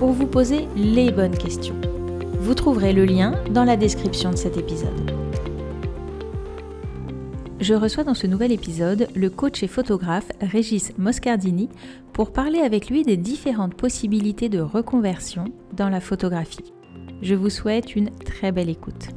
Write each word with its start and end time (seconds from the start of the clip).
pour 0.00 0.12
vous 0.12 0.26
poser 0.26 0.66
les 0.76 1.12
bonnes 1.12 1.36
questions. 1.36 1.78
Vous 2.38 2.54
trouverez 2.54 2.94
le 2.94 3.04
lien 3.04 3.32
dans 3.50 3.64
la 3.64 3.76
description 3.76 4.30
de 4.30 4.36
cet 4.36 4.56
épisode. 4.56 5.10
Je 7.60 7.74
reçois 7.74 8.02
dans 8.02 8.14
ce 8.14 8.26
nouvel 8.26 8.50
épisode 8.50 9.08
le 9.14 9.28
coach 9.28 9.62
et 9.62 9.68
photographe 9.68 10.32
Régis 10.40 10.96
Moscardini 10.96 11.68
pour 12.14 12.32
parler 12.32 12.60
avec 12.60 12.88
lui 12.88 13.02
des 13.02 13.18
différentes 13.18 13.74
possibilités 13.74 14.48
de 14.48 14.60
reconversion 14.60 15.52
dans 15.74 15.90
la 15.90 16.00
photographie. 16.00 16.72
Je 17.20 17.34
vous 17.34 17.50
souhaite 17.50 17.94
une 17.94 18.08
très 18.20 18.52
belle 18.52 18.70
écoute. 18.70 19.08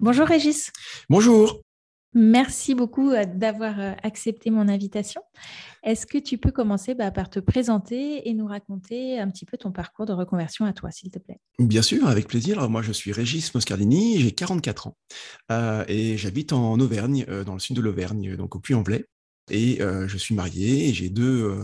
Bonjour 0.00 0.26
Régis. 0.26 0.72
Bonjour. 1.10 1.60
Merci 2.18 2.74
beaucoup 2.74 3.10
euh, 3.10 3.26
d'avoir 3.26 3.78
euh, 3.78 3.92
accepté 4.02 4.48
mon 4.48 4.68
invitation. 4.68 5.20
Est-ce 5.86 6.04
que 6.04 6.18
tu 6.18 6.36
peux 6.36 6.50
commencer 6.50 6.96
bah, 6.96 7.12
par 7.12 7.30
te 7.30 7.38
présenter 7.38 8.28
et 8.28 8.34
nous 8.34 8.46
raconter 8.46 9.20
un 9.20 9.30
petit 9.30 9.44
peu 9.44 9.56
ton 9.56 9.70
parcours 9.70 10.04
de 10.04 10.12
reconversion 10.12 10.64
à 10.64 10.72
toi, 10.72 10.90
s'il 10.90 11.12
te 11.12 11.20
plaît? 11.20 11.38
Bien 11.60 11.80
sûr, 11.80 12.08
avec 12.08 12.26
plaisir. 12.26 12.68
moi, 12.68 12.82
je 12.82 12.90
suis 12.90 13.12
Régis 13.12 13.54
Moscardini, 13.54 14.18
j'ai 14.18 14.32
44 14.32 14.88
ans 14.88 14.96
euh, 15.52 15.84
et 15.86 16.16
j'habite 16.16 16.52
en 16.52 16.80
Auvergne, 16.80 17.24
dans 17.46 17.52
le 17.52 17.60
sud 17.60 17.76
de 17.76 17.80
l'Auvergne, 17.80 18.34
donc 18.34 18.56
au 18.56 18.58
Puy-en-Velay. 18.58 19.06
Et 19.48 19.78
je 19.78 20.16
suis 20.18 20.34
marié 20.34 20.88
et 20.88 20.92
j'ai 20.92 21.08
deux, 21.08 21.54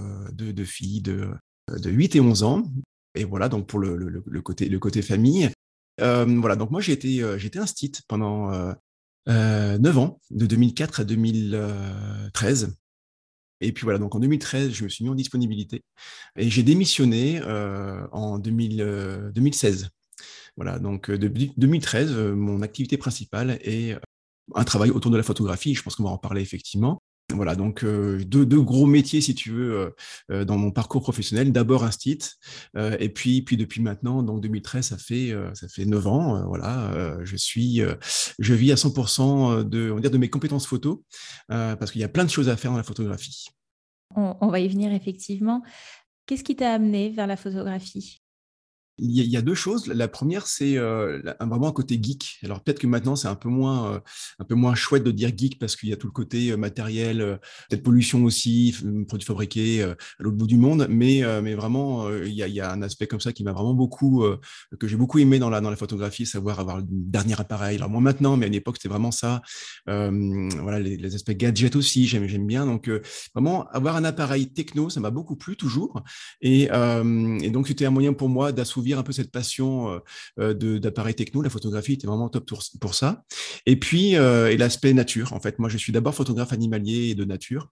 filles 0.65 1.03
de, 1.03 1.33
de 1.69 1.91
8 1.91 2.15
et 2.15 2.20
11 2.20 2.45
ans. 2.45 2.62
Et 3.17 3.25
voilà, 3.25 3.48
donc 3.48 3.67
pour 3.67 3.81
le, 3.81 4.41
côté, 4.41 4.69
le 4.69 4.78
côté 4.78 5.03
famille. 5.03 5.50
voilà, 5.98 6.55
donc 6.55 6.70
moi 6.70 6.81
j'ai 6.81 6.93
été, 6.93 7.25
j'étais 7.39 7.59
pendant 8.06 8.73
euh, 9.28 9.78
9 9.78 9.98
ans, 9.98 10.20
de 10.31 10.47
2004 10.47 11.00
à 11.00 11.05
2013. 11.05 12.77
Et 13.63 13.73
puis 13.73 13.85
voilà, 13.85 13.99
donc 13.99 14.15
en 14.15 14.19
2013, 14.19 14.73
je 14.73 14.85
me 14.85 14.89
suis 14.89 15.05
mis 15.05 15.11
en 15.11 15.15
disponibilité 15.15 15.85
et 16.37 16.51
j'ai 16.51 16.65
démissionné 16.65 17.41
euh, 17.43 18.07
en 18.11 18.39
2000, 18.39 19.31
2016. 19.35 19.85
Euh, 19.85 19.89
voilà, 20.57 20.79
donc 20.79 21.09
euh, 21.09 21.17
depuis 21.17 21.53
2013, 21.57 22.13
mon 22.13 22.61
activité 22.61 22.99
principale 22.99 23.59
est 23.63 23.97
un 24.55 24.65
travail 24.65 24.91
autour 24.91 25.11
de 25.13 25.17
la 25.17 25.23
photographie. 25.23 25.75
Je 25.75 25.83
pense 25.83 25.97
qu'on 25.97 26.03
va 26.03 26.11
en 26.11 26.19
parler 26.19 26.43
effectivement. 26.43 27.01
Voilà, 27.34 27.55
donc 27.56 27.84
euh, 27.84 28.22
deux, 28.25 28.61
gros 28.62 28.86
métiers, 28.86 29.20
si 29.20 29.34
tu 29.34 29.50
veux, 29.50 29.72
euh, 29.72 29.91
euh, 30.30 30.44
dans 30.44 30.58
mon 30.58 30.70
parcours 30.70 31.02
professionnel. 31.02 31.52
D'abord 31.52 31.84
un 31.84 31.91
et 32.98 33.08
puis, 33.08 33.42
puis 33.42 33.56
depuis 33.56 33.80
maintenant, 33.80 34.22
donc 34.22 34.41
2013, 34.41 34.86
ça 34.86 34.98
fait 34.98 35.33
ça 35.55 35.69
fait 35.69 35.84
neuf 35.84 36.06
ans. 36.06 36.47
voilà, 36.48 37.19
je 37.22 37.36
suis, 37.36 37.80
je 38.38 38.55
vis 38.55 38.72
à 38.72 38.77
100% 38.77 39.62
de, 39.62 39.91
on 39.91 39.97
va 39.97 40.00
dire, 40.00 40.10
de 40.10 40.19
mes 40.19 40.30
compétences 40.30 40.66
photo, 40.66 41.05
parce 41.48 41.92
qu'il 41.92 42.00
y 42.00 42.05
a 42.05 42.08
plein 42.08 42.25
de 42.25 42.30
choses 42.30 42.48
à 42.48 42.56
faire 42.56 42.70
dans 42.70 42.77
la 42.77 42.83
photographie. 42.83 43.47
on 44.16 44.48
va 44.48 44.59
y 44.59 44.69
venir 44.69 44.92
effectivement. 44.92 45.62
Qu'est-ce 46.26 46.44
qui 46.44 46.56
t'a 46.56 46.72
amené 46.72 47.10
vers 47.10 47.26
la 47.26 47.37
photographie? 47.37 48.22
Il 48.98 49.10
y, 49.10 49.36
a, 49.36 49.42
deux 49.42 49.54
choses. 49.54 49.86
La 49.86 50.06
première, 50.06 50.47
c'est 50.47 50.76
euh, 50.76 51.22
vraiment 51.41 51.69
un 51.69 51.72
côté 51.72 51.98
geek. 52.00 52.38
Alors 52.44 52.62
peut-être 52.62 52.78
que 52.78 52.86
maintenant, 52.86 53.16
c'est 53.16 53.28
un 53.28 53.34
peu 53.34 53.48
moins, 53.48 53.94
euh, 53.94 54.00
un 54.38 54.44
peu 54.44 54.54
moins 54.54 54.75
chouette 54.75 55.03
de 55.03 55.10
dire 55.10 55.30
geek 55.36 55.58
parce 55.58 55.76
qu'il 55.76 55.88
y 55.88 55.92
a 55.94 55.97
tout 55.97 56.06
le 56.06 56.12
côté 56.12 56.50
euh, 56.50 56.56
matériel, 56.56 57.41
peut-être 57.70 57.82
pollution 57.82 58.22
aussi, 58.25 58.76
produits 59.08 59.26
fabriqués 59.26 59.82
à 59.82 59.97
l'autre 60.19 60.36
bout 60.36 60.47
du 60.47 60.58
monde. 60.58 60.86
Mais, 60.91 61.22
mais 61.42 61.54
vraiment, 61.54 62.10
il 62.10 62.32
y, 62.32 62.60
a, 62.60 62.72
un 62.72 62.82
aspect 62.82 63.06
comme 63.06 63.20
ça 63.20 63.32
qui 63.32 63.44
m'a 63.44 63.53
vraiment 63.53 63.75
beaucoup, 63.75 64.25
que 64.78 64.86
j'ai 64.86 64.97
beaucoup 64.97 65.19
aimé 65.19 65.38
dans 65.38 65.50
la, 65.50 65.60
dans 65.60 65.70
la 65.70 65.76
photographie, 65.76 66.26
savoir 66.26 66.60
avoir 66.60 66.78
le 66.78 66.84
dernier 66.86 67.41
appareil. 67.41 67.76
Alors 67.76 67.91
moi 67.91 68.00
maintenant, 68.00 68.36
mais 68.36 68.44
à 68.44 68.48
une 68.48 68.54
époque, 68.54 68.76
c'était 68.76 68.88
vraiment 68.88 69.10
ça. 69.10 69.42
voilà, 69.86 70.80
les, 70.80 71.14
aspects 71.14 71.32
gadgets 71.32 71.76
aussi, 71.76 72.06
j'aime, 72.06 72.26
j'aime 72.26 72.47
bien. 72.47 72.66
Donc 72.66 72.91
vraiment, 73.34 73.66
avoir 73.69 73.97
un 73.97 74.04
appareil 74.04 74.53
techno, 74.53 74.91
ça 74.91 75.00
m'a 75.00 75.10
beaucoup 75.10 75.36
plu 75.36 75.56
toujours. 75.56 76.03
Et, 76.41 76.64
et 76.64 77.50
donc, 77.50 77.69
c'était 77.69 77.86
un 77.86 77.91
moyen 77.91 78.12
pour 78.12 78.28
moi 78.28 78.53
d'assouvir 78.53 78.81
un 78.98 79.03
peu 79.03 79.12
cette 79.12 79.31
passion 79.31 79.91
euh, 79.91 79.98
euh, 80.54 80.78
d'appareils 80.78 81.15
techno. 81.15 81.43
La 81.43 81.50
photographie 81.50 81.94
était 81.94 82.06
vraiment 82.06 82.28
top 82.28 82.50
pour, 82.81 82.94
ça. 82.94 83.25
Et 83.66 83.76
puis, 83.76 84.16
euh, 84.16 84.50
et 84.50 84.56
l'aspect 84.56 84.93
nature. 84.93 85.32
En 85.32 85.41
fait, 85.41 85.59
moi, 85.59 85.69
je 85.69 85.78
suis 85.78 85.93
d'abord 85.93 86.15
photographe 86.15 86.53
animalier 86.53 87.10
et 87.10 87.15
de 87.15 87.25
nature 87.25 87.71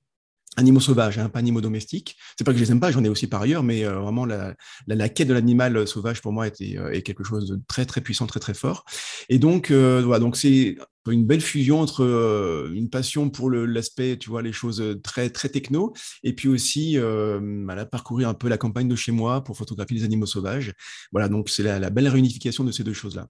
animaux 0.56 0.80
sauvages, 0.80 1.18
hein, 1.18 1.28
pas 1.28 1.38
animaux 1.38 1.60
domestiques. 1.60 2.16
C'est 2.36 2.44
pas 2.44 2.52
que 2.52 2.58
je 2.58 2.64
les 2.64 2.72
aime 2.72 2.80
pas, 2.80 2.90
j'en 2.90 3.04
ai 3.04 3.08
aussi 3.08 3.26
par 3.26 3.42
ailleurs, 3.42 3.62
mais 3.62 3.84
vraiment 3.84 4.26
la, 4.26 4.54
la, 4.86 5.08
quête 5.08 5.28
de 5.28 5.34
l'animal 5.34 5.86
sauvage 5.86 6.20
pour 6.20 6.32
moi 6.32 6.46
était 6.46 6.76
est 6.92 7.02
quelque 7.02 7.24
chose 7.24 7.48
de 7.48 7.60
très 7.68 7.86
très 7.86 8.00
puissant, 8.00 8.26
très 8.26 8.40
très 8.40 8.54
fort. 8.54 8.84
Et 9.28 9.38
donc 9.38 9.70
voilà, 9.70 10.18
donc 10.18 10.36
c'est 10.36 10.76
une 11.08 11.26
belle 11.26 11.40
fusion 11.40 11.80
entre 11.80 12.04
euh, 12.04 12.70
une 12.74 12.90
passion 12.90 13.30
pour 13.30 13.50
l'aspect, 13.50 14.18
tu 14.18 14.30
vois, 14.30 14.42
les 14.42 14.52
choses 14.52 14.80
euh, 14.80 15.00
très 15.00 15.30
très 15.30 15.48
techno, 15.48 15.94
et 16.22 16.34
puis 16.34 16.48
aussi 16.48 16.98
euh, 16.98 17.66
parcourir 17.90 18.28
un 18.28 18.34
peu 18.34 18.48
la 18.48 18.58
campagne 18.58 18.88
de 18.88 18.96
chez 18.96 19.12
moi 19.12 19.42
pour 19.42 19.56
photographier 19.56 19.98
les 19.98 20.04
animaux 20.04 20.26
sauvages. 20.26 20.72
Voilà, 21.12 21.28
donc 21.28 21.48
c'est 21.48 21.62
la, 21.62 21.90
belle 21.90 22.08
réunification 22.08 22.64
de 22.64 22.72
ces 22.72 22.84
deux 22.84 22.92
choses-là. 22.92 23.26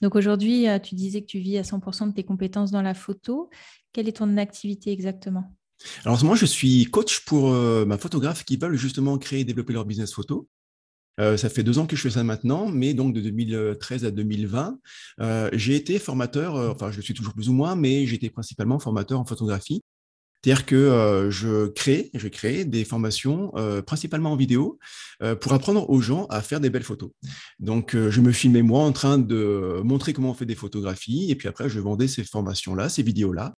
Donc 0.00 0.14
aujourd'hui, 0.14 0.66
tu 0.82 0.94
disais 0.94 1.22
que 1.22 1.26
tu 1.26 1.40
vis 1.40 1.58
à 1.58 1.62
100% 1.62 2.08
de 2.08 2.12
tes 2.12 2.22
compétences 2.22 2.70
dans 2.70 2.82
la 2.82 2.94
photo. 2.94 3.50
Quelle 3.92 4.08
est 4.08 4.18
ton 4.18 4.36
activité 4.36 4.92
exactement? 4.92 5.57
Alors 6.04 6.22
moi, 6.24 6.36
je 6.36 6.46
suis 6.46 6.86
coach 6.86 7.20
pour 7.24 7.50
ma 7.50 7.98
photographe 7.98 8.44
qui 8.44 8.56
veulent 8.56 8.76
justement 8.76 9.18
créer 9.18 9.40
et 9.40 9.44
développer 9.44 9.72
leur 9.72 9.84
business 9.84 10.12
photo. 10.12 10.48
Euh, 11.20 11.36
ça 11.36 11.48
fait 11.48 11.62
deux 11.62 11.78
ans 11.78 11.86
que 11.86 11.96
je 11.96 12.02
fais 12.02 12.10
ça 12.10 12.24
maintenant, 12.24 12.68
mais 12.68 12.94
donc 12.94 13.12
de 13.12 13.20
2013 13.20 14.04
à 14.04 14.10
2020, 14.10 14.78
euh, 15.20 15.50
j'ai 15.52 15.74
été 15.74 15.98
formateur, 15.98 16.56
euh, 16.56 16.70
enfin 16.70 16.90
je 16.90 17.00
suis 17.00 17.14
toujours 17.14 17.34
plus 17.34 17.48
ou 17.48 17.52
moins, 17.52 17.74
mais 17.74 18.06
j'étais 18.06 18.30
principalement 18.30 18.78
formateur 18.78 19.18
en 19.18 19.24
photographie. 19.24 19.82
C'est-à-dire 20.44 20.66
que 20.66 21.28
je 21.32 21.66
crée, 21.66 22.12
je 22.14 22.28
crée 22.28 22.64
des 22.64 22.84
formations 22.84 23.52
principalement 23.84 24.30
en 24.30 24.36
vidéo 24.36 24.78
pour 25.40 25.52
apprendre 25.52 25.90
aux 25.90 26.00
gens 26.00 26.26
à 26.26 26.42
faire 26.42 26.60
des 26.60 26.70
belles 26.70 26.84
photos. 26.84 27.10
Donc, 27.58 27.96
je 27.96 28.20
me 28.20 28.30
filmais 28.30 28.62
moi 28.62 28.84
en 28.84 28.92
train 28.92 29.18
de 29.18 29.80
montrer 29.82 30.12
comment 30.12 30.30
on 30.30 30.34
fait 30.34 30.46
des 30.46 30.54
photographies, 30.54 31.28
et 31.28 31.34
puis 31.34 31.48
après, 31.48 31.68
je 31.68 31.80
vendais 31.80 32.06
ces 32.06 32.22
formations-là, 32.22 32.88
ces 32.88 33.02
vidéos-là, 33.02 33.52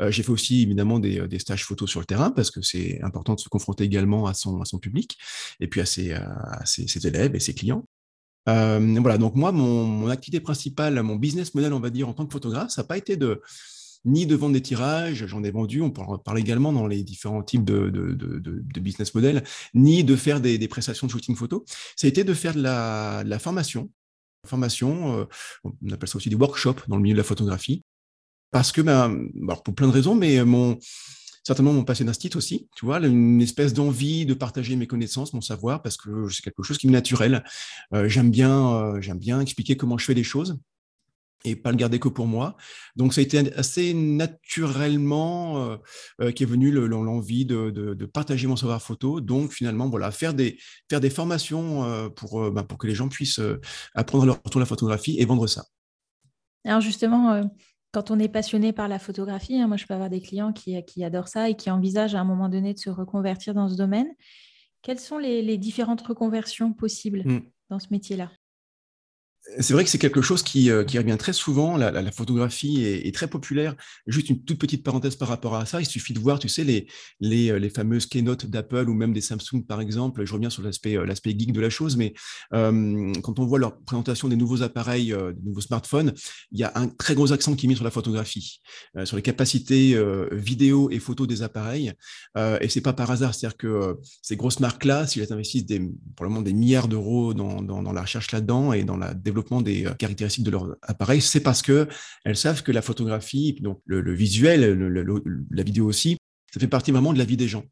euh, 0.00 0.10
j'ai 0.10 0.22
fait 0.22 0.30
aussi 0.30 0.62
évidemment 0.62 1.00
euh, 1.02 1.26
des, 1.26 1.38
stages 1.38 1.64
photos 1.64 1.90
sur 1.90 2.00
le 2.00 2.06
terrain 2.06 2.30
parce 2.30 2.50
que 2.50 2.62
c'est 2.62 3.00
important 3.02 3.34
de 3.34 3.40
se 3.40 3.48
confronter 3.48 3.84
également 3.84 4.26
à 4.26 4.34
son, 4.34 4.62
public 4.80 5.18
et 5.60 5.68
puis 5.68 5.80
à 5.80 5.86
ses, 5.86 6.16
ses, 6.64 7.06
élèves 7.06 7.34
et 7.34 7.40
ses 7.40 7.54
clients. 7.54 7.84
Euh, 8.48 8.98
voilà, 9.00 9.18
donc 9.18 9.34
moi, 9.36 9.52
mon, 9.52 10.08
activité 10.08 10.40
principale, 10.40 11.00
mon 11.02 11.16
business 11.16 11.54
model, 11.54 11.72
on 11.72 11.80
va 11.80 11.90
dire, 11.90 12.08
en 12.08 12.14
tant 12.14 12.26
que 12.26 12.32
photographe, 12.32 12.70
ça 12.70 12.82
n'a 12.82 12.88
pas 12.88 12.98
été 12.98 13.16
de 13.16 13.40
ni 14.04 14.26
de 14.26 14.34
vendre 14.34 14.54
des 14.54 14.62
tirages, 14.62 15.26
j'en 15.26 15.44
ai 15.44 15.52
vendu, 15.52 15.80
on 15.80 15.92
peut 15.92 16.02
parler 16.24 16.40
également 16.40 16.72
dans 16.72 16.88
les 16.88 17.04
différents 17.04 17.44
types 17.44 17.64
de, 17.64 17.88
business 18.80 19.14
model, 19.14 19.44
ni 19.74 20.02
de 20.02 20.16
faire 20.16 20.40
des, 20.40 20.66
prestations 20.66 21.06
de 21.06 21.12
shooting 21.12 21.36
photo. 21.36 21.64
Ça 21.94 22.08
a 22.08 22.10
été 22.10 22.24
de 22.24 22.34
faire 22.34 22.54
de 22.54 22.62
la, 22.62 23.22
de 23.22 23.30
la 23.30 23.38
formation, 23.38 23.90
formation, 24.44 25.28
on 25.62 25.90
appelle 25.92 26.08
ça 26.08 26.16
aussi 26.16 26.30
des 26.30 26.34
workshops 26.34 26.88
dans 26.88 26.96
le 26.96 27.02
milieu 27.02 27.14
de 27.14 27.18
la 27.18 27.24
photographie, 27.24 27.84
parce 28.52 28.70
que, 28.70 28.80
ben, 28.80 29.26
pour 29.64 29.74
plein 29.74 29.88
de 29.88 29.92
raisons, 29.92 30.14
mais 30.14 30.38
euh, 30.38 30.44
mon, 30.44 30.78
certainement 31.44 31.72
mon 31.72 31.84
passé 31.84 32.04
d'instit 32.04 32.30
aussi, 32.36 32.68
tu 32.76 32.86
vois, 32.86 32.98
une 33.00 33.40
espèce 33.40 33.72
d'envie 33.72 34.26
de 34.26 34.34
partager 34.34 34.76
mes 34.76 34.86
connaissances, 34.86 35.32
mon 35.32 35.40
savoir, 35.40 35.82
parce 35.82 35.96
que 35.96 36.28
c'est 36.28 36.42
quelque 36.42 36.62
chose 36.62 36.78
qui 36.78 36.86
me 36.86 36.92
naturel. 36.92 37.44
Euh, 37.92 38.08
j'aime 38.08 38.30
bien, 38.30 38.72
euh, 38.74 39.00
j'aime 39.00 39.18
bien 39.18 39.40
expliquer 39.40 39.76
comment 39.76 39.98
je 39.98 40.04
fais 40.04 40.14
les 40.14 40.24
choses 40.24 40.58
et 41.44 41.56
pas 41.56 41.72
le 41.72 41.76
garder 41.76 41.98
que 41.98 42.06
pour 42.06 42.28
moi. 42.28 42.56
Donc, 42.94 43.12
ça 43.12 43.20
a 43.20 43.24
été 43.24 43.52
assez 43.56 43.94
naturellement 43.94 45.76
euh, 46.20 46.30
qu'est 46.30 46.44
venue 46.44 46.70
l'envie 46.70 47.44
de, 47.44 47.70
de, 47.70 48.06
partager 48.06 48.46
mon 48.46 48.54
savoir 48.54 48.80
photo. 48.80 49.20
Donc, 49.20 49.52
finalement, 49.52 49.88
voilà, 49.88 50.12
faire 50.12 50.34
des, 50.34 50.56
faire 50.88 51.00
des 51.00 51.10
formations 51.10 52.08
pour, 52.14 52.48
ben, 52.52 52.62
pour 52.62 52.78
que 52.78 52.86
les 52.86 52.94
gens 52.94 53.08
puissent 53.08 53.40
apprendre 53.96 54.22
à 54.22 54.26
leur 54.26 54.40
tour 54.42 54.60
la 54.60 54.66
photographie 54.66 55.16
et 55.18 55.24
vendre 55.24 55.48
ça. 55.48 55.64
Alors, 56.64 56.80
justement, 56.80 57.42
quand 57.92 58.10
on 58.10 58.18
est 58.18 58.28
passionné 58.28 58.72
par 58.72 58.88
la 58.88 58.98
photographie, 58.98 59.60
hein, 59.60 59.68
moi 59.68 59.76
je 59.76 59.86
peux 59.86 59.94
avoir 59.94 60.08
des 60.08 60.20
clients 60.20 60.52
qui, 60.52 61.04
adorent 61.04 61.28
ça 61.28 61.50
et 61.50 61.54
qui 61.54 61.70
envisagent 61.70 62.14
à 62.14 62.20
un 62.20 62.24
moment 62.24 62.48
donné 62.48 62.72
de 62.72 62.78
se 62.78 62.90
reconvertir 62.90 63.54
dans 63.54 63.68
ce 63.68 63.76
domaine. 63.76 64.08
Quelles 64.80 64.98
sont 64.98 65.18
les, 65.18 65.58
différentes 65.58 66.00
reconversions 66.00 66.72
possibles 66.72 67.22
hmm. 67.24 67.42
dans 67.68 67.78
ce 67.78 67.88
métier-là? 67.90 68.30
C'est 69.58 69.72
vrai 69.72 69.82
que 69.84 69.90
c'est 69.90 69.98
quelque 69.98 70.22
chose 70.22 70.42
qui, 70.42 70.70
euh, 70.70 70.82
revient 70.82 71.16
très 71.18 71.32
souvent. 71.32 71.76
La, 71.76 72.12
photographie 72.12 72.84
est, 72.84 73.14
très 73.14 73.28
populaire. 73.28 73.74
Juste 74.06 74.30
une 74.30 74.42
toute 74.42 74.58
petite 74.58 74.84
parenthèse 74.84 75.16
par 75.16 75.28
rapport 75.28 75.56
à 75.56 75.66
ça. 75.66 75.80
Il 75.80 75.86
suffit 75.86 76.12
de 76.12 76.20
voir, 76.20 76.38
tu 76.38 76.48
sais, 76.48 76.64
les, 76.64 77.50
euh, 77.50 77.70
fameuses 77.70 78.06
keynotes 78.06 78.46
d'Apple 78.46 78.88
ou 78.88 78.94
même 78.94 79.12
des 79.12 79.20
Samsung, 79.20 79.64
par 79.66 79.80
exemple. 79.80 80.24
Je 80.24 80.32
reviens 80.32 80.50
sur 80.50 80.62
l'aspect 80.62 80.96
euh, 80.96 81.06
geek 81.06 81.52
de 81.52 81.60
la 81.60 81.70
chose, 81.70 81.96
mais 81.96 82.14
quand 82.50 83.38
on 83.38 83.46
voit 83.46 83.58
leur 83.58 83.78
présentation 83.80 84.28
des 84.28 84.36
nouveaux 84.36 84.62
appareils, 84.62 85.08
des 85.08 85.42
nouveaux 85.42 85.60
smartphones, 85.60 86.12
il 86.52 86.60
y 86.60 86.64
a 86.64 86.72
un 86.74 86.88
très 86.88 87.14
gros 87.14 87.32
accent 87.32 87.54
qui 87.54 87.66
est 87.66 87.68
mis 87.68 87.74
sur 87.74 87.84
la 87.84 87.90
photographie, 87.90 88.60
sur 89.04 89.16
les 89.16 89.22
capacités 89.22 89.96
vidéo 90.30 90.90
et 90.90 90.98
photo 90.98 91.26
des 91.26 91.42
appareils. 91.42 91.92
et 92.36 92.68
c'est 92.68 92.80
pas 92.80 92.92
par 92.92 93.10
hasard. 93.10 93.34
C'est-à-dire 93.34 93.56
que 93.56 93.98
ces 94.20 94.36
grosses 94.36 94.60
marques-là, 94.60 95.06
si 95.06 95.20
elles 95.20 95.32
investissent 95.32 95.66
des, 95.66 95.80
probablement 96.16 96.42
des 96.42 96.52
milliards 96.52 96.88
d'euros 96.88 97.34
dans, 97.34 97.62
dans, 97.62 97.82
dans, 97.82 97.92
la 97.92 98.02
recherche 98.02 98.30
là-dedans 98.32 98.72
et 98.72 98.84
dans 98.84 98.96
la 98.96 99.14
développement 99.14 99.31
des 99.62 99.86
euh, 99.86 99.94
caractéristiques 99.94 100.44
de 100.44 100.50
leur 100.50 100.76
appareil, 100.82 101.20
c'est 101.20 101.40
parce 101.40 101.62
que 101.62 101.88
elles 102.24 102.36
savent 102.36 102.62
que 102.62 102.72
la 102.72 102.82
photographie, 102.82 103.58
donc 103.60 103.80
le, 103.86 104.12
visuel, 104.12 104.78
la 105.50 105.62
vidéo 105.62 105.86
aussi, 105.86 106.18
ça 106.52 106.60
fait 106.60 106.68
partie 106.68 106.92
vraiment 106.92 107.12
de 107.12 107.18
la 107.18 107.24
vie 107.24 107.36
des 107.36 107.48
gens. 107.48 107.64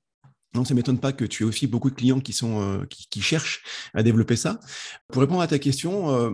Donc, 0.54 0.66
ça 0.66 0.74
ne 0.74 0.78
m'étonne 0.78 0.98
pas 0.98 1.12
que 1.12 1.24
tu 1.24 1.42
aies 1.42 1.46
aussi 1.46 1.66
beaucoup 1.66 1.90
de 1.90 1.94
clients 1.94 2.20
qui, 2.20 2.32
sont, 2.32 2.60
euh, 2.60 2.84
qui, 2.88 3.22
cherchent 3.22 3.62
à 3.94 4.02
développer 4.02 4.36
ça. 4.36 4.60
Pour 5.08 5.20
répondre 5.22 5.40
à 5.40 5.46
ta 5.46 5.58
question, 5.58 6.10
euh, 6.10 6.30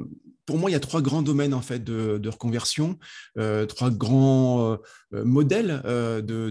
pour 0.46 0.58
moi, 0.58 0.70
il 0.70 0.72
y 0.72 0.76
a 0.76 0.80
trois 0.80 1.02
grands 1.02 1.22
domaines 1.22 1.52
en 1.52 1.60
fait 1.60 1.82
de, 1.82 2.28
reconversion, 2.28 3.00
trois 3.34 3.90
grands 3.90 4.78
modèles 5.10 5.82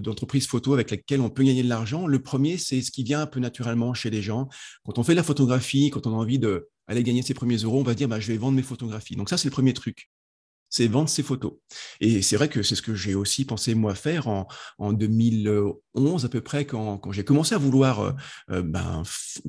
d'entreprise 0.01 0.47
photo 0.47 0.73
avec 0.73 0.91
lesquels 0.91 1.21
on 1.21 1.29
peut 1.29 1.43
gagner 1.43 1.63
de 1.63 1.69
l'argent. 1.69 2.05
Le 2.05 2.21
premier, 2.21 2.57
c'est 2.57 2.81
ce 2.81 2.91
qui 2.91 3.03
vient 3.03 3.21
un 3.21 3.25
peu 3.25 3.39
naturellement 3.39 3.93
chez 3.93 4.09
les 4.09 4.21
gens. 4.21 4.49
Quand 4.83 4.97
on 4.97 5.03
fait 5.03 5.15
la 5.15 5.23
photographie, 5.23 5.91
quand 5.91 6.07
on 6.07 6.11
a 6.11 6.17
envie 6.17 6.39
de 6.39 6.67
aller 6.87 7.03
gagner 7.03 7.21
ses 7.21 7.33
premiers 7.33 7.57
euros, 7.57 7.79
on 7.79 7.83
va 7.83 7.95
dire 7.95 8.09
bah, 8.09 8.19
je 8.19 8.27
vais 8.27 8.37
vendre 8.37 8.57
mes 8.57 8.63
photographies. 8.63 9.15
Donc 9.15 9.29
ça, 9.29 9.37
c'est 9.37 9.47
le 9.47 9.53
premier 9.53 9.73
truc. 9.73 10.09
C'est 10.75 10.87
vendre 10.87 11.07
ses 11.07 11.23
photos. 11.23 11.53
Et 12.01 12.21
c'est 12.21 12.35
vrai 12.35 12.49
que 12.49 12.61
c'est 12.61 12.75
ce 12.75 12.81
que 12.81 12.95
j'ai 12.95 13.15
aussi 13.15 13.45
pensé 13.45 13.75
moi 13.75 13.95
faire 13.95 14.27
en, 14.27 14.45
en 14.77 14.91
2011 14.91 16.25
à 16.25 16.27
peu 16.27 16.41
près, 16.41 16.65
quand, 16.65 16.97
quand 16.97 17.13
j'ai 17.13 17.23
commencé 17.23 17.55
à 17.55 17.57
vouloir 17.57 18.01
euh, 18.01 18.11
euh, 18.51 18.61
ben, 18.61 19.03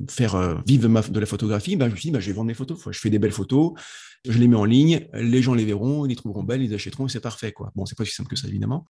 faire 0.09 0.35
euh, 0.35 0.55
vivre 0.65 0.87
ma, 0.87 1.01
de 1.01 1.19
la 1.19 1.25
photographie. 1.25 1.75
Ben, 1.75 1.87
je 1.87 1.91
me 1.91 1.95
suis 1.97 2.07
dit, 2.07 2.11
ben, 2.11 2.21
je 2.21 2.27
vais 2.27 2.33
vendre 2.33 2.47
mes 2.47 2.53
photos. 2.53 2.79
Je 2.89 2.97
fais 2.97 3.09
des 3.09 3.19
belles 3.19 3.33
photos, 3.33 3.73
je 4.23 4.37
les 4.37 4.47
mets 4.47 4.55
en 4.55 4.63
ligne, 4.63 5.05
les 5.11 5.41
gens 5.41 5.53
les 5.53 5.65
verront, 5.65 6.05
ils 6.05 6.09
les 6.09 6.15
trouveront 6.15 6.43
belles, 6.43 6.61
ils 6.61 6.69
les 6.69 6.75
achèteront 6.75 7.07
et 7.07 7.09
c'est 7.09 7.19
parfait. 7.19 7.51
Quoi. 7.51 7.73
Bon, 7.75 7.85
c'est 7.85 7.97
pas 7.97 8.03
aussi 8.03 8.15
simple 8.15 8.29
que 8.29 8.37
ça, 8.37 8.47
évidemment. 8.47 8.87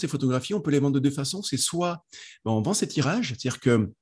Ces 0.00 0.08
photographies, 0.08 0.54
on 0.54 0.62
peut 0.62 0.70
les 0.70 0.78
vendre 0.78 0.94
de 0.94 1.00
deux 1.00 1.10
façons. 1.10 1.42
C'est 1.42 1.58
soit 1.58 2.02
on 2.46 2.62
vend 2.62 2.72
ces 2.72 2.88
tirages, 2.88 3.28
c'est-à-dire 3.28 3.60
que 3.60 3.92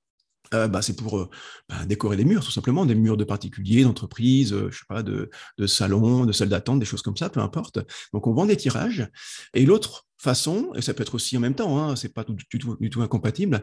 euh, 0.54 0.68
bah, 0.68 0.82
c'est 0.82 0.96
pour 0.96 1.18
euh, 1.18 1.30
bah, 1.68 1.84
décorer 1.86 2.16
les 2.16 2.24
murs, 2.24 2.44
tout 2.44 2.50
simplement, 2.50 2.86
des 2.86 2.94
murs 2.94 3.16
de 3.16 3.24
particuliers, 3.24 3.82
d'entreprises, 3.84 4.52
euh, 4.52 4.70
pas, 4.88 5.02
de, 5.02 5.30
salons, 5.66 6.24
de 6.24 6.32
salles 6.32 6.48
d'attente, 6.48 6.80
des 6.80 6.86
choses 6.86 7.02
comme 7.02 7.16
ça, 7.16 7.30
peu 7.30 7.40
importe. 7.40 7.78
Donc 8.12 8.26
on 8.26 8.32
vend 8.32 8.46
des 8.46 8.56
tirages. 8.56 9.08
Et 9.54 9.64
l'autre 9.66 10.06
façon, 10.18 10.72
et 10.74 10.82
ça 10.82 10.94
peut 10.94 11.02
être 11.02 11.14
aussi 11.14 11.36
en 11.36 11.40
même 11.40 11.54
temps, 11.54 11.78
hein, 11.78 11.96
c'est 11.96 12.12
pas 12.12 12.24
tout, 12.24 12.36
du 12.80 12.90
tout 12.90 13.02
incompatible, 13.02 13.62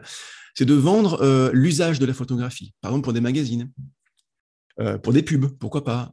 c'est 0.54 0.64
de 0.64 0.74
vendre 0.74 1.50
l'usage 1.52 1.98
de 1.98 2.06
la 2.06 2.14
photographie, 2.14 2.74
par 2.80 2.92
exemple 2.92 3.04
pour 3.04 3.12
des 3.12 3.20
magazines, 3.20 3.70
pour 5.02 5.12
des 5.12 5.22
pubs, 5.22 5.46
pourquoi 5.58 5.82
pas, 5.82 6.12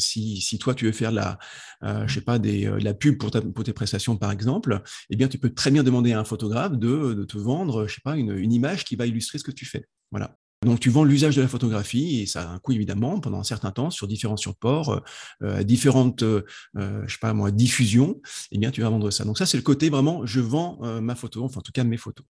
si, 0.00 0.58
toi 0.58 0.74
tu 0.74 0.86
veux 0.86 0.92
faire 0.92 1.12
la, 1.12 1.38
euh, 1.84 2.06
pas, 2.24 2.38
euh, 2.38 2.80
la 2.80 2.94
pub 2.94 3.18
pour, 3.18 3.30
tes 3.30 3.72
prestations 3.72 4.16
par 4.16 4.32
exemple, 4.32 4.82
eh 5.10 5.16
bien 5.16 5.28
tu 5.28 5.38
peux 5.38 5.50
très 5.50 5.70
bien 5.70 5.82
demander 5.82 6.12
à 6.12 6.20
un 6.20 6.24
photographe 6.24 6.72
de, 6.72 7.24
te 7.24 7.38
vendre, 7.38 7.86
je 7.86 8.00
pas, 8.00 8.16
une, 8.16 8.52
image 8.52 8.84
qui 8.84 8.96
va 8.96 9.06
illustrer 9.06 9.38
ce 9.38 9.44
que 9.44 9.50
tu 9.50 9.66
fais. 9.66 9.86
Voilà. 10.10 10.36
Donc 10.64 10.80
tu 10.80 10.90
vends 10.90 11.04
l'usage 11.04 11.36
de 11.36 11.42
la 11.42 11.48
photographie 11.48 12.20
et 12.20 12.26
ça 12.26 12.42
a 12.42 12.52
un 12.52 12.58
coût 12.58 12.72
évidemment 12.72 13.18
pendant 13.20 13.38
un 13.38 13.44
certain 13.44 13.70
temps 13.70 13.90
sur 13.90 14.06
différents 14.06 14.36
supports, 14.36 15.00
euh, 15.42 15.62
différentes, 15.62 16.22
je 16.22 16.42
sais 17.08 17.18
pas 17.20 17.32
moi, 17.32 17.50
diffusions. 17.50 18.20
Eh 18.50 18.58
bien 18.58 18.70
tu 18.70 18.82
vas 18.82 18.90
vendre 18.90 19.10
ça. 19.10 19.24
Donc 19.24 19.38
ça 19.38 19.46
c'est 19.46 19.56
le 19.56 19.62
côté 19.62 19.88
vraiment, 19.88 20.26
je 20.26 20.40
vends 20.40 20.78
ma 21.00 21.14
photo, 21.14 21.44
enfin 21.44 21.60
en 21.60 21.62
tout 21.62 21.72
cas 21.72 21.84
mes 21.84 21.96
photos. 21.96 22.26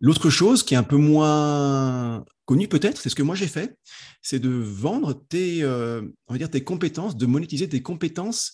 L'autre 0.00 0.30
chose 0.30 0.62
qui 0.62 0.74
est 0.74 0.78
un 0.78 0.82
peu 0.82 0.96
moins 0.96 2.24
connue 2.46 2.68
peut-être, 2.68 3.00
c'est 3.00 3.10
ce 3.10 3.14
que 3.14 3.22
moi 3.22 3.34
j'ai 3.34 3.46
fait, 3.46 3.76
c'est 4.22 4.38
de 4.38 4.48
vendre 4.48 5.12
tes, 5.12 5.62
euh, 5.62 6.02
on 6.26 6.32
va 6.32 6.38
dire 6.38 6.50
tes 6.50 6.64
compétences, 6.64 7.16
de 7.16 7.26
monétiser 7.26 7.68
tes 7.68 7.82
compétences 7.82 8.52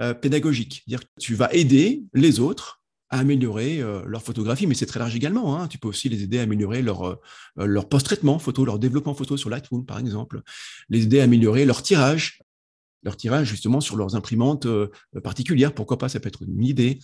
euh, 0.00 0.14
pédagogiques. 0.14 0.82
Dire 0.86 1.00
tu 1.20 1.34
vas 1.34 1.52
aider 1.52 2.02
les 2.14 2.40
autres 2.40 2.80
à 3.10 3.18
améliorer 3.18 3.80
euh, 3.82 4.02
leur 4.06 4.22
photographie, 4.22 4.66
mais 4.66 4.74
c'est 4.74 4.86
très 4.86 4.98
large 4.98 5.14
également. 5.14 5.60
Hein. 5.60 5.68
Tu 5.68 5.78
peux 5.78 5.86
aussi 5.86 6.08
les 6.08 6.22
aider 6.22 6.38
à 6.38 6.42
améliorer 6.42 6.82
leur 6.82 7.88
post-traitement 7.88 8.38
photo, 8.38 8.64
leur 8.64 8.78
développement 8.78 9.14
photo 9.14 9.36
sur 9.36 9.50
Lightroom, 9.50 9.84
par 9.84 9.98
exemple, 9.98 10.40
les 10.88 11.04
aider 11.04 11.20
à 11.20 11.24
améliorer 11.24 11.66
leur 11.66 11.82
tirage, 11.82 12.40
leur 13.02 13.16
tirage 13.16 13.48
justement 13.48 13.80
sur 13.80 13.96
leurs 13.96 14.16
imprimantes 14.16 14.66
euh, 14.66 14.88
particulières. 15.22 15.74
Pourquoi 15.74 15.98
pas, 15.98 16.08
ça 16.08 16.20
peut 16.20 16.28
être 16.28 16.42
une 16.42 16.64
idée. 16.64 16.98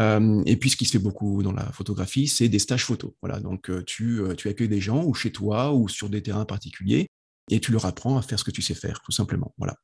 Euh, 0.00 0.42
et 0.46 0.56
puis 0.56 0.70
ce 0.70 0.76
qui 0.76 0.84
se 0.84 0.92
fait 0.92 0.98
beaucoup 0.98 1.42
dans 1.42 1.52
la 1.52 1.70
photographie, 1.72 2.26
c'est 2.26 2.48
des 2.48 2.58
stages 2.58 2.84
photo. 2.84 3.16
Voilà, 3.22 3.40
donc 3.40 3.70
euh, 3.70 3.82
tu, 3.84 4.22
tu 4.36 4.48
accueilles 4.48 4.68
des 4.68 4.80
gens 4.80 5.04
ou 5.04 5.14
chez 5.14 5.32
toi 5.32 5.72
ou 5.72 5.88
sur 5.88 6.08
des 6.08 6.22
terrains 6.22 6.44
particuliers 6.44 7.06
et 7.50 7.60
tu 7.60 7.72
leur 7.72 7.84
apprends 7.84 8.16
à 8.16 8.22
faire 8.22 8.38
ce 8.38 8.44
que 8.44 8.50
tu 8.50 8.62
sais 8.62 8.74
faire, 8.74 9.00
tout 9.04 9.12
simplement. 9.12 9.54
Voilà. 9.58 9.76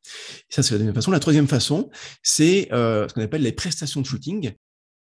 ça, 0.48 0.62
c'est 0.62 0.72
la 0.72 0.78
deuxième 0.78 0.94
façon. 0.94 1.10
La 1.10 1.20
troisième 1.20 1.48
façon, 1.48 1.90
c'est 2.22 2.68
ce 2.70 3.12
qu'on 3.12 3.20
appelle 3.20 3.42
les 3.42 3.52
prestations 3.52 4.00
de 4.00 4.06
shooting. 4.06 4.52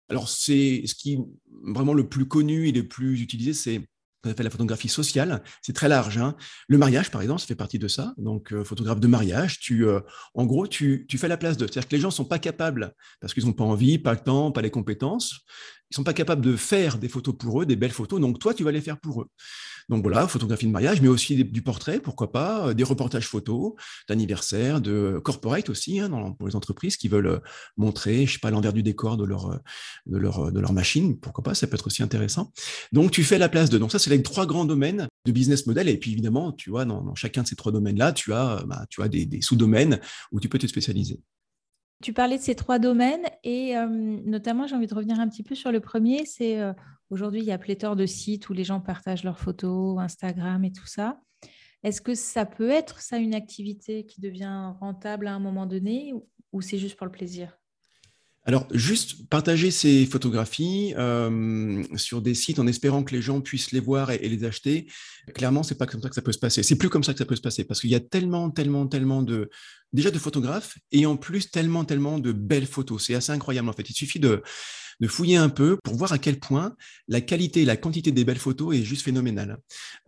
Alors, 0.08 0.28
c'est 0.28 0.82
ce 0.84 0.96
qui 0.96 1.18
vraiment 1.62 1.94
le 1.94 2.08
plus 2.08 2.26
connu 2.26 2.66
et 2.66 2.72
le 2.72 2.88
plus 2.88 3.20
utilisé, 3.20 3.54
c'est 3.54 3.86
qu'on 4.22 4.30
appelle 4.30 4.44
la 4.44 4.50
photographie 4.50 4.88
sociale. 4.88 5.42
C'est 5.62 5.72
très 5.72 5.88
large. 5.88 6.18
Hein. 6.18 6.36
Le 6.68 6.78
mariage, 6.78 7.10
par 7.10 7.22
exemple, 7.22 7.40
ça 7.40 7.46
fait 7.46 7.54
partie 7.54 7.78
de 7.78 7.88
ça. 7.88 8.14
Donc, 8.18 8.52
euh, 8.52 8.64
photographe 8.64 9.00
de 9.00 9.06
mariage, 9.06 9.60
tu, 9.60 9.86
euh, 9.86 10.00
en 10.34 10.44
gros, 10.44 10.66
tu, 10.66 11.06
tu, 11.08 11.18
fais 11.18 11.28
la 11.28 11.36
place 11.36 11.56
de. 11.56 11.66
C'est-à-dire 11.66 11.88
que 11.88 11.96
les 11.96 12.00
gens 12.00 12.08
ne 12.08 12.12
sont 12.12 12.24
pas 12.24 12.38
capables, 12.38 12.94
parce 13.20 13.34
qu'ils 13.34 13.46
n'ont 13.46 13.52
pas 13.52 13.64
envie, 13.64 13.98
pas 13.98 14.12
le 14.12 14.20
temps, 14.20 14.52
pas 14.52 14.62
les 14.62 14.70
compétences, 14.70 15.40
ils 15.90 15.94
sont 15.94 16.04
pas 16.04 16.12
capables 16.12 16.42
de 16.42 16.56
faire 16.56 16.98
des 16.98 17.08
photos 17.08 17.34
pour 17.36 17.62
eux, 17.62 17.66
des 17.66 17.76
belles 17.76 17.90
photos. 17.90 18.20
Donc, 18.20 18.38
toi, 18.38 18.54
tu 18.54 18.64
vas 18.64 18.72
les 18.72 18.80
faire 18.80 18.98
pour 18.98 19.22
eux. 19.22 19.26
Donc 19.90 20.02
voilà, 20.02 20.28
photographie 20.28 20.66
de 20.66 20.70
mariage, 20.70 21.00
mais 21.02 21.08
aussi 21.08 21.44
du 21.44 21.62
portrait, 21.62 21.98
pourquoi 21.98 22.30
pas, 22.30 22.68
euh, 22.68 22.74
des 22.74 22.84
reportages 22.84 23.26
photos, 23.26 23.72
d'anniversaire, 24.08 24.80
de 24.80 25.20
corporate 25.22 25.68
aussi, 25.68 25.98
hein, 25.98 26.08
pour 26.38 26.46
les 26.46 26.54
entreprises 26.54 26.96
qui 26.96 27.08
veulent 27.08 27.26
euh, 27.26 27.38
montrer, 27.76 28.24
je 28.24 28.34
sais 28.34 28.38
pas, 28.38 28.52
l'envers 28.52 28.72
du 28.72 28.84
décor 28.84 29.16
de 29.16 29.24
leur, 29.24 29.50
euh, 29.50 29.56
de, 30.06 30.16
leur, 30.60 30.72
machine, 30.72 31.18
pourquoi 31.18 31.42
pas, 31.42 31.54
ça 31.56 31.66
peut 31.66 31.74
être 31.74 31.88
aussi 31.88 32.04
intéressant. 32.04 32.52
Donc 32.92 33.10
tu 33.10 33.24
fais 33.24 33.36
la 33.36 33.48
place 33.48 33.68
de. 33.68 33.78
Donc 33.78 33.90
ça, 33.90 33.98
c'est 33.98 34.10
les 34.10 34.22
trois 34.22 34.46
grands 34.46 34.64
domaines 34.64 35.08
de 35.26 35.32
business 35.32 35.66
model. 35.66 35.88
Et 35.88 35.98
puis 35.98 36.12
évidemment, 36.12 36.52
tu 36.52 36.70
vois, 36.70 36.84
dans, 36.84 37.12
chacun 37.16 37.42
de 37.42 37.48
ces 37.48 37.56
trois 37.56 37.72
domaines-là, 37.72 38.12
tu 38.12 38.32
as, 38.32 38.62
bah, 38.68 38.86
tu 38.90 39.02
as 39.02 39.08
des 39.08 39.40
sous-domaines 39.40 40.00
où 40.30 40.38
tu 40.38 40.48
peux 40.48 40.58
te 40.58 40.68
spécialiser. 40.68 41.20
Tu 42.02 42.12
parlais 42.12 42.38
de 42.38 42.42
ces 42.42 42.54
trois 42.54 42.78
domaines 42.78 43.26
et 43.44 43.74
notamment, 43.76 44.66
j'ai 44.66 44.74
envie 44.74 44.86
de 44.86 44.94
revenir 44.94 45.20
un 45.20 45.28
petit 45.28 45.42
peu 45.42 45.54
sur 45.54 45.70
le 45.70 45.80
premier, 45.80 46.24
c'est 46.24 46.58
Aujourd'hui, 47.10 47.40
il 47.40 47.46
y 47.46 47.52
a 47.52 47.58
pléthore 47.58 47.96
de 47.96 48.06
sites 48.06 48.48
où 48.48 48.52
les 48.52 48.62
gens 48.62 48.80
partagent 48.80 49.24
leurs 49.24 49.40
photos, 49.40 49.98
Instagram 49.98 50.64
et 50.64 50.70
tout 50.70 50.86
ça. 50.86 51.20
Est-ce 51.82 52.00
que 52.00 52.14
ça 52.14 52.46
peut 52.46 52.70
être 52.70 53.00
ça 53.00 53.18
une 53.18 53.34
activité 53.34 54.06
qui 54.06 54.20
devient 54.20 54.74
rentable 54.78 55.26
à 55.26 55.34
un 55.34 55.40
moment 55.40 55.66
donné 55.66 56.14
ou 56.52 56.60
c'est 56.60 56.78
juste 56.78 56.96
pour 56.96 57.06
le 57.06 57.12
plaisir? 57.12 57.59
Alors, 58.46 58.66
juste 58.72 59.28
partager 59.28 59.70
ces 59.70 60.06
photographies 60.06 60.94
euh, 60.96 61.84
sur 61.96 62.22
des 62.22 62.34
sites 62.34 62.58
en 62.58 62.66
espérant 62.66 63.04
que 63.04 63.14
les 63.14 63.20
gens 63.20 63.42
puissent 63.42 63.70
les 63.70 63.80
voir 63.80 64.10
et, 64.10 64.28
les 64.28 64.44
acheter, 64.44 64.86
clairement, 65.34 65.62
c'est 65.62 65.76
pas 65.76 65.86
comme 65.86 66.00
ça 66.00 66.08
que 66.08 66.14
ça 66.14 66.22
peut 66.22 66.32
se 66.32 66.38
passer. 66.38 66.62
C'est 66.62 66.76
plus 66.76 66.88
comme 66.88 67.04
ça 67.04 67.12
que 67.12 67.18
ça 67.18 67.26
peut 67.26 67.36
se 67.36 67.42
passer 67.42 67.64
parce 67.64 67.80
qu'il 67.80 67.90
y 67.90 67.94
a 67.94 68.00
tellement, 68.00 68.50
tellement, 68.50 68.86
tellement 68.86 69.22
de 69.22 69.50
déjà 69.92 70.10
de 70.10 70.18
photographes 70.18 70.78
et 70.90 71.04
en 71.04 71.16
plus 71.16 71.50
tellement, 71.50 71.84
tellement 71.84 72.18
de 72.18 72.32
belles 72.32 72.66
photos. 72.66 73.04
C'est 73.06 73.14
assez 73.14 73.30
incroyable 73.30 73.68
en 73.68 73.74
fait. 73.74 73.88
Il 73.90 73.94
suffit 73.94 74.20
de 74.20 74.42
fouiller 75.06 75.36
un 75.36 75.48
peu 75.48 75.76
pour 75.82 75.96
voir 75.96 76.12
à 76.12 76.18
quel 76.18 76.38
point 76.38 76.74
la 77.08 77.20
qualité 77.20 77.62
et 77.62 77.64
la 77.64 77.76
quantité 77.76 78.10
des 78.10 78.24
belles 78.24 78.38
photos 78.38 78.74
est 78.74 78.84
juste 78.84 79.02
phénoménale. 79.02 79.58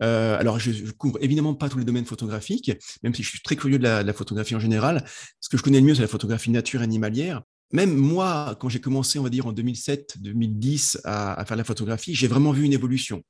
Euh, 0.01 0.37
alors, 0.39 0.59
je, 0.59 0.71
ne 0.71 0.91
couvre 0.91 1.17
évidemment 1.21 1.53
pas 1.53 1.69
tous 1.69 1.77
les 1.77 1.85
domaines 1.85 2.05
photographiques, 2.05 2.71
même 3.03 3.13
si 3.13 3.23
je 3.23 3.29
suis 3.29 3.41
très 3.41 3.55
curieux 3.55 3.79
de 3.79 3.83
la, 3.83 4.13
photographie 4.13 4.55
en 4.55 4.59
général. 4.59 5.05
Ce 5.39 5.49
que 5.49 5.57
je 5.57 5.63
connais 5.63 5.79
le 5.79 5.85
mieux, 5.85 5.95
c'est 5.95 6.01
la 6.01 6.07
photographie 6.07 6.51
nature 6.51 6.81
animalière. 6.81 7.43
Même 7.73 7.95
moi, 7.95 8.55
quand 8.59 8.69
j'ai 8.69 8.79
commencé, 8.79 9.17
on 9.19 9.23
va 9.23 9.29
dire 9.29 9.47
en 9.47 9.53
2007-2010 9.53 11.01
à, 11.03 11.43
faire 11.45 11.57
la 11.57 11.63
photographie, 11.63 12.13
j'ai 12.13 12.27
vraiment 12.27 12.51
vu 12.51 12.63
une 12.63 12.73
évolution. 12.73 13.23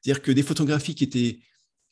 C'est-à-dire 0.00 0.22
que 0.22 0.30
des 0.30 0.42
photographies 0.42 0.94
qui 0.94 1.04
étaient 1.04 1.40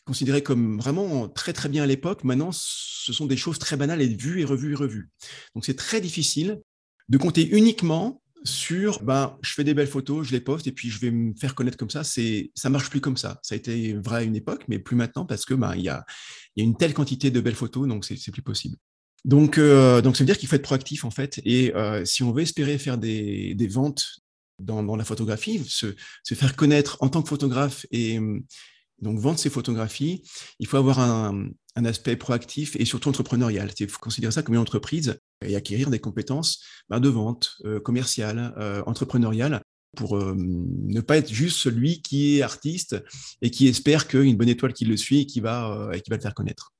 considérées 0.05 0.43
comme 0.43 0.79
vraiment 0.79 1.29
très 1.29 1.53
très 1.53 1.69
bien 1.69 1.83
à 1.83 1.87
l'époque, 1.87 2.23
maintenant 2.23 2.50
ce 2.53 3.12
sont 3.12 3.26
des 3.26 3.37
choses 3.37 3.59
très 3.59 3.76
banales 3.76 4.03
et 4.03 4.15
vues 4.15 4.41
et 4.41 4.45
revues 4.45 4.73
et 4.73 4.76
revues. 4.76 5.11
Donc 5.55 5.65
c'est 5.65 5.75
très 5.75 6.00
difficile 6.00 6.61
de 7.09 7.19
compter 7.19 7.49
uniquement 7.49 8.23
sur 8.45 9.03
ben, 9.03 9.38
je 9.43 9.55
fais 9.55 9.65
des 9.65 9.75
belles 9.75 9.88
photos, 9.88 10.29
je 10.29 10.33
les 10.33 10.41
poste 10.41 10.67
et 10.67 10.73
puis 10.73 10.91
je 10.91 11.00
vais 11.00 11.11
me 11.11 11.35
faire 11.35 11.55
connaître 11.55 11.79
comme 11.79 11.91
ça. 11.91 12.05
C'est, 12.05 12.53
ça 12.55 12.69
marche 12.69 12.91
plus 12.91 13.00
comme 13.00 13.17
ça. 13.17 13.41
Ça 13.43 13.55
a 13.55 13.59
été 13.59 13.95
vrai 13.95 14.19
à 14.19 14.23
une 14.23 14.37
époque, 14.37 14.65
mais 14.69 14.79
plus 14.79 14.97
maintenant 14.97 15.25
parce 15.25 15.45
que 15.45 15.55
ben, 15.55 15.75
il 15.75 15.83
y, 15.83 15.88
a, 15.88 16.05
y 16.57 16.61
a 16.61 16.65
une 16.65 16.76
telle 16.76 16.95
quantité 16.95 17.31
de 17.31 17.41
belles 17.41 17.55
photos, 17.55 17.88
donc 17.88 18.05
c'est 18.05 18.31
plus 18.31 18.43
possible. 18.43 18.76
Donc, 19.26 19.59
euh, 19.59 20.00
donc 20.00 20.16
ça 20.16 20.23
veut 20.23 20.26
dire 20.26 20.38
qu'il 20.38 20.49
faut 20.49 20.54
être 20.54 20.62
proactif 20.62 21.04
en 21.04 21.11
fait. 21.11 21.40
Et 21.45 21.75
euh, 21.75 22.04
si 22.04 22.23
on 22.23 22.33
veut 22.33 22.42
espérer 22.42 22.78
faire 22.78 22.97
des, 22.97 23.54
des 23.54 23.66
ventes 23.66 24.21
dans, 24.61 24.85
dans, 24.85 24.95
la 24.95 25.04
photographie, 25.04 25.62
se, 25.66 25.95
se, 26.23 26.35
faire 26.35 26.54
connaître 26.54 26.97
en 27.00 27.09
tant 27.09 27.23
que 27.23 27.28
photographe 27.28 27.87
et 27.90 28.18
donc 29.02 29.18
vendre 29.18 29.38
ses 29.38 29.50
photographies, 29.50 30.23
il 30.61 30.68
faut 30.68 30.76
avoir 30.76 31.00
un, 31.00 31.49
un 31.75 31.85
aspect 31.85 32.14
proactif 32.14 32.76
et 32.76 32.85
surtout 32.85 33.09
entrepreneurial. 33.09 33.73
Il 33.80 33.88
faut 33.88 33.99
considérer 33.99 34.30
ça 34.30 34.42
comme 34.42 34.54
une 34.54 34.61
entreprise 34.61 35.18
et 35.45 35.56
acquérir 35.56 35.90
des 35.90 35.99
compétences 35.99 36.62
ben, 36.88 37.00
de 37.00 37.09
vente, 37.09 37.56
commerciale, 37.85 38.54
entrepreneuriale 38.87 39.61
pour 39.97 40.16
ne 40.16 41.00
pas 41.00 41.18
être 41.18 41.33
juste 41.33 41.59
celui 41.59 42.00
qui 42.00 42.38
est 42.38 42.42
artiste 42.42 42.97
et 43.42 43.50
qui 43.50 43.66
espère 43.66 44.06
qu'il 44.06 44.21
y 44.21 44.23
a 44.23 44.26
une 44.26 44.37
bonne 44.37 44.49
étoile 44.49 44.73
qui 44.73 44.85
le 44.85 44.97
suit 44.97 45.21
et 45.21 45.26
qui 45.26 45.40
va, 45.40 45.90
et 45.92 46.00
qui 46.00 46.11
va 46.11 46.16
le 46.16 46.23
faire 46.23 46.35
connaître. 46.35 46.73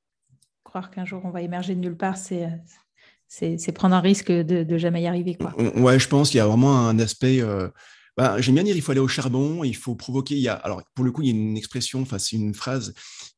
Qu'un 0.90 1.04
jour 1.04 1.23
on 1.25 1.30
va 1.30 1.42
émerger 1.42 1.75
de 1.75 1.80
nulle 1.80 1.97
part, 1.97 2.16
c'est 2.16 3.73
prendre 3.73 3.95
un 3.95 4.00
risque 4.00 4.30
de, 4.30 4.78
jamais 4.78 5.02
y 5.02 5.06
arriver. 5.06 5.35
Quoi. 5.35 5.54
Ouais, 5.76 5.99
je 5.99 6.09
pense 6.09 6.30
qu'il 6.30 6.38
y 6.38 6.40
a 6.40 6.47
vraiment 6.47 6.88
un 6.88 6.99
aspect. 6.99 7.40
Euh, 7.40 7.68
bah, 8.16 8.40
J'aime 8.40 8.54
bien 8.54 8.64
dire 8.64 8.75
il 8.75 8.83
faut 8.83 8.92
aller 8.92 9.00
au 9.00 9.09
charbon, 9.09 9.62
il 9.64 9.76
faut 9.76 9.95
provoquer. 9.95 10.35
Il 10.35 10.40
y 10.40 10.49
a, 10.49 10.54
alors, 10.54 10.83
pour 10.95 11.04
le 11.04 11.12
coup, 11.12 11.23
il 11.23 11.28
y 11.28 11.30
a 11.30 11.35
une 11.35 11.56
expression, 11.56 12.06
c'est 12.18 12.37
une 12.37 12.54
phrase 12.54 12.95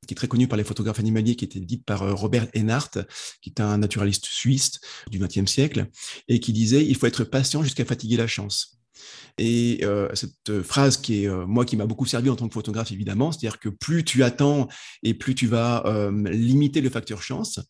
qui 0.07 0.14
est 0.14 0.16
très 0.16 0.28
connue 0.28 0.47
par 0.47 0.57
les 0.57 0.64
photographes 0.64 1.00
animaliers, 1.00 1.35
qui 1.35 1.45
était 1.45 1.61
dite 1.61 1.85
par 1.85 2.02
euh, 2.02 2.14
Robert 2.14 2.47
Enhart, 2.57 2.90
qui 3.42 3.50
est 3.50 3.61
un 3.61 3.78
naturaliste 3.78 4.26
suisse 4.26 4.80
du 5.11 5.18
XXe 5.18 5.50
siècle, 5.50 5.87
et 6.28 6.38
qui 6.40 6.52
disait 6.52 6.85
il 6.85 6.97
faut 6.97 7.07
être 7.07 7.25
patient 7.25 7.62
jusqu'à 7.62 7.85
fatiguer 7.85 8.16
la 8.16 8.26
chance. 8.26 8.77
Et 9.38 9.80
euh, 9.84 10.08
cette 10.14 10.62
phrase 10.62 10.96
qui 10.96 11.22
est, 11.22 11.28
euh, 11.28 11.46
moi, 11.46 11.64
qui 11.64 11.76
m'a 11.76 11.86
beaucoup 11.86 12.06
servi 12.06 12.28
en 12.28 12.36
tant 12.36 12.48
que 12.48 12.54
photographe, 12.54 12.90
évidemment, 12.90 13.30
c'est-à-dire 13.30 13.60
que 13.60 13.68
plus 13.68 14.04
tu 14.04 14.24
attends 14.24 14.68
et 15.02 15.14
plus 15.14 15.34
tu 15.34 15.46
vas 15.46 15.84
euh, 15.86 16.10
limiter 16.30 16.80
le 16.80 16.90
facteur 16.90 17.22
chance, 17.22 17.60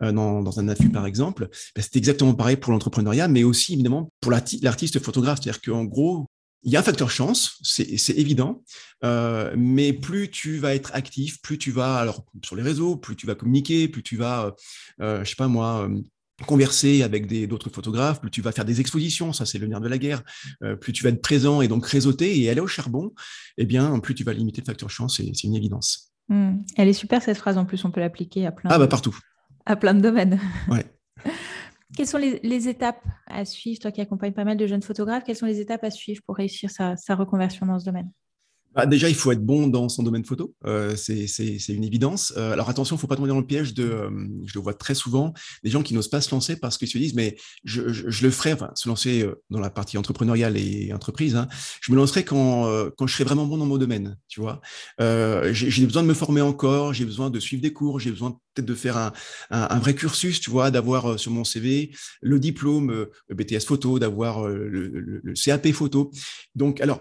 dans, 0.00 0.58
un 0.58 0.68
affût 0.68 0.90
par 0.90 1.06
exemple, 1.06 1.48
ben, 1.74 1.82
c'est 1.82 1.96
exactement 1.96 2.34
pareil 2.34 2.56
pour 2.56 2.72
l'entrepreneuriat, 2.72 3.26
mais 3.28 3.42
aussi 3.42 3.72
évidemment 3.72 4.12
pour 4.20 4.30
l'artiste 4.30 5.00
photographe. 5.00 5.40
C'est-à-dire 5.42 5.62
qu'en 5.62 5.84
gros, 5.84 6.26
il 6.62 6.72
y 6.72 6.76
a 6.76 6.80
un 6.80 6.82
facteur 6.82 7.10
chance, 7.10 7.58
c'est 7.62 8.16
évident, 8.16 8.62
mais 9.02 9.92
plus 9.92 10.30
tu 10.30 10.58
vas 10.58 10.74
être 10.74 10.94
actif, 10.94 11.40
plus 11.42 11.58
tu 11.58 11.70
vas, 11.70 11.96
alors 11.96 12.24
sur 12.44 12.56
les 12.56 12.62
réseaux, 12.62 12.96
plus 12.96 13.16
tu 13.16 13.26
vas 13.26 13.34
communiquer, 13.34 13.88
plus 13.88 14.02
tu 14.02 14.16
vas, 14.16 14.54
je 14.98 15.24
sais 15.24 15.36
pas 15.36 15.48
moi, 15.48 15.88
converser 16.46 17.02
avec 17.02 17.26
d'autres 17.48 17.70
photographes, 17.70 18.20
plus 18.20 18.30
tu 18.30 18.42
vas 18.42 18.52
faire 18.52 18.64
des 18.64 18.80
expositions, 18.80 19.32
ça 19.32 19.46
c'est 19.46 19.58
le 19.58 19.66
nerf 19.66 19.80
de 19.80 19.88
la 19.88 19.98
guerre, 19.98 20.22
euh, 20.62 20.74
plus 20.74 20.92
tu 20.92 21.04
vas 21.04 21.10
être 21.10 21.22
présent 21.22 21.60
et 21.60 21.68
donc 21.68 21.86
réseauter 21.86 22.40
et 22.40 22.50
aller 22.50 22.60
au 22.60 22.66
charbon, 22.66 23.12
eh 23.56 23.66
bien 23.66 23.98
plus 24.00 24.14
tu 24.14 24.24
vas 24.24 24.32
limiter 24.32 24.60
le 24.60 24.66
facteur 24.66 24.90
chance, 24.90 25.16
c'est 25.16 25.44
une 25.44 25.54
évidence. 25.54 26.12
Hmm. 26.28 26.56
Elle 26.76 26.88
est 26.88 26.94
super 26.94 27.22
cette 27.22 27.36
phrase, 27.36 27.56
en 27.56 27.64
plus 27.64 27.84
on 27.84 27.90
peut 27.90 28.00
l'appliquer 28.00 28.46
à 28.46 28.52
plein, 28.52 28.70
ah, 28.72 28.78
bah, 28.78 28.88
partout. 28.88 29.16
à 29.64 29.76
plein 29.76 29.94
de 29.94 30.00
domaines. 30.00 30.40
Ouais. 30.68 30.84
Quelles 31.96 32.08
sont 32.08 32.18
les, 32.18 32.68
étapes 32.68 33.04
à 33.28 33.44
suivre, 33.44 33.78
toi 33.78 33.92
qui 33.92 34.00
accompagnes 34.00 34.32
pas 34.32 34.44
mal 34.44 34.56
de 34.56 34.66
jeunes 34.66 34.82
photographes, 34.82 35.22
quelles 35.24 35.36
sont 35.36 35.46
les 35.46 35.60
étapes 35.60 35.84
à 35.84 35.92
suivre 35.92 36.22
pour 36.26 36.34
réussir 36.34 36.68
sa 36.68 37.14
reconversion 37.14 37.66
dans 37.66 37.78
ce 37.78 37.84
domaine? 37.84 38.10
Bah, 38.74 38.86
déjà, 38.86 39.08
il 39.08 39.14
faut 39.14 39.30
être 39.32 39.44
bon 39.44 39.68
dans 39.68 39.88
son 39.88 40.02
domaine 40.02 40.24
photo, 40.24 40.54
euh, 40.66 40.96
c'est 40.96 41.24
une 41.68 41.84
évidence. 41.84 42.32
Euh, 42.36 42.52
alors 42.52 42.68
attention, 42.68 42.96
il 42.96 42.98
ne 42.98 43.00
faut 43.00 43.06
pas 43.06 43.16
tomber 43.16 43.28
dans 43.28 43.38
le 43.38 43.46
piège 43.46 43.74
de, 43.74 43.84
euh, 43.84 44.10
je 44.44 44.54
le 44.58 44.62
vois 44.62 44.74
très 44.74 44.94
souvent, 44.94 45.32
des 45.62 45.70
gens 45.70 45.82
qui 45.82 45.94
n'osent 45.94 46.08
pas 46.08 46.20
se 46.20 46.30
lancer 46.30 46.56
parce 46.56 46.78
qu'ils 46.78 46.88
se 46.88 46.98
disent, 46.98 47.14
mais 47.14 47.36
je, 47.64 47.88
je, 47.88 48.24
le 48.24 48.30
ferai, 48.30 48.52
enfin, 48.52 48.70
se 48.74 48.88
lancer 48.88 49.28
dans 49.50 49.60
la 49.60 49.70
partie 49.70 49.98
entrepreneuriale 49.98 50.56
et 50.56 50.92
entreprise, 50.92 51.36
hein, 51.36 51.48
je 51.80 51.92
me 51.92 51.96
lancerai 51.96 52.24
quand, 52.24 52.68
quand 52.96 53.06
je 53.06 53.14
serai 53.14 53.24
vraiment 53.24 53.46
bon 53.46 53.58
dans 53.58 53.66
mon 53.66 53.78
domaine, 53.78 54.16
tu 54.28 54.40
vois. 54.40 54.60
j'ai 54.98 55.86
besoin 55.86 56.02
de 56.02 56.08
me 56.08 56.14
former 56.14 56.40
encore, 56.40 56.92
j'ai 56.92 57.04
besoin 57.04 57.30
de 57.30 57.40
suivre 57.40 57.62
des 57.62 57.72
cours, 57.72 58.00
j'ai 58.00 58.10
besoin 58.10 58.32
peut-être 58.54 58.66
de 58.66 58.74
faire 58.74 58.96
un, 58.96 59.12
un, 59.50 59.68
un, 59.70 59.78
vrai 59.78 59.94
cursus, 59.94 60.40
tu 60.40 60.50
vois, 60.50 60.70
d'avoir 60.70 61.18
sur 61.18 61.30
mon 61.30 61.44
CV 61.44 61.90
le 62.22 62.38
diplôme 62.38 63.06
BTS 63.30 63.66
photo, 63.66 63.98
d'avoir 63.98 64.46
le, 64.48 64.68
le, 64.68 65.20
le 65.22 65.34
CAP 65.34 65.72
photo. 65.72 66.10
Donc, 66.54 66.80
alors, 66.80 67.00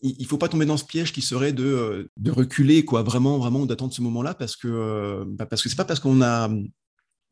il 0.00 0.16
ne 0.20 0.26
faut 0.26 0.38
pas 0.38 0.48
tomber 0.48 0.66
dans 0.66 0.76
ce 0.76 0.84
piège 0.84 1.12
qui 1.12 1.22
serait 1.22 1.52
de, 1.52 1.64
euh, 1.64 2.10
de 2.16 2.30
reculer, 2.30 2.84
quoi, 2.84 3.02
vraiment, 3.02 3.38
vraiment, 3.38 3.66
d'attendre 3.66 3.92
ce 3.92 4.02
moment-là, 4.02 4.34
parce 4.34 4.56
que 4.56 4.68
euh, 4.68 5.24
bah 5.26 5.46
parce 5.46 5.62
que 5.62 5.68
c'est 5.68 5.76
pas 5.76 5.84
parce 5.84 6.00
qu'on 6.00 6.22
a 6.22 6.48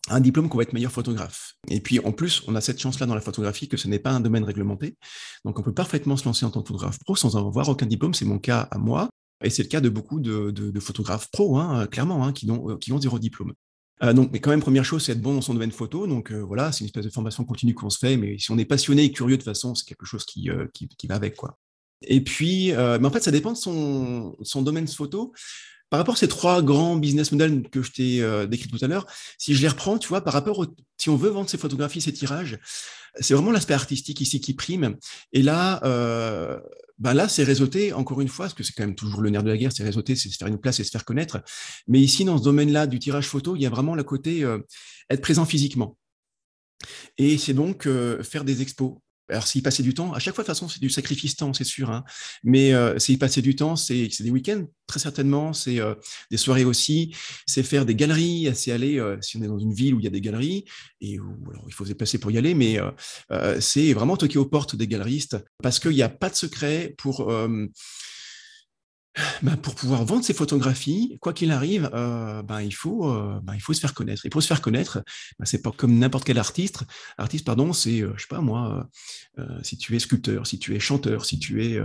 un 0.09 0.21
diplôme 0.21 0.49
qu'on 0.49 0.57
va 0.57 0.63
être 0.63 0.73
meilleur 0.73 0.93
photographe. 0.93 1.55
Et 1.69 1.81
puis 1.81 1.99
en 2.01 2.13
plus, 2.13 2.43
on 2.47 2.55
a 2.55 2.61
cette 2.61 2.81
chance-là 2.81 3.07
dans 3.07 3.15
la 3.15 3.21
photographie 3.21 3.69
que 3.69 3.77
ce 3.77 3.89
n'est 3.89 3.99
pas 3.99 4.11
un 4.11 4.21
domaine 4.21 4.45
réglementé, 4.45 4.97
donc 5.45 5.59
on 5.59 5.63
peut 5.63 5.75
parfaitement 5.75 6.17
se 6.17 6.25
lancer 6.25 6.45
en 6.45 6.51
tant 6.51 6.63
que 6.63 6.69
photographe 6.69 6.99
pro 7.05 7.17
sans 7.17 7.37
avoir 7.37 7.69
aucun 7.69 7.87
diplôme. 7.87 8.15
C'est 8.15 8.25
mon 8.25 8.39
cas 8.39 8.61
à 8.71 8.79
moi, 8.79 9.09
et 9.45 9.51
c'est 9.51 9.63
le 9.63 9.69
cas 9.69 9.81
de 9.81 9.89
beaucoup 9.89 10.21
de, 10.21 10.81
photographes 10.81 11.31
pro, 11.31 11.59
hein, 11.59 11.87
clairement, 11.87 12.25
hein, 12.25 12.33
qui, 12.33 12.51
ont, 12.51 12.77
qui 12.79 12.93
ont 12.93 13.01
zéro 13.01 13.19
diplôme. 13.19 13.53
Euh, 14.03 14.13
donc, 14.13 14.31
mais 14.33 14.41
quand 14.41 14.51
même, 14.51 14.61
première 14.61 14.85
chose, 14.85 15.05
c'est 15.05 15.13
être 15.13 15.23
bon 15.23 15.35
dans 15.35 15.41
son 15.41 15.55
domaine 15.55 15.73
photo. 15.73 16.07
Donc 16.07 16.33
voilà, 16.33 16.73
c'est 16.73 16.81
une 16.81 16.87
espèce 16.87 17.05
de 17.05 17.11
formation 17.11 17.45
continue 17.45 17.75
qu'on 17.75 17.91
se 17.91 17.99
fait, 17.99 18.17
mais 18.17 18.39
si 18.39 18.51
on 18.51 18.59
est 18.59 18.65
passionné 18.65 19.05
et 19.05 19.13
curieux 19.13 19.39
de 19.39 19.43
façon, 19.43 19.75
c'est 19.75 19.87
quelque 19.87 20.05
chose 20.05 20.25
qui, 20.25 20.51
qui, 20.75 20.89
qui, 20.89 21.07
va 21.07 21.15
avec 21.15 21.37
quoi. 21.37 21.59
Et 22.03 22.21
puis, 22.23 22.73
euh, 22.73 22.99
mais 23.00 23.07
en 23.07 23.11
fait, 23.11 23.23
ça 23.23 23.31
dépend 23.31 23.53
de 23.53 23.57
son, 23.57 24.37
son 24.43 24.62
domaine 24.62 24.88
photo. 24.88 25.33
Par 25.88 25.99
rapport 25.99 26.15
à 26.15 26.19
ces 26.19 26.29
trois 26.29 26.62
grands 26.62 26.97
business 26.97 27.31
models 27.31 27.62
que 27.71 27.81
je 27.81 27.93
t'ai 27.93 28.21
euh, 28.21 28.47
décrits 28.47 28.69
tout 28.69 28.85
à 28.85 28.88
l'heure, 28.88 29.07
si 29.38 29.55
je 29.55 29.62
les 29.62 29.69
reprends, 29.69 29.99
tu 29.99 30.09
vois, 30.09 30.21
par 30.21 30.33
rapport 30.33 30.59
au, 30.59 30.67
si 30.99 31.11
on 31.11 31.17
veut 31.17 31.31
vendre 31.31 31.49
ses 31.49 31.59
photographies, 31.59 32.00
ses 32.00 32.12
tirages, 32.12 32.59
c'est 33.21 33.35
vraiment 33.35 33.53
l'aspect 33.53 33.75
artistique 33.75 34.21
ici 34.21 34.41
qui 34.41 34.53
prime. 34.55 34.97
Et 35.33 35.43
là, 35.43 35.81
euh, 35.85 36.59
ben 36.99 37.15
là, 37.15 37.29
c'est 37.29 37.45
réseauter, 37.45 37.93
encore 37.93 38.21
une 38.21 38.29
fois, 38.29 38.47
parce 38.47 38.55
que 38.55 38.65
c'est 38.65 38.73
quand 38.73 38.83
même 38.85 38.97
toujours 38.97 39.21
le 39.21 39.31
nerf 39.31 39.45
de 39.45 39.49
la 39.49 39.57
guerre, 39.57 39.71
c'est 39.73 39.85
réseauter, 39.85 40.17
c'est 40.17 40.29
se 40.29 40.37
faire 40.37 40.49
une 40.49 40.59
place 40.59 40.81
et 40.81 40.85
se 40.85 40.91
faire 40.91 41.05
connaître. 41.05 41.41
Mais 41.87 42.00
ici, 42.00 42.25
dans 42.25 42.37
ce 42.37 42.43
domaine-là 42.43 42.88
du 42.88 42.99
tirage 42.99 43.29
photo, 43.29 43.55
il 43.55 43.62
y 43.62 43.67
a 43.67 43.71
vraiment 43.71 43.95
le 43.95 44.03
côté 44.03 44.45
être 45.09 45.21
présent 45.21 45.45
physiquement. 45.45 45.97
Et 47.17 47.38
c'est 47.38 47.55
donc 47.55 47.88
faire 48.23 48.45
des 48.45 48.61
expos, 48.61 48.95
alors, 49.28 49.47
s'il 49.47 49.62
passait 49.62 49.83
du 49.83 49.92
temps, 49.92 50.12
à 50.12 50.18
chaque 50.18 50.35
fois, 50.35 50.45
de 50.45 50.47
toute 50.47 50.54
façon, 50.56 50.68
c'est 50.68 50.80
du 50.80 50.88
sacrifice 50.88 51.37
temps, 51.37 51.52
c'est 51.52 51.64
sûr. 51.64 51.90
Hein. 51.90 52.04
Mais 52.45 52.73
euh, 52.73 52.99
s'il 52.99 53.18
passait 53.18 53.42
du 53.42 53.56
temps, 53.56 53.75
c'est 53.75 54.09
des 54.21 54.30
week-ends, 54.30 54.64
très 54.87 55.00
certainement. 55.00 55.52
C'est 55.52 55.80
euh, 55.80 55.95
des 56.30 56.37
soirées 56.37 56.64
aussi. 56.64 57.14
C'est 57.47 57.64
faire 57.64 57.85
des 57.85 57.97
galeries, 57.97 58.50
c'est 58.54 58.71
aller, 58.71 59.00
euh, 59.00 59.16
si 59.21 59.37
on 59.37 59.42
est 59.42 59.49
dans 59.49 59.59
une 59.59 59.75
ville 59.75 59.95
où 59.95 60.00
il 60.00 60.04
y 60.04 60.06
a 60.06 60.11
des 60.11 60.21
galeries, 60.21 60.64
et 61.00 61.18
où 61.18 61.37
il 61.66 61.75
faut 61.75 61.85
se 61.85 61.90
déplacer 61.90 62.18
pour 62.18 62.30
y 62.30 62.38
aller, 62.38 62.54
mais 62.54 62.78
c'est 63.61 63.92
vraiment 63.92 64.16
toquer 64.16 64.38
aux 64.38 64.47
portes 64.47 64.76
des 64.76 64.87
galeristes, 64.87 65.37
parce 65.62 65.78
qu'il 65.78 65.92
n'y 65.92 66.02
a 66.02 66.09
pas 66.09 66.30
de 66.30 66.35
secret 66.35 66.95
pour 66.97 67.30
bah, 69.43 69.57
pour 69.57 69.75
pouvoir 69.75 70.05
vendre 70.05 70.25
ses 70.25 70.35
photographies, 70.35 71.19
quoi 71.21 71.33
qu'il 71.33 71.51
arrive, 71.51 71.91
euh, 71.95 72.43
bah, 72.43 72.63
il, 72.63 72.75
faut, 72.75 73.11
euh, 73.11 73.41
bah, 73.43 73.55
il 73.55 73.61
faut 73.61 73.73
se 73.73 73.81
faire 73.81 73.95
connaître. 73.95 74.27
Et 74.27 74.31
pour 74.31 74.43
se 74.43 74.47
faire 74.47 74.61
connaître, 74.61 75.03
bah, 75.39 75.47
c'est 75.47 75.63
pas 75.63 75.71
comme 75.71 75.99
n'importe 75.99 76.25
quel 76.25 76.39
artiste. 76.39 76.85
Artiste, 77.19 77.45
pardon, 77.45 77.73
c'est, 77.73 78.03
euh, 78.03 78.13
je 78.17 78.23
sais 78.23 78.29
pas 78.29 78.41
moi, 78.41 78.89
euh, 79.39 79.47
si 79.63 79.79
tu 79.79 79.95
es 79.97 79.99
sculpteur, 79.99 80.47
si 80.47 80.59
tu 80.59 80.75
es 80.75 80.81
chanteur, 80.81 81.25
si 81.25 81.39
tu 81.39 81.65
es, 81.65 81.81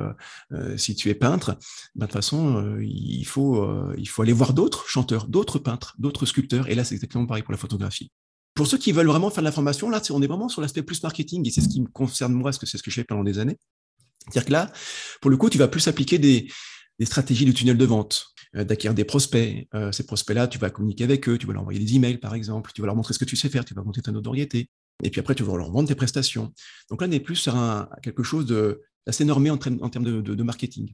si 0.78 0.96
tu 0.96 1.10
es 1.10 1.16
peintre, 1.16 1.58
de 1.96 2.06
toute 2.06 2.14
façon, 2.14 2.78
il, 2.82 3.26
faut, 3.26 3.68
il 3.98 4.08
faut 4.08 4.22
aller 4.22 4.34
voir 4.34 4.54
d'autres 4.54 4.88
chanteurs, 4.88 5.28
d'autres 5.28 5.60
peintres, 5.60 5.96
d'autres 5.98 6.26
sculpteurs. 6.26 6.68
Et 6.70 6.76
là, 6.76 6.84
c'est 6.84 6.96
exactement 6.96 7.26
pareil 7.26 7.44
pour 7.44 7.52
la 7.52 7.58
photographie. 7.58 8.12
Pour 8.54 8.68
ceux 8.68 8.78
qui 8.78 8.92
veulent 8.92 9.08
vraiment 9.08 9.30
faire 9.30 9.44
de 9.44 9.48
la 9.48 9.52
formation, 9.52 9.90
là, 9.90 10.02
on 10.10 10.22
est 10.22 10.28
vraiment 10.28 10.50
sur 10.50 10.62
l'aspect 10.62 10.84
plus 10.84 11.02
marketing, 11.04 11.48
et 11.48 11.52
c'est 11.52 11.62
ce 11.62 11.70
qui 11.70 11.82
me 11.82 11.88
concerne 11.88 12.34
moi, 12.34 12.46
parce 12.46 12.58
que 12.58 12.66
c'est 12.66 12.78
ce 12.78 12.84
que 12.84 12.92
je 12.92 12.96
fais 12.96 13.04
pendant 13.04 13.24
des 13.24 13.40
années. 13.40 13.58
C'est-à-dire 14.26 14.46
que 14.46 14.52
là, 14.52 14.72
pour 15.22 15.32
le 15.32 15.38
coup, 15.38 15.50
tu 15.50 15.58
vas 15.58 15.68
plus 15.68 15.88
appliquer 15.88 16.20
des, 16.20 16.48
des 17.02 17.08
stratégies 17.08 17.46
de 17.46 17.52
tunnel 17.52 17.78
de 17.78 17.86
vente, 17.86 18.28
euh, 18.56 18.64
d'acquérir 18.64 18.94
des 18.94 19.06
prospects. 19.06 19.68
Euh, 19.74 19.92
ces 19.92 20.06
prospects-là, 20.06 20.48
tu 20.48 20.60
vas 20.60 20.70
communiquer 20.70 21.04
avec 21.04 21.28
eux, 21.28 21.40
tu 21.40 21.48
vas 21.48 21.54
leur 21.54 21.64
envoyer 21.64 21.80
des 21.80 21.96
emails, 21.96 22.20
par 22.20 22.36
exemple, 22.36 22.72
tu 22.76 22.82
vas 22.82 22.86
leur 22.86 22.96
montrer 22.96 23.16
ce 23.16 23.18
que 23.18 23.26
tu 23.26 23.36
sais 23.36 23.50
faire, 23.50 23.66
tu 23.66 23.74
vas 23.74 23.82
monter 23.82 24.04
ta 24.04 24.12
notoriété. 24.12 24.70
Et 25.04 25.10
puis 25.10 25.20
après, 25.20 25.34
tu 25.34 25.42
vas 25.42 25.58
leur 25.58 25.72
vendre 25.72 25.88
tes 25.88 25.96
prestations. 25.96 26.54
Donc 26.92 27.02
là, 27.02 27.08
on 27.08 27.12
est 27.12 27.20
plus 27.20 27.38
sur 27.38 27.56
quelque 28.04 28.22
chose 28.22 28.46
d'assez 28.46 29.26
normé 29.26 29.50
en 29.50 29.58
termes 29.58 30.22
de 30.22 30.44
marketing. 30.44 30.92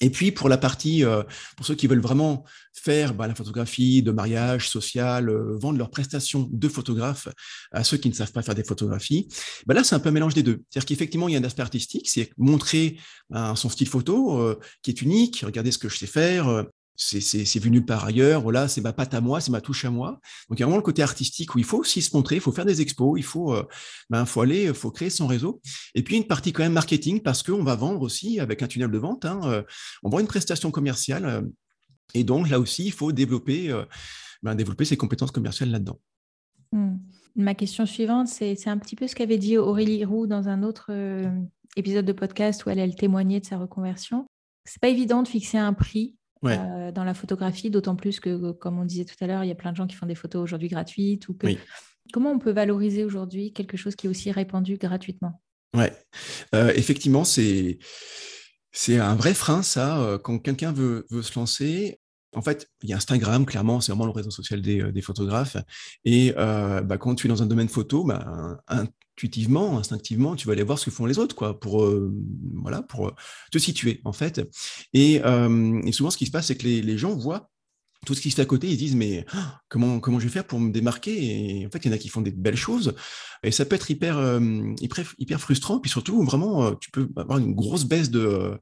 Et 0.00 0.10
puis 0.10 0.30
pour 0.30 0.48
la 0.48 0.58
partie, 0.58 1.04
euh, 1.04 1.22
pour 1.56 1.66
ceux 1.66 1.74
qui 1.74 1.86
veulent 1.86 2.00
vraiment 2.00 2.44
faire 2.72 3.14
bah, 3.14 3.26
la 3.26 3.34
photographie 3.34 4.02
de 4.02 4.12
mariage 4.12 4.68
social, 4.68 5.28
euh, 5.28 5.56
vendre 5.58 5.78
leurs 5.78 5.90
prestations 5.90 6.48
de 6.50 6.68
photographe 6.68 7.28
à 7.72 7.82
ceux 7.82 7.96
qui 7.96 8.08
ne 8.08 8.14
savent 8.14 8.32
pas 8.32 8.42
faire 8.42 8.54
des 8.54 8.64
photographies, 8.64 9.28
bah 9.66 9.74
là 9.74 9.82
c'est 9.82 9.94
un 9.94 9.98
peu 9.98 10.10
un 10.10 10.12
mélange 10.12 10.34
des 10.34 10.42
deux. 10.42 10.62
C'est-à-dire 10.70 10.86
qu'effectivement 10.86 11.28
il 11.28 11.32
y 11.32 11.36
a 11.36 11.40
un 11.40 11.44
aspect 11.44 11.62
artistique, 11.62 12.08
c'est 12.08 12.30
montrer 12.36 12.96
bah, 13.30 13.54
son 13.56 13.68
style 13.68 13.88
photo 13.88 14.40
euh, 14.40 14.58
qui 14.82 14.90
est 14.90 15.02
unique, 15.02 15.42
regardez 15.44 15.72
ce 15.72 15.78
que 15.78 15.88
je 15.88 15.98
sais 15.98 16.06
faire, 16.06 16.64
c'est 16.98 17.58
vu 17.60 17.70
nulle 17.70 17.86
part 17.86 18.04
ailleurs. 18.04 18.42
Voilà, 18.42 18.66
c'est 18.66 18.80
ma 18.80 18.92
patte 18.92 19.14
à 19.14 19.20
moi, 19.20 19.40
c'est 19.40 19.52
ma 19.52 19.60
touche 19.60 19.84
à 19.84 19.90
moi. 19.90 20.20
Donc 20.48 20.58
il 20.58 20.60
y 20.60 20.62
a 20.64 20.66
vraiment 20.66 20.78
le 20.78 20.82
côté 20.82 21.02
artistique 21.02 21.54
où 21.54 21.58
il 21.58 21.64
faut 21.64 21.78
aussi 21.78 22.02
se 22.02 22.14
montrer, 22.14 22.36
il 22.36 22.40
faut 22.40 22.52
faire 22.52 22.66
des 22.66 22.80
expos, 22.80 23.18
il 23.18 23.22
faut, 23.22 23.54
euh, 23.54 23.62
ben, 24.10 24.26
faut 24.26 24.40
aller, 24.40 24.64
il 24.64 24.74
faut 24.74 24.90
créer 24.90 25.08
son 25.08 25.28
réseau. 25.28 25.60
Et 25.94 26.02
puis 26.02 26.16
une 26.16 26.26
partie 26.26 26.52
quand 26.52 26.64
même 26.64 26.72
marketing 26.72 27.22
parce 27.22 27.42
qu'on 27.42 27.62
va 27.62 27.76
vendre 27.76 28.02
aussi 28.02 28.40
avec 28.40 28.62
un 28.62 28.66
tunnel 28.66 28.90
de 28.90 28.98
vente. 28.98 29.24
Hein, 29.24 29.40
euh, 29.44 29.62
on 30.02 30.10
vend 30.10 30.18
une 30.18 30.26
prestation 30.26 30.72
commerciale 30.72 31.24
euh, 31.24 31.42
et 32.14 32.24
donc 32.24 32.50
là 32.50 32.58
aussi 32.58 32.86
il 32.86 32.92
faut 32.92 33.12
développer, 33.12 33.72
ben, 34.42 34.54
développer 34.54 34.84
ses 34.84 34.96
compétences 34.96 35.30
commerciales 35.30 35.70
là-dedans. 35.70 36.00
Hmm. 36.72 36.96
Ma 37.36 37.54
question 37.54 37.86
suivante, 37.86 38.26
c'est 38.26 38.66
un 38.66 38.78
petit 38.78 38.96
peu 38.96 39.06
ce 39.06 39.14
qu'avait 39.14 39.38
dit 39.38 39.56
Aurélie 39.56 40.04
Roux 40.04 40.26
dans 40.26 40.48
un 40.48 40.64
autre 40.64 40.90
épisode 41.76 42.06
de 42.06 42.12
podcast 42.12 42.64
où 42.66 42.70
elle, 42.70 42.80
elle 42.80 42.96
témoignait 42.96 43.38
de 43.38 43.46
sa 43.46 43.58
reconversion. 43.58 44.26
C'est 44.64 44.80
pas 44.80 44.88
évident 44.88 45.22
de 45.22 45.28
fixer 45.28 45.58
un 45.58 45.72
prix 45.72 46.17
euh, 46.44 46.92
dans 46.92 47.04
la 47.04 47.14
photographie, 47.14 47.70
d'autant 47.70 47.96
plus 47.96 48.20
que, 48.20 48.52
comme 48.52 48.78
on 48.78 48.84
disait 48.84 49.04
tout 49.04 49.16
à 49.20 49.26
l'heure, 49.26 49.44
il 49.44 49.48
y 49.48 49.52
a 49.52 49.56
plein 49.56 49.72
de 49.72 49.76
gens 49.76 49.86
qui 49.86 49.96
font 49.96 50.06
des 50.06 50.14
photos 50.14 50.42
aujourd'hui 50.42 50.68
gratuites. 50.68 51.28
Ou 51.28 51.34
que... 51.34 51.46
Comment 52.12 52.32
on 52.32 52.38
peut 52.38 52.52
valoriser 52.52 53.04
aujourd'hui 53.04 53.52
quelque 53.52 53.76
chose 53.76 53.94
qui 53.94 54.06
est 54.06 54.10
aussi 54.10 54.30
répandu 54.30 54.76
gratuitement? 54.76 55.42
Ouais, 55.76 55.92
euh, 56.54 56.72
effectivement, 56.74 57.24
c'est 57.24 57.78
c'est 58.72 58.98
un 58.98 59.14
vrai 59.14 59.34
frein, 59.34 59.62
ça. 59.62 60.00
Euh, 60.00 60.18
quand 60.18 60.38
quelqu'un 60.38 60.72
veut, 60.72 61.06
veut, 61.10 61.22
se 61.22 61.38
lancer, 61.38 61.98
en 62.34 62.42
fait, 62.42 62.68
il 62.82 62.90
y 62.90 62.92
a 62.92 62.96
Instagram, 62.96 63.46
clairement, 63.46 63.80
c'est 63.80 63.92
vraiment 63.92 64.04
le 64.04 64.12
réseau 64.12 64.30
social 64.30 64.62
des, 64.62 64.80
euh, 64.80 65.02
photographes. 65.02 65.56
Et 66.04 66.34
euh, 66.36 66.80
bah, 66.82 66.98
quand 66.98 67.14
tu 67.14 67.26
es 67.26 67.28
dans 67.28 67.42
un 67.42 67.46
domaine 67.46 67.68
photo, 67.68 68.04
bah, 68.04 68.58
intuitivement, 69.18 69.78
instinctivement, 69.78 70.36
tu 70.36 70.46
vas 70.46 70.52
aller 70.52 70.62
voir 70.62 70.78
ce 70.78 70.84
que 70.84 70.90
font 70.92 71.04
les 71.04 71.18
autres, 71.18 71.34
quoi, 71.34 71.58
pour, 71.58 71.82
euh, 71.82 72.14
voilà, 72.54 72.82
pour 72.82 73.12
te 73.50 73.58
situer, 73.58 74.00
en 74.04 74.12
fait. 74.12 74.40
Et, 74.92 75.20
souvent, 75.92 76.10
ce 76.10 76.16
qui 76.16 76.26
se 76.26 76.30
passe, 76.30 76.46
c'est 76.46 76.56
que 76.56 76.66
les, 76.66 76.98
gens 76.98 77.14
voient 77.16 77.50
tout 78.06 78.14
ce 78.14 78.20
qui 78.20 78.30
se 78.30 78.36
fait 78.36 78.42
à 78.42 78.46
côté, 78.46 78.68
ils 78.68 78.74
se 78.74 78.78
disent 78.78 78.94
mais 78.94 79.26
ah, 79.32 79.60
comment, 79.68 79.98
comment 79.98 80.20
je 80.20 80.26
vais 80.26 80.32
faire 80.32 80.46
pour 80.46 80.60
me 80.60 80.70
démarquer? 80.70 81.60
Et 81.60 81.66
en 81.66 81.70
fait, 81.70 81.78
il 81.84 81.88
y 81.88 81.90
en 81.90 81.94
a 81.94 81.98
qui 81.98 82.08
font 82.08 82.20
des 82.20 82.30
belles 82.30 82.56
choses 82.56 82.94
et 83.42 83.50
ça 83.50 83.64
peut 83.64 83.74
être 83.74 83.90
hyper, 83.90 84.40
hyper, 85.18 85.40
frustrant. 85.40 85.80
Puis 85.80 85.90
surtout, 85.90 86.22
vraiment, 86.22 86.76
tu 86.76 86.92
peux 86.92 87.08
avoir 87.16 87.38
une 87.38 87.54
grosse 87.54 87.84
baisse 87.84 88.08
de, 88.10 88.56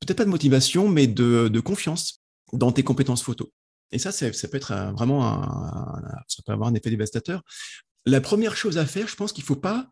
peut-être 0.00 0.18
pas 0.18 0.24
de 0.24 0.30
motivation, 0.30 0.88
mais 0.88 1.06
de, 1.06 1.60
confiance 1.60 2.20
dans 2.52 2.72
tes 2.72 2.82
compétences 2.82 3.22
photo. 3.22 3.52
Et 3.92 3.98
ça, 4.00 4.10
ça 4.10 4.48
peut 4.48 4.56
être 4.56 4.74
vraiment 4.96 5.40
ça 6.26 6.42
peut 6.44 6.52
avoir 6.52 6.68
un 6.68 6.74
effet 6.74 6.90
dévastateur. 6.90 7.42
La 8.06 8.20
première 8.20 8.56
chose 8.56 8.78
à 8.78 8.86
faire, 8.86 9.08
je 9.08 9.16
pense 9.16 9.32
qu'il 9.32 9.44
faut 9.44 9.56
pas, 9.56 9.88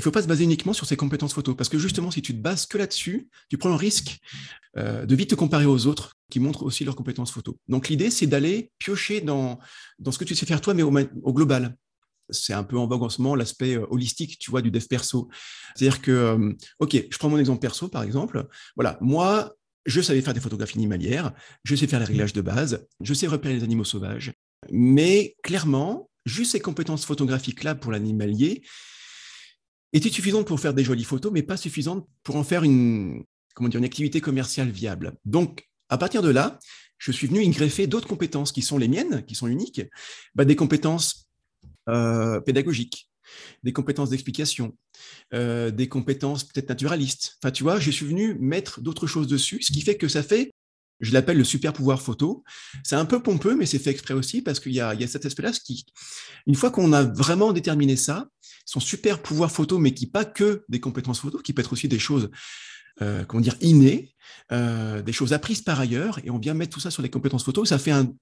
faut 0.00 0.10
pas 0.10 0.22
se 0.22 0.26
baser 0.26 0.44
uniquement 0.44 0.72
sur 0.72 0.86
ses 0.86 0.96
compétences 0.96 1.34
photo, 1.34 1.54
parce 1.54 1.68
que 1.68 1.78
justement, 1.78 2.10
si 2.10 2.22
tu 2.22 2.34
te 2.34 2.40
bases 2.40 2.66
que 2.66 2.78
là-dessus, 2.78 3.28
tu 3.48 3.58
prends 3.58 3.68
le 3.68 3.76
risque 3.76 4.18
euh, 4.76 5.06
de 5.06 5.14
vite 5.14 5.30
te 5.30 5.34
comparer 5.34 5.66
aux 5.66 5.86
autres 5.86 6.16
qui 6.30 6.40
montrent 6.40 6.64
aussi 6.64 6.84
leurs 6.84 6.96
compétences 6.96 7.30
photo. 7.30 7.56
Donc 7.68 7.88
l'idée, 7.88 8.10
c'est 8.10 8.26
d'aller 8.26 8.72
piocher 8.78 9.20
dans, 9.20 9.58
dans 9.98 10.10
ce 10.10 10.18
que 10.18 10.24
tu 10.24 10.34
sais 10.34 10.46
faire 10.46 10.60
toi, 10.60 10.74
mais 10.74 10.82
au 10.82 11.32
global 11.32 11.76
c'est 12.30 12.52
un 12.52 12.64
peu 12.64 12.78
en 12.78 12.86
vogue 12.86 13.02
en 13.02 13.08
ce 13.08 13.20
moment 13.20 13.34
l'aspect 13.34 13.76
euh, 13.76 13.86
holistique, 13.90 14.38
tu 14.38 14.50
vois, 14.50 14.62
du 14.62 14.70
dev 14.70 14.84
perso. 14.86 15.28
C'est-à-dire 15.74 16.00
que, 16.02 16.10
euh, 16.10 16.52
ok, 16.78 17.06
je 17.10 17.18
prends 17.18 17.28
mon 17.28 17.38
exemple 17.38 17.60
perso 17.60 17.88
par 17.88 18.02
exemple. 18.02 18.46
Voilà, 18.76 18.98
moi, 19.00 19.54
je 19.86 20.00
savais 20.00 20.22
faire 20.22 20.34
des 20.34 20.40
photographies 20.40 20.78
animalières, 20.78 21.32
je 21.64 21.74
sais 21.74 21.86
faire 21.86 21.98
les 21.98 22.06
réglages 22.06 22.32
de 22.32 22.40
base, 22.40 22.86
je 23.00 23.14
sais 23.14 23.26
repérer 23.26 23.54
les 23.54 23.64
animaux 23.64 23.84
sauvages, 23.84 24.32
mais 24.70 25.36
clairement, 25.42 26.08
juste 26.24 26.52
ces 26.52 26.60
compétences 26.60 27.04
photographiques-là 27.04 27.74
pour 27.74 27.92
l'animalier 27.92 28.62
étaient 29.92 30.10
suffisantes 30.10 30.46
pour 30.46 30.60
faire 30.60 30.74
des 30.74 30.84
jolies 30.84 31.04
photos, 31.04 31.32
mais 31.32 31.42
pas 31.42 31.56
suffisantes 31.56 32.06
pour 32.22 32.36
en 32.36 32.44
faire 32.44 32.64
une, 32.64 33.24
comment 33.54 33.68
dire, 33.68 33.78
une 33.78 33.84
activité 33.84 34.20
commerciale 34.20 34.70
viable. 34.70 35.14
Donc, 35.24 35.68
à 35.88 35.98
partir 35.98 36.22
de 36.22 36.30
là, 36.30 36.58
je 36.98 37.12
suis 37.12 37.26
venu 37.26 37.42
y 37.42 37.48
greffer 37.50 37.86
d'autres 37.86 38.08
compétences 38.08 38.50
qui 38.50 38.62
sont 38.62 38.78
les 38.78 38.88
miennes, 38.88 39.24
qui 39.26 39.34
sont 39.34 39.46
uniques, 39.46 39.82
bah, 40.34 40.44
des 40.44 40.56
compétences 40.56 41.28
euh, 41.88 42.40
pédagogiques, 42.40 43.10
des 43.62 43.72
compétences 43.72 44.10
d'explication, 44.10 44.76
euh, 45.34 45.70
des 45.70 45.88
compétences 45.88 46.44
peut-être 46.44 46.68
naturalistes. 46.68 47.36
Enfin, 47.42 47.52
tu 47.52 47.62
vois, 47.62 47.78
je 47.78 47.90
suis 47.90 48.06
venu 48.06 48.34
mettre 48.34 48.80
d'autres 48.80 49.06
choses 49.06 49.26
dessus, 49.26 49.62
ce 49.62 49.72
qui 49.72 49.82
fait 49.82 49.96
que 49.96 50.08
ça 50.08 50.22
fait, 50.22 50.50
je 51.04 51.12
l'appelle 51.12 51.36
le 51.36 51.44
super 51.44 51.72
pouvoir 51.72 52.02
photo. 52.02 52.44
C'est 52.82 52.96
un 52.96 53.04
peu 53.04 53.22
pompeux, 53.22 53.54
mais 53.54 53.66
c'est 53.66 53.78
fait 53.78 53.90
exprès 53.90 54.14
aussi 54.14 54.42
parce 54.42 54.60
qu'il 54.60 54.72
y, 54.72 54.80
a, 54.80 54.94
cet 55.06 55.26
aspect-là 55.26 55.52
qui, 55.52 55.86
une 56.46 56.54
fois 56.54 56.70
qu'on 56.70 56.92
a 56.92 57.04
vraiment 57.04 57.52
déterminé 57.52 57.96
ça, 57.96 58.28
son 58.66 58.80
super 58.80 59.20
pouvoir 59.20 59.50
photo, 59.50 59.78
mais 59.78 59.92
qui 59.92 60.06
pas 60.06 60.24
que 60.24 60.64
des 60.68 60.80
compétences 60.80 61.20
photo, 61.20 61.38
qui 61.38 61.52
peut 61.52 61.60
être 61.60 61.72
aussi 61.72 61.88
des 61.88 61.98
choses 61.98 62.30
euh, 63.02 63.24
comment 63.24 63.40
dire, 63.40 63.56
innées, 63.60 64.14
des 64.50 65.12
choses 65.12 65.32
apprises 65.32 65.62
par 65.62 65.80
ailleurs, 65.80 66.20
et 66.24 66.30
on 66.30 66.38
vient 66.38 66.54
mettre 66.54 66.72
tout 66.72 66.80
ça 66.80 66.90
sur 66.90 67.02
les 67.02 67.10
compétences 67.10 67.44
photo, 67.44 67.64
ça 67.64 67.78
fait 67.78 67.90
un 67.90 68.12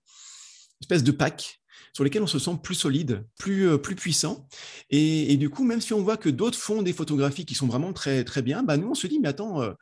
espèce 0.80 1.04
de 1.04 1.12
pack 1.12 1.61
sur 1.92 2.04
lesquels 2.04 2.22
on 2.22 2.26
se 2.26 2.38
sent 2.38 2.58
plus 2.62 2.74
solide, 2.74 3.26
plus, 3.38 3.68
euh, 3.68 3.78
plus 3.78 3.94
puissant. 3.94 4.48
Et, 4.90 5.36
du 5.36 5.50
coup, 5.50 5.64
même 5.64 5.80
si 5.80 5.92
on 5.92 6.02
voit 6.02 6.16
que 6.16 6.28
d'autres 6.28 6.58
font 6.58 6.82
des 6.82 6.92
photographies 6.92 7.44
qui 7.44 7.54
sont 7.54 7.66
vraiment 7.66 7.92
très, 7.92 8.24
très 8.24 8.42
bien, 8.42 8.62
bah 8.62 8.76
nous, 8.76 8.88
on 8.88 8.94
se 8.94 9.06
dit, 9.06 9.20
mais 9.20 9.28
attends, 9.28 9.62
euh, 9.62 9.72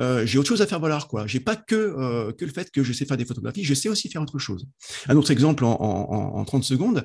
euh, 0.00 0.26
j'ai 0.26 0.38
autre 0.38 0.48
chose 0.48 0.62
à 0.62 0.66
faire 0.66 0.80
valoir. 0.80 1.08
Je 1.26 1.36
n'ai 1.36 1.44
pas 1.44 1.56
que, 1.56 2.32
que 2.32 2.44
le 2.44 2.52
fait 2.52 2.70
que 2.70 2.82
je 2.82 2.92
sais 2.92 3.04
faire 3.04 3.16
des 3.16 3.24
photographies, 3.24 3.64
je 3.64 3.74
sais 3.74 3.88
aussi 3.88 4.08
faire 4.08 4.22
autre 4.22 4.38
chose. 4.38 4.66
Un 5.08 5.16
autre 5.16 5.30
exemple 5.30 5.64
en, 5.64 5.70
en 5.70 6.44
30 6.44 6.64
secondes, 6.64 7.04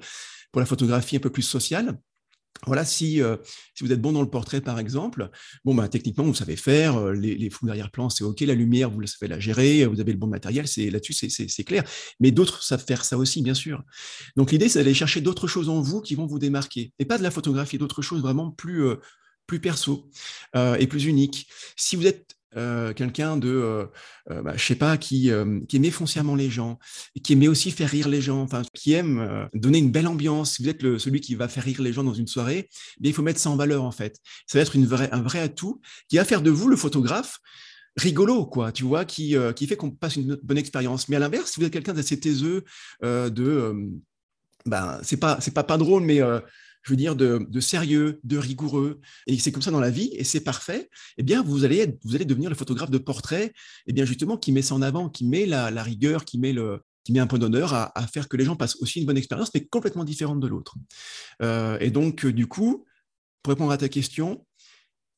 pour 0.52 0.60
la 0.60 0.66
photographie 0.66 1.18
un 1.18 1.20
peu 1.20 1.30
plus 1.30 1.42
sociale, 1.42 1.98
voilà, 2.66 2.86
si, 2.86 3.22
euh, 3.22 3.38
si, 3.76 3.84
vous 3.84 3.92
êtes 3.92 4.02
bon 4.02 4.14
dans 4.14 4.22
le 4.22 4.30
portrait, 4.30 4.62
par 4.62 4.80
exemple, 4.80 5.30
bon, 5.66 5.76
bah, 5.76 5.88
techniquement, 5.90 6.24
vous 6.24 6.34
savez 6.34 6.56
faire, 6.56 6.98
euh, 6.98 7.14
les, 7.14 7.36
les 7.36 7.50
flous 7.50 7.68
d'arrière-plan, 7.68 8.10
c'est 8.10 8.24
OK, 8.24 8.40
la 8.42 8.56
lumière, 8.56 8.90
vous 8.90 9.06
savez 9.06 9.30
la 9.30 9.40
gérer, 9.40 9.86
vous 9.86 10.00
avez 10.00 10.14
le 10.14 10.18
bon 10.18 10.28
matériel, 10.28 10.68
c'est 10.68 10.90
là-dessus, 10.90 11.14
c'est 11.14 11.64
clair. 11.64 11.84
Mais 12.20 12.32
d'autres 12.32 12.64
savent 12.64 12.84
faire 12.86 13.04
ça 13.04 13.18
aussi, 13.18 13.42
bien 13.42 13.54
sûr. 13.54 13.84
Donc, 14.36 14.52
l'idée, 14.52 14.70
c'est 14.70 14.80
d'aller 14.80 14.94
chercher 14.94 15.22
d'autres 15.22 15.48
choses 15.48 15.70
en 15.70 15.82
vous 15.82 16.02
qui 16.02 16.16
vont 16.16 16.26
vous 16.26 16.40
démarquer, 16.40 16.94
et 17.00 17.06
pas 17.06 17.18
de 17.18 17.24
la 17.24 17.32
photographie, 17.32 17.78
d'autres 17.78 18.02
choses 18.02 18.22
vraiment 18.22 18.52
plus, 18.52 18.86
euh, 18.86 18.96
plus 19.46 19.60
perso 19.60 20.10
et 20.56 20.88
plus 20.88 21.04
uniques. 21.04 21.50
Si 21.76 21.98
vous 21.98 22.08
êtes 22.08 22.33
euh, 22.58 22.94
quelqu'un 22.94 23.38
de, 23.38 23.50
euh, 23.50 23.86
euh, 24.30 24.42
bah, 24.42 24.54
je 24.56 24.64
sais 24.64 24.76
pas, 24.76 24.98
qui, 24.98 25.32
qui 25.68 25.76
aimait 25.76 25.92
foncièrement 25.92 26.36
les 26.36 26.50
gens, 26.50 26.80
qui 27.24 27.34
aimait 27.34 27.48
aussi 27.48 27.72
faire 27.72 27.90
rire 27.90 28.08
les 28.08 28.22
gens, 28.22 28.42
enfin, 28.42 28.62
qui 28.74 28.94
aime 28.94 29.50
donner 29.54 29.80
une 29.80 29.92
belle 29.92 30.08
ambiance. 30.08 30.54
Si 30.54 30.64
vous 30.64 30.70
êtes 30.70 30.84
le, 30.84 31.00
celui 31.00 31.22
qui 31.22 31.36
va 31.36 31.48
faire 31.48 31.64
rire 31.64 31.82
les 31.82 31.94
gens 31.94 32.04
dans 32.04 32.14
une 32.14 32.28
soirée, 32.28 32.70
bien, 33.00 33.12
il 33.12 33.14
faut 33.14 33.22
mettre 33.22 33.40
ça 33.40 33.50
en 33.50 33.56
valeur, 33.56 33.84
en 33.84 33.92
fait. 33.92 34.18
Ça 34.48 34.58
va 34.58 34.62
être 34.62 34.76
une 34.76 34.88
un 35.12 35.22
vrai 35.22 35.40
atout 35.40 35.82
qui 36.10 36.18
va 36.18 36.26
faire 36.26 36.42
de 36.42 36.52
vous, 36.52 36.68
le 36.68 36.76
photographe, 36.76 37.40
rigolo, 37.98 38.46
quoi, 38.46 38.72
tu 38.72 38.84
vois, 38.84 39.06
qui, 39.06 39.36
qui 39.56 39.68
fait 39.68 39.76
qu'on 39.76 39.92
passe 39.92 40.16
une 40.16 40.38
bonne 40.44 40.58
expérience. 40.58 41.10
Mais 41.10 41.16
à 41.16 41.20
l'inverse, 41.20 41.52
si 41.52 41.60
vous 41.60 41.66
êtes 41.66 41.74
quelqu'un 41.74 41.94
d'assez 41.94 42.20
taiseux, 42.20 42.64
de, 43.02 43.92
ben, 44.66 45.00
c'est 45.04 45.18
pas, 45.18 45.40
pas 45.54 45.64
pas 45.64 45.78
drôle, 45.78 46.04
mais 46.04 46.22
je 46.84 46.92
veux 46.92 46.98
dire, 46.98 47.16
de, 47.16 47.60
sérieux, 47.60 48.20
de 48.24 48.38
rigoureux, 48.38 49.00
et 49.28 49.38
c'est 49.40 49.52
comme 49.52 49.62
ça 49.62 49.72
dans 49.72 49.80
la 49.80 49.90
vie, 49.90 50.10
et 50.14 50.24
c'est 50.24 50.42
parfait, 50.42 50.90
eh 51.18 51.24
bien, 51.24 51.42
vous 51.42 51.64
allez, 51.64 51.98
vous 52.04 52.16
allez 52.16 52.26
devenir 52.26 52.50
le 52.50 52.56
photographe 52.56 52.92
de 52.92 52.98
portrait, 52.98 53.54
eh 53.88 53.94
bien, 53.94 54.06
justement, 54.06 54.38
qui 54.38 54.52
met 54.52 54.62
ça 54.62 54.76
en 54.76 54.82
avant, 54.82 55.10
qui 55.10 55.26
met 55.26 55.46
la, 55.46 55.84
rigueur, 55.84 56.26
qui 56.26 56.38
met, 56.38 56.54
le, 56.54 56.82
qui 57.04 57.14
met 57.14 57.20
un 57.20 57.28
point 57.28 57.40
d'honneur 57.40 57.74
à, 57.74 58.08
faire 58.08 58.28
que 58.28 58.38
les 58.38 58.46
gens 58.46 58.56
passent 58.56 58.76
aussi 58.82 59.00
une 59.00 59.06
bonne 59.06 59.18
expérience, 59.18 59.52
mais 59.54 59.66
complètement 59.66 60.04
différente 60.04 60.40
de 60.40 60.48
l'autre. 60.48 60.76
Euh, 61.42 61.78
et 61.80 61.92
donc, 61.92 62.26
du 62.26 62.48
coup, 62.48 62.86
pour 63.42 63.52
répondre 63.52 63.72
à 63.72 63.78
ta 63.78 63.90
question, 63.90 64.46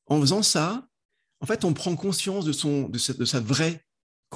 en 0.06 0.20
faisant 0.20 0.42
ça, 0.42 0.86
en 1.40 1.46
fait, 1.46 1.64
on 1.64 1.74
prend 1.74 1.94
conscience 1.96 2.44
de, 2.44 2.52
son, 2.52 2.88
de, 2.88 2.98
de 3.18 3.24
sa 3.24 3.40
vraie 3.40 3.85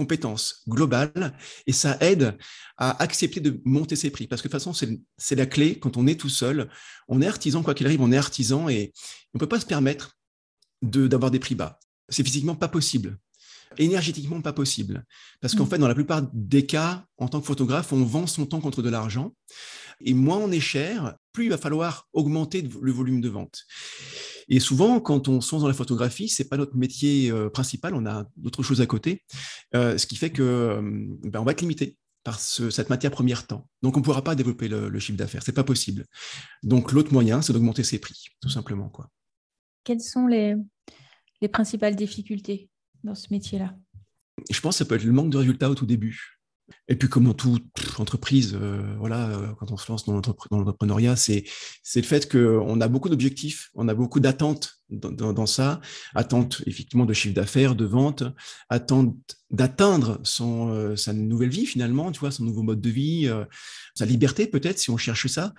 compétence 0.00 0.62
globale 0.66 1.36
et 1.66 1.72
ça 1.72 1.98
aide 2.00 2.38
à 2.78 3.02
accepter 3.02 3.40
de 3.40 3.60
monter 3.66 3.96
ses 3.96 4.08
prix. 4.08 4.26
Parce 4.26 4.40
que 4.40 4.48
de 4.48 4.52
toute 4.52 4.62
façon 4.62 4.72
c'est 5.18 5.36
la 5.36 5.44
clé 5.44 5.78
quand 5.78 5.98
on 5.98 6.06
est 6.06 6.18
tout 6.18 6.30
seul. 6.30 6.70
On 7.06 7.20
est 7.20 7.26
artisan 7.26 7.62
quoi 7.62 7.74
qu'il 7.74 7.86
arrive 7.86 8.00
on 8.00 8.10
est 8.10 8.16
artisan 8.16 8.70
et 8.70 8.94
on 9.34 9.38
peut 9.38 9.46
pas 9.46 9.60
se 9.60 9.66
permettre 9.66 10.16
d'avoir 10.80 11.30
des 11.30 11.38
prix 11.38 11.54
bas. 11.54 11.78
C'est 12.08 12.24
physiquement 12.24 12.54
pas 12.54 12.68
possible 12.68 13.18
énergétiquement 13.78 14.40
pas 14.40 14.52
possible 14.52 15.04
parce 15.40 15.54
qu'en 15.54 15.64
mmh. 15.64 15.70
fait 15.70 15.78
dans 15.78 15.88
la 15.88 15.94
plupart 15.94 16.22
des 16.32 16.66
cas 16.66 17.04
en 17.18 17.28
tant 17.28 17.40
que 17.40 17.46
photographe 17.46 17.92
on 17.92 18.02
vend 18.04 18.26
son 18.26 18.46
temps 18.46 18.60
contre 18.60 18.82
de 18.82 18.90
l'argent 18.90 19.32
et 20.00 20.12
moins 20.12 20.38
on 20.38 20.50
est 20.50 20.60
cher 20.60 21.14
plus 21.32 21.44
il 21.44 21.50
va 21.50 21.58
falloir 21.58 22.08
augmenter 22.12 22.68
le 22.80 22.92
volume 22.92 23.20
de 23.20 23.28
vente 23.28 23.64
et 24.50 24.58
souvent, 24.58 25.00
quand 25.00 25.28
on 25.28 25.40
se 25.40 25.54
lance 25.54 25.62
dans 25.62 25.68
la 25.68 25.74
photographie, 25.74 26.28
c'est 26.28 26.48
pas 26.48 26.56
notre 26.56 26.76
métier 26.76 27.30
euh, 27.30 27.48
principal, 27.48 27.94
on 27.94 28.04
a 28.04 28.26
d'autres 28.36 28.64
choses 28.64 28.80
à 28.80 28.86
côté, 28.86 29.22
euh, 29.76 29.96
ce 29.96 30.06
qui 30.06 30.16
fait 30.16 30.30
que 30.30 30.42
euh, 30.42 30.80
ben, 31.22 31.40
on 31.40 31.44
va 31.44 31.52
être 31.52 31.60
limité 31.60 31.96
par 32.24 32.38
cette 32.38 32.90
matière 32.90 33.12
première 33.12 33.46
temps. 33.46 33.66
Donc, 33.80 33.96
on 33.96 34.00
ne 34.00 34.04
pourra 34.04 34.22
pas 34.22 34.34
développer 34.34 34.68
le, 34.68 34.98
chiffre 34.98 35.16
d'affaires, 35.16 35.42
c'est 35.42 35.52
pas 35.52 35.64
possible. 35.64 36.04
Donc, 36.62 36.92
l'autre 36.92 37.12
moyen, 37.12 37.40
c'est 37.40 37.52
d'augmenter 37.52 37.84
ses 37.84 37.98
prix, 37.98 38.26
tout 38.42 38.50
simplement. 38.50 38.90
Quoi. 38.90 39.08
Quelles 39.84 40.02
sont 40.02 40.26
les, 40.26 40.54
les 41.40 41.48
principales 41.48 41.96
difficultés? 41.96 42.69
Dans 43.04 43.14
ce 43.14 43.28
métier-là 43.30 43.74
Je 44.50 44.60
pense 44.60 44.76
que 44.76 44.78
ça 44.78 44.84
peut 44.84 44.96
être 44.96 45.04
le 45.04 45.12
manque 45.12 45.30
de 45.30 45.38
résultats 45.38 45.70
au 45.70 45.74
tout 45.74 45.86
début. 45.86 46.39
Et 46.88 46.96
puis, 46.96 47.08
comme 47.08 47.24
dans 47.24 47.34
toute 47.34 47.64
entreprise, 47.98 48.58
euh, 48.60 48.96
voilà, 48.98 49.28
euh, 49.28 49.46
quand 49.58 49.70
on 49.70 49.76
se 49.76 49.90
lance 49.90 50.04
dans 50.04 50.14
l'entrepreneuriat, 50.14 51.14
c'est 51.14 51.44
le 51.94 52.02
fait 52.02 52.30
qu'on 52.30 52.80
a 52.80 52.88
beaucoup 52.88 53.08
d'objectifs, 53.08 53.70
on 53.74 53.86
a 53.86 53.94
beaucoup 53.94 54.18
d'attentes 54.18 54.80
dans, 54.90 55.46
ça, 55.46 55.80
attentes 56.16 56.64
effectivement 56.66 57.04
de 57.04 57.12
chiffre 57.12 57.34
d'affaires, 57.34 57.76
de 57.76 57.84
vente, 57.84 58.24
attente 58.68 59.14
d'atteindre 59.50 60.20
euh, 60.40 60.96
sa 60.96 61.12
nouvelle 61.12 61.50
vie 61.50 61.64
finalement, 61.64 62.10
tu 62.10 62.18
vois, 62.18 62.32
son 62.32 62.42
nouveau 62.42 62.62
mode 62.62 62.80
de 62.80 62.90
vie, 62.90 63.30
sa 63.94 64.04
liberté 64.04 64.48
peut-être 64.48 64.80
si 64.80 64.90
on 64.90 64.96
cherche 64.96 65.28
ça. 65.28 65.54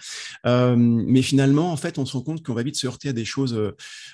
mais 0.46 1.22
finalement, 1.22 1.72
en 1.72 1.78
fait, 1.78 1.98
on 1.98 2.06
se 2.06 2.18
rend 2.18 2.24
compte 2.24 2.44
qu'on 2.44 2.54
va 2.54 2.64
vite 2.64 2.76
se 2.76 2.88
heurter 2.88 3.08
à 3.08 3.14
des 3.14 3.26
choses 3.26 3.58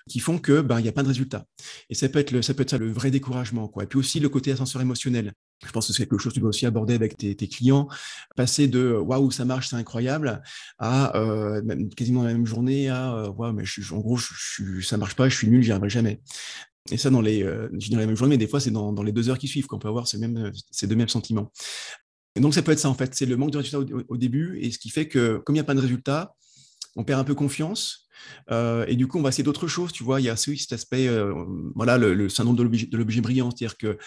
qui 0.08 0.20
font 0.20 0.38
que 0.38 0.62
ben 0.62 0.82
n'y 0.82 0.88
a 0.88 0.92
pas 0.92 1.04
de 1.04 1.08
résultat. 1.08 1.46
Et 1.90 1.96
ça 1.96 2.10
peut 2.10 2.20
être 2.20 2.42
ça 2.42 2.54
peut 2.54 2.62
être 2.62 2.70
ça 2.70 2.78
le 2.78 2.92
vrai 2.92 3.10
découragement 3.10 3.68
quoi. 3.68 3.86
Et 3.86 3.88
puis 3.88 3.98
aussi 3.98 4.20
le 4.20 4.30
côté 4.30 4.52
ascenseur 4.52 4.84
émotionnel. 4.84 5.34
Je 5.66 5.72
pense 5.72 5.88
que 5.88 5.94
c'est 5.94 6.04
quelque 6.04 6.20
chose 6.20 6.34
que 6.34 6.36
tu 6.36 6.40
dois 6.40 6.50
aussi 6.50 6.66
aborder 6.66 6.94
avec 6.94 7.18
tes, 7.18 7.36
clients. 7.48 7.88
Passer 8.36 8.68
de 8.68 8.92
waouh, 8.92 9.32
ça 9.32 9.44
marche, 9.44 9.70
c'est 9.70 9.76
incroyable, 9.76 10.42
à 10.78 11.18
euh, 11.18 11.62
quasiment 11.96 12.24
la 12.24 12.34
même 12.34 12.46
journée 12.46 12.90
à 12.90 13.16
euh, 13.16 13.30
waouh, 13.30 13.54
mais 13.54 13.66
je, 13.66 13.94
en 13.94 14.00
gros, 14.00 14.18
je, 14.18 14.82
ça 14.82 14.98
marche 14.98 15.16
pas, 15.16 15.30
je 15.30 15.36
suis 15.36 15.50
nul, 15.50 15.64
j'y 15.64 15.72
arriverai 15.72 15.90
jamais. 15.90 16.22
Et 16.92 16.98
ça, 16.98 17.10
dans 17.10 17.22
les, 17.22 17.44
euh, 17.44 17.70
je 17.78 17.92
la 17.92 18.06
même 18.06 18.16
journée, 18.16 18.36
mais 18.36 18.38
des 18.38 18.48
fois, 18.48 18.60
c'est 18.60 18.72
dans, 18.72 18.92
les 19.04 19.12
deux 19.12 19.30
heures 19.30 19.38
qui 19.38 19.48
suivent 19.48 19.68
qu'on 19.68 19.80
peut 19.80 19.88
avoir 19.88 20.08
ces, 20.08 20.18
mêmes, 20.18 20.52
ces 20.72 20.88
deux 20.88 20.96
mêmes 20.96 21.10
sentiments. 21.10 21.52
Et 22.36 22.40
donc, 22.40 22.54
ça 22.54 22.62
peut 22.62 22.72
être 22.72 22.80
ça, 22.80 22.90
en 22.90 22.94
fait. 22.94 23.16
C'est 23.16 23.26
le 23.26 23.36
manque 23.36 23.52
de 23.52 23.58
résultats 23.58 23.80
au, 23.80 24.18
début, 24.18 24.60
et 24.62 24.72
ce 24.72 24.78
qui 24.78 24.90
fait 24.90 25.08
que, 25.08 25.38
comme 25.38 25.56
il 25.56 25.58
n'y 25.58 25.62
a 25.62 25.66
pas 25.66 25.74
de 25.74 25.82
résultat, 25.82 26.36
on 26.96 27.04
perd 27.04 27.20
un 27.20 27.24
peu 27.24 27.36
confiance. 27.36 28.08
Euh, 28.52 28.86
et 28.88 28.96
du 28.96 29.08
coup, 29.08 29.18
on 29.20 29.22
va 29.22 29.30
essayer 29.30 29.44
d'autres 29.44 29.68
choses. 29.68 29.92
Tu 29.92 30.04
vois, 30.04 30.22
il 30.22 30.26
y 30.26 30.30
a 30.30 30.34
aussi 30.34 30.58
cet 30.58 30.74
aspect, 30.74 31.08
euh, 31.08 31.34
voilà, 31.76 31.98
le, 31.98 32.14
le 32.14 32.30
syndrome 32.30 32.56
de 32.56 32.98
l'objet 32.98 33.22
brillant, 33.22 33.50
c'est-à-dire 33.52 33.78
que 33.78 33.98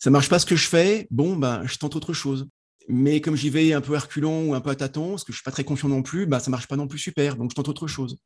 ça 0.00 0.10
marche 0.10 0.28
pas 0.28 0.38
ce 0.38 0.46
que 0.46 0.56
je 0.56 0.66
fais, 0.66 1.06
bon, 1.10 1.36
ben, 1.36 1.64
je 1.66 1.76
tente 1.76 1.94
autre 1.94 2.12
chose. 2.12 2.48
mais 2.88 3.20
comme 3.20 3.36
j'y 3.36 3.50
vais 3.50 3.72
un 3.72 3.80
peu 3.80 3.94
herculon 3.94 4.50
ou 4.50 4.54
un 4.54 4.60
peu 4.60 4.70
à 4.70 4.74
tâtons, 4.74 5.10
parce 5.10 5.22
que 5.22 5.32
je 5.32 5.36
suis 5.36 5.44
pas 5.44 5.52
très 5.52 5.62
confiant 5.62 5.88
non 5.88 6.02
plus, 6.02 6.26
bah, 6.26 6.40
ça 6.40 6.50
marche 6.50 6.66
pas 6.66 6.76
non 6.76 6.88
plus 6.88 6.98
super, 6.98 7.36
donc 7.36 7.50
je 7.50 7.54
tente 7.54 7.68
autre 7.68 7.86
chose. 7.86 8.16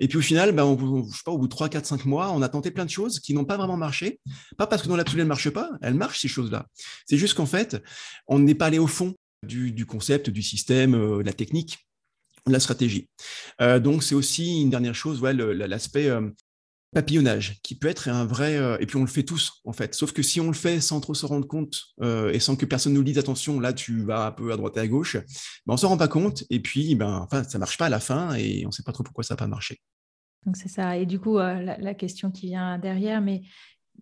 Et 0.00 0.08
puis 0.08 0.18
au 0.18 0.20
final, 0.20 0.52
bah, 0.52 0.64
je 0.66 1.16
sais 1.16 1.22
pas, 1.24 1.30
au 1.30 1.38
bout 1.38 1.46
de 1.46 1.50
3, 1.50 1.70
4, 1.70 1.86
5 1.86 2.04
mois, 2.04 2.30
on 2.32 2.42
a 2.42 2.48
tenté 2.50 2.70
plein 2.70 2.84
de 2.84 2.90
choses 2.90 3.20
qui 3.20 3.32
n'ont 3.32 3.46
pas 3.46 3.56
vraiment 3.56 3.78
marché. 3.78 4.20
Pas 4.58 4.66
parce 4.66 4.82
que 4.82 4.88
dans 4.88 4.96
l'absolu, 4.96 5.20
elles 5.20 5.26
ne 5.26 5.28
marchent 5.28 5.50
pas, 5.50 5.70
elles 5.80 5.94
marchent 5.94 6.20
ces 6.20 6.28
choses-là. 6.28 6.66
C'est 7.06 7.16
juste 7.16 7.34
qu'en 7.34 7.46
fait, 7.46 7.82
on 8.26 8.40
n'est 8.40 8.54
pas 8.54 8.66
allé 8.66 8.78
au 8.78 8.88
fond 8.88 9.14
du, 9.44 9.86
concept, 9.86 10.30
du 10.30 10.42
système, 10.42 10.94
euh, 10.94 11.18
de 11.18 11.26
la 11.26 11.32
technique, 11.32 11.86
de 12.46 12.52
la 12.52 12.60
stratégie. 12.60 13.08
Euh, 13.60 13.78
donc 13.78 14.02
c'est 14.02 14.14
aussi 14.14 14.62
une 14.62 14.70
dernière 14.70 14.94
chose, 14.94 15.20
ouais, 15.20 15.32
l'aspect 15.32 16.08
euh, 16.08 16.28
papillonnage, 16.94 17.60
qui 17.62 17.74
peut 17.74 17.88
être 17.88 18.08
un 18.08 18.24
vrai, 18.24 18.56
euh, 18.56 18.78
et 18.80 18.86
puis 18.86 18.96
on 18.96 19.02
le 19.02 19.08
fait 19.08 19.24
tous 19.24 19.60
en 19.64 19.72
fait, 19.72 19.94
sauf 19.94 20.12
que 20.12 20.22
si 20.22 20.40
on 20.40 20.46
le 20.46 20.54
fait 20.54 20.80
sans 20.80 21.00
trop 21.00 21.12
se 21.12 21.26
rendre 21.26 21.46
compte 21.46 21.82
euh, 22.00 22.32
et 22.32 22.40
sans 22.40 22.56
que 22.56 22.64
personne 22.64 22.94
nous 22.94 23.02
dise 23.02 23.18
attention, 23.18 23.60
là 23.60 23.72
tu 23.72 24.04
vas 24.04 24.26
un 24.26 24.32
peu 24.32 24.52
à 24.52 24.56
droite 24.56 24.76
et 24.76 24.80
à 24.80 24.88
gauche, 24.88 25.16
ben, 25.66 25.74
on 25.74 25.76
s'en 25.76 25.88
rend 25.88 25.96
pas 25.96 26.08
compte 26.08 26.44
et 26.48 26.60
puis 26.60 26.94
ben, 26.94 27.18
enfin, 27.18 27.44
ça 27.44 27.58
marche 27.58 27.76
pas 27.76 27.86
à 27.86 27.90
la 27.90 28.00
fin 28.00 28.34
et 28.34 28.64
on 28.66 28.70
sait 28.70 28.82
pas 28.82 28.92
trop 28.92 29.02
pourquoi 29.02 29.24
ça 29.24 29.34
n'a 29.34 29.38
pas 29.38 29.46
marché. 29.46 29.80
Donc 30.46 30.56
c'est 30.56 30.68
ça. 30.68 30.96
Et 30.96 31.06
du 31.06 31.18
coup, 31.18 31.38
euh, 31.38 31.76
la, 31.78 31.94
question 31.94 32.30
qui 32.30 32.46
vient 32.46 32.78
derrière, 32.78 33.20
mais 33.20 33.42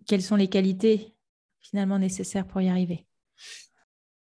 quelles 0.07 0.21
sont 0.21 0.35
les 0.35 0.49
qualités 0.49 1.15
finalement 1.61 1.99
nécessaires 1.99 2.47
pour 2.47 2.61
y 2.61 2.69
arriver? 2.69 3.05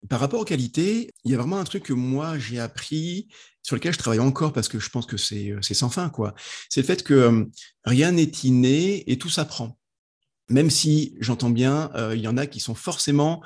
Par 0.09 0.21
rapport 0.21 0.41
aux 0.41 0.45
qualités, 0.45 1.11
il 1.25 1.31
y 1.31 1.35
a 1.35 1.39
vraiment 1.39 1.59
un 1.59 1.65
truc 1.65 1.85
que 1.85 1.93
moi 1.93 2.39
j'ai 2.39 2.59
appris, 2.59 3.29
sur 3.63 3.77
lequel 3.77 3.93
je 3.93 3.99
travaille 3.99 4.21
encore 4.21 4.53
parce 4.53 4.69
que 4.69 4.79
je 4.79 4.91
pense 4.91 5.07
que 5.07 5.17
c'est 5.17 5.51
euh, 5.51 5.63
sans 5.63 5.89
fin, 5.89 6.11
quoi. 6.11 6.35
C'est 6.69 6.81
le 6.81 6.87
fait 6.87 7.03
que 7.03 7.15
euh, 7.15 7.45
rien 7.85 8.13
n'est 8.13 8.31
inné 8.43 9.11
et 9.11 9.19
tout 9.19 9.31
s'apprend. 9.31 9.79
Même 10.49 10.71
si 10.71 11.17
j'entends 11.21 11.51
bien, 11.51 11.91
euh, 11.95 12.15
il 12.17 12.23
y 12.23 12.29
en 12.29 12.37
a 12.37 12.47
qui 12.47 12.61
sont 12.61 12.75
forcément, 12.75 13.43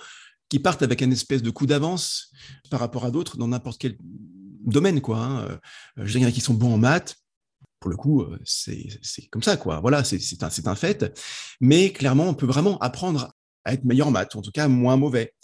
qui 0.49 0.59
partent 0.59 0.83
avec 0.83 1.03
un 1.03 1.11
espèce 1.11 1.43
de 1.43 1.51
coup 1.51 1.67
d'avance 1.67 2.33
par 2.71 2.81
rapport 2.81 3.05
à 3.05 3.11
d'autres 3.11 3.37
dans 3.37 3.49
n'importe 3.49 3.81
quel 3.81 3.97
domaine, 4.65 5.01
quoi. 5.01 5.19
Hein. 5.19 5.59
Je 5.97 6.19
a 6.19 6.33
qui 6.33 6.41
sont 6.41 6.55
bons 6.55 6.75
en 6.75 6.79
maths, 6.79 7.17
pour 7.79 7.91
le 7.91 7.97
coup, 7.97 8.25
c'est 8.45 8.89
comme 9.31 9.43
ça, 9.43 9.57
quoi. 9.57 9.81
Voilà, 9.81 10.03
c'est 10.03 10.43
un, 10.43 10.71
un 10.71 10.75
fait. 10.75 11.21
Mais 11.61 11.93
clairement, 11.93 12.29
on 12.29 12.35
peut 12.35 12.47
vraiment 12.47 12.79
apprendre 12.79 13.33
à 13.65 13.75
être 13.75 13.85
meilleur 13.85 14.09
en 14.09 14.13
maths, 14.13 14.35
en 14.35 14.43
tout 14.43 14.53
cas 14.53 14.69
moins 14.69 14.97
mauvais. 14.97 15.35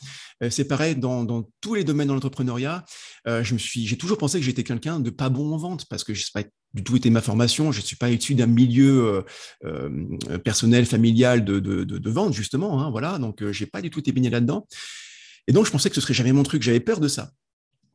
Euh, 0.42 0.50
c'est 0.50 0.64
pareil 0.64 0.96
dans, 0.96 1.48
tous 1.60 1.74
les 1.74 1.84
domaines 1.84 2.08
de 2.08 2.12
l'entrepreneuriat. 2.12 2.84
Euh, 3.26 3.42
je 3.42 3.54
me 3.54 3.58
suis, 3.58 3.86
j'ai 3.86 3.96
toujours 3.96 4.18
pensé 4.18 4.38
que 4.38 4.44
j'étais 4.44 4.64
quelqu'un 4.64 5.00
de 5.00 5.10
pas 5.10 5.28
bon 5.28 5.52
en 5.52 5.56
vente 5.56 5.86
parce 5.86 6.04
que 6.04 6.14
je 6.14 6.24
sais 6.24 6.30
pas 6.34 6.42
du 6.74 6.82
tout 6.82 6.96
été 6.96 7.10
ma 7.10 7.20
formation. 7.20 7.72
Je 7.72 7.80
ne 7.80 7.84
suis 7.84 7.96
pas 7.96 8.10
issu 8.10 8.34
d'un 8.34 8.46
milieu 8.46 9.24
euh, 9.64 10.38
personnel, 10.38 10.86
familial 10.86 11.44
de, 11.44 12.10
vente 12.10 12.32
justement. 12.32 12.82
Hein, 12.82 12.90
voilà, 12.90 13.18
donc 13.18 13.48
j'ai 13.50 13.66
pas 13.66 13.80
du 13.80 13.90
tout 13.90 14.00
été 14.00 14.12
baigné 14.12 14.30
là-dedans. 14.30 14.66
Et 15.48 15.52
donc 15.52 15.66
je 15.66 15.70
pensais 15.70 15.88
que 15.88 15.94
ce 15.94 16.00
serait 16.00 16.14
jamais 16.14 16.32
mon 16.32 16.42
truc. 16.42 16.62
J'avais 16.62 16.80
peur 16.80 17.00
de 17.00 17.08
ça. 17.08 17.30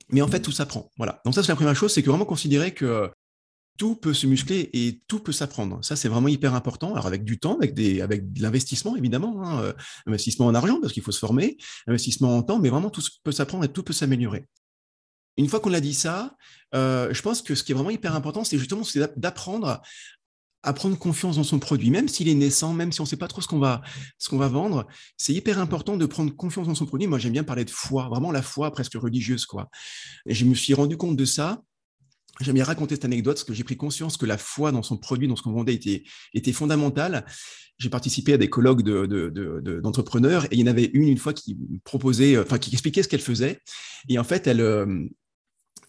Mais 0.10 0.22
en 0.22 0.28
fait, 0.28 0.40
tout 0.40 0.54
s'apprend. 0.54 0.90
Voilà. 0.98 1.22
Donc 1.26 1.34
ça, 1.34 1.44
c'est 1.44 1.52
la 1.52 1.58
première 1.58 1.76
chose, 1.76 1.94
c'est 1.94 2.02
que 2.02 2.10
vraiment 2.10 2.26
considérer 2.26 2.74
que 2.74 3.10
tout 3.78 3.96
peut 3.96 4.14
se 4.14 4.28
muscler 4.28 4.70
et 4.74 5.02
tout 5.08 5.20
peut 5.20 5.32
s'apprendre. 5.32 5.84
Ça, 5.84 5.96
c'est 5.96 6.10
vraiment 6.10 6.28
hyper 6.28 6.54
important. 6.56 6.94
Alors, 6.94 7.08
avec 7.08 7.24
du 7.24 7.40
temps, 7.40 7.58
avec, 7.58 7.74
des, 7.74 8.02
avec 8.02 8.34
de 8.34 8.42
l'investissement, 8.42 8.96
évidemment, 8.96 9.44
hein, 9.44 9.62
euh, 9.62 9.74
investissement 10.06 10.48
en 10.48 10.56
argent, 10.56 10.80
parce 10.82 10.94
qu'il 10.94 11.04
faut 11.04 11.12
se 11.12 11.20
former, 11.20 11.58
investissement 11.88 12.36
en 12.36 12.44
temps, 12.44 12.60
mais 12.60 12.70
vraiment, 12.70 12.90
tout 12.90 13.02
peut 13.24 13.32
s'apprendre 13.32 13.64
et 13.64 13.70
tout 13.70 13.84
peut 13.84 13.94
s'améliorer. 13.94 14.46
Une 15.38 15.48
fois 15.48 15.60
qu'on 15.60 15.74
a 15.74 15.80
dit 15.80 15.94
ça, 15.94 16.36
euh, 16.74 17.14
je 17.14 17.22
pense 17.22 17.42
que 17.42 17.54
ce 17.54 17.64
qui 17.64 17.72
est 17.72 17.76
vraiment 17.76 17.92
hyper 17.92 18.16
important, 18.16 18.44
c'est 18.44 18.58
justement 18.58 18.82
d'apprendre 19.16 19.82
à 20.64 20.74
prendre 20.74 20.98
confiance 20.98 21.38
dans 21.38 21.44
son 21.44 21.60
produit, 21.60 21.92
même 21.92 22.08
s'il 22.08 22.28
est 22.28 22.34
naissant, 22.34 22.74
même 22.74 22.92
si 22.92 23.00
on 23.00 23.04
ne 23.04 23.08
sait 23.08 23.16
pas 23.16 23.28
trop 23.28 23.42
ce 23.42 23.48
qu'on 23.48 23.60
va, 23.60 23.82
ce 24.18 24.36
va 24.36 24.48
vendre, 24.48 24.88
c'est 25.16 25.34
hyper 25.34 25.60
important 25.60 25.96
de 25.96 26.06
prendre 26.06 26.36
confiance 26.36 26.68
dans 26.68 26.76
son 26.76 26.86
produit. 26.86 27.08
Moi, 27.08 27.20
j'aime 27.20 27.34
bien 27.34 27.44
parler 27.44 27.64
de 27.64 27.70
foi, 27.70 28.10
vraiment 28.10 28.32
la 28.32 28.42
foi 28.42 28.72
presque 28.72 28.96
religieuse, 28.96 29.46
quoi. 29.46 29.70
Je 30.26 30.44
me 30.46 30.56
suis 30.56 30.74
rendu 30.74 30.98
compte 30.98 31.16
de 31.16 31.26
ça 31.26 31.62
J'aime 32.42 32.56
bien 32.56 32.64
raconter 32.64 32.96
cette 32.96 33.06
anecdote 33.06 33.38
parce 33.38 33.44
que 33.46 33.54
j'ai 33.54 33.64
pris 33.64 33.78
conscience 33.78 34.18
que 34.18 34.26
la 34.26 34.38
foi 34.38 34.72
dans 34.72 34.84
son 34.84 34.98
produit, 34.98 35.28
dans 35.28 35.36
ce 35.36 35.42
qu'on 35.42 35.54
vendait, 35.54 35.74
était, 35.74 36.04
était 36.34 36.54
fondamentale. 36.54 37.26
J'ai 37.80 37.90
participé 37.90 38.34
à 38.34 38.38
des 38.38 38.50
colloques 38.50 38.84
d'entrepreneurs 38.84 40.44
de, 40.44 40.48
de, 40.48 40.54
et 40.54 40.58
il 40.58 40.60
y 40.60 40.64
en 40.64 40.72
avait 40.72 40.90
une 40.94 41.08
une 41.08 41.18
fois 41.18 41.34
qui 41.34 41.58
proposait, 41.84 42.38
enfin 42.38 42.60
qui 42.60 42.72
expliquait 42.72 43.04
ce 43.04 43.08
qu'elle 43.08 43.22
faisait. 43.22 43.60
Et 44.10 44.20
en 44.20 44.24
fait, 44.24 44.48
elle, 44.48 44.62
euh, 44.62 45.08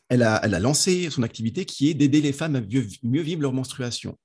elle, 0.08 0.22
a, 0.22 0.58
lancé 0.58 1.10
son 1.10 1.22
activité 1.22 1.64
qui 1.64 1.90
est 1.90 1.94
d'aider 1.94 2.20
les 2.20 2.32
femmes 2.32 2.56
à 2.56 2.60
mieux, 2.60 3.22
vivre 3.22 3.42
leur 3.42 3.52
menstruation. 3.52 4.18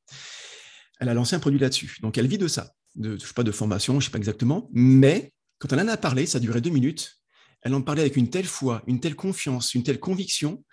Elle 1.00 1.10
a 1.10 1.14
lancé 1.14 1.36
un 1.36 1.40
produit 1.40 1.60
là-dessus. 1.60 1.98
Donc 2.02 2.18
elle 2.18 2.28
vit 2.28 2.38
de 2.38 2.48
ça. 2.48 2.74
De, 2.96 3.18
je 3.20 3.26
sais 3.26 3.34
pas 3.34 3.44
de 3.44 3.52
formation, 3.52 4.00
je 4.00 4.06
sais 4.06 4.12
pas 4.12 4.20
exactement, 4.20 4.70
mais 4.72 5.34
quand 5.58 5.74
elle 5.74 5.80
en 5.80 5.88
a 5.88 5.98
parlé, 5.98 6.26
ça 6.26 6.40
duré 6.40 6.62
deux 6.62 6.70
minutes. 6.70 7.20
Elle 7.62 7.74
en 7.74 7.82
parlait 7.82 8.02
avec 8.02 8.18
une 8.18 8.30
telle 8.30 8.46
foi, 8.46 8.84
une 8.88 9.00
telle 9.00 9.16
confiance, 9.16 9.74
une 9.74 9.84
telle 9.84 10.00
conviction 10.00 10.64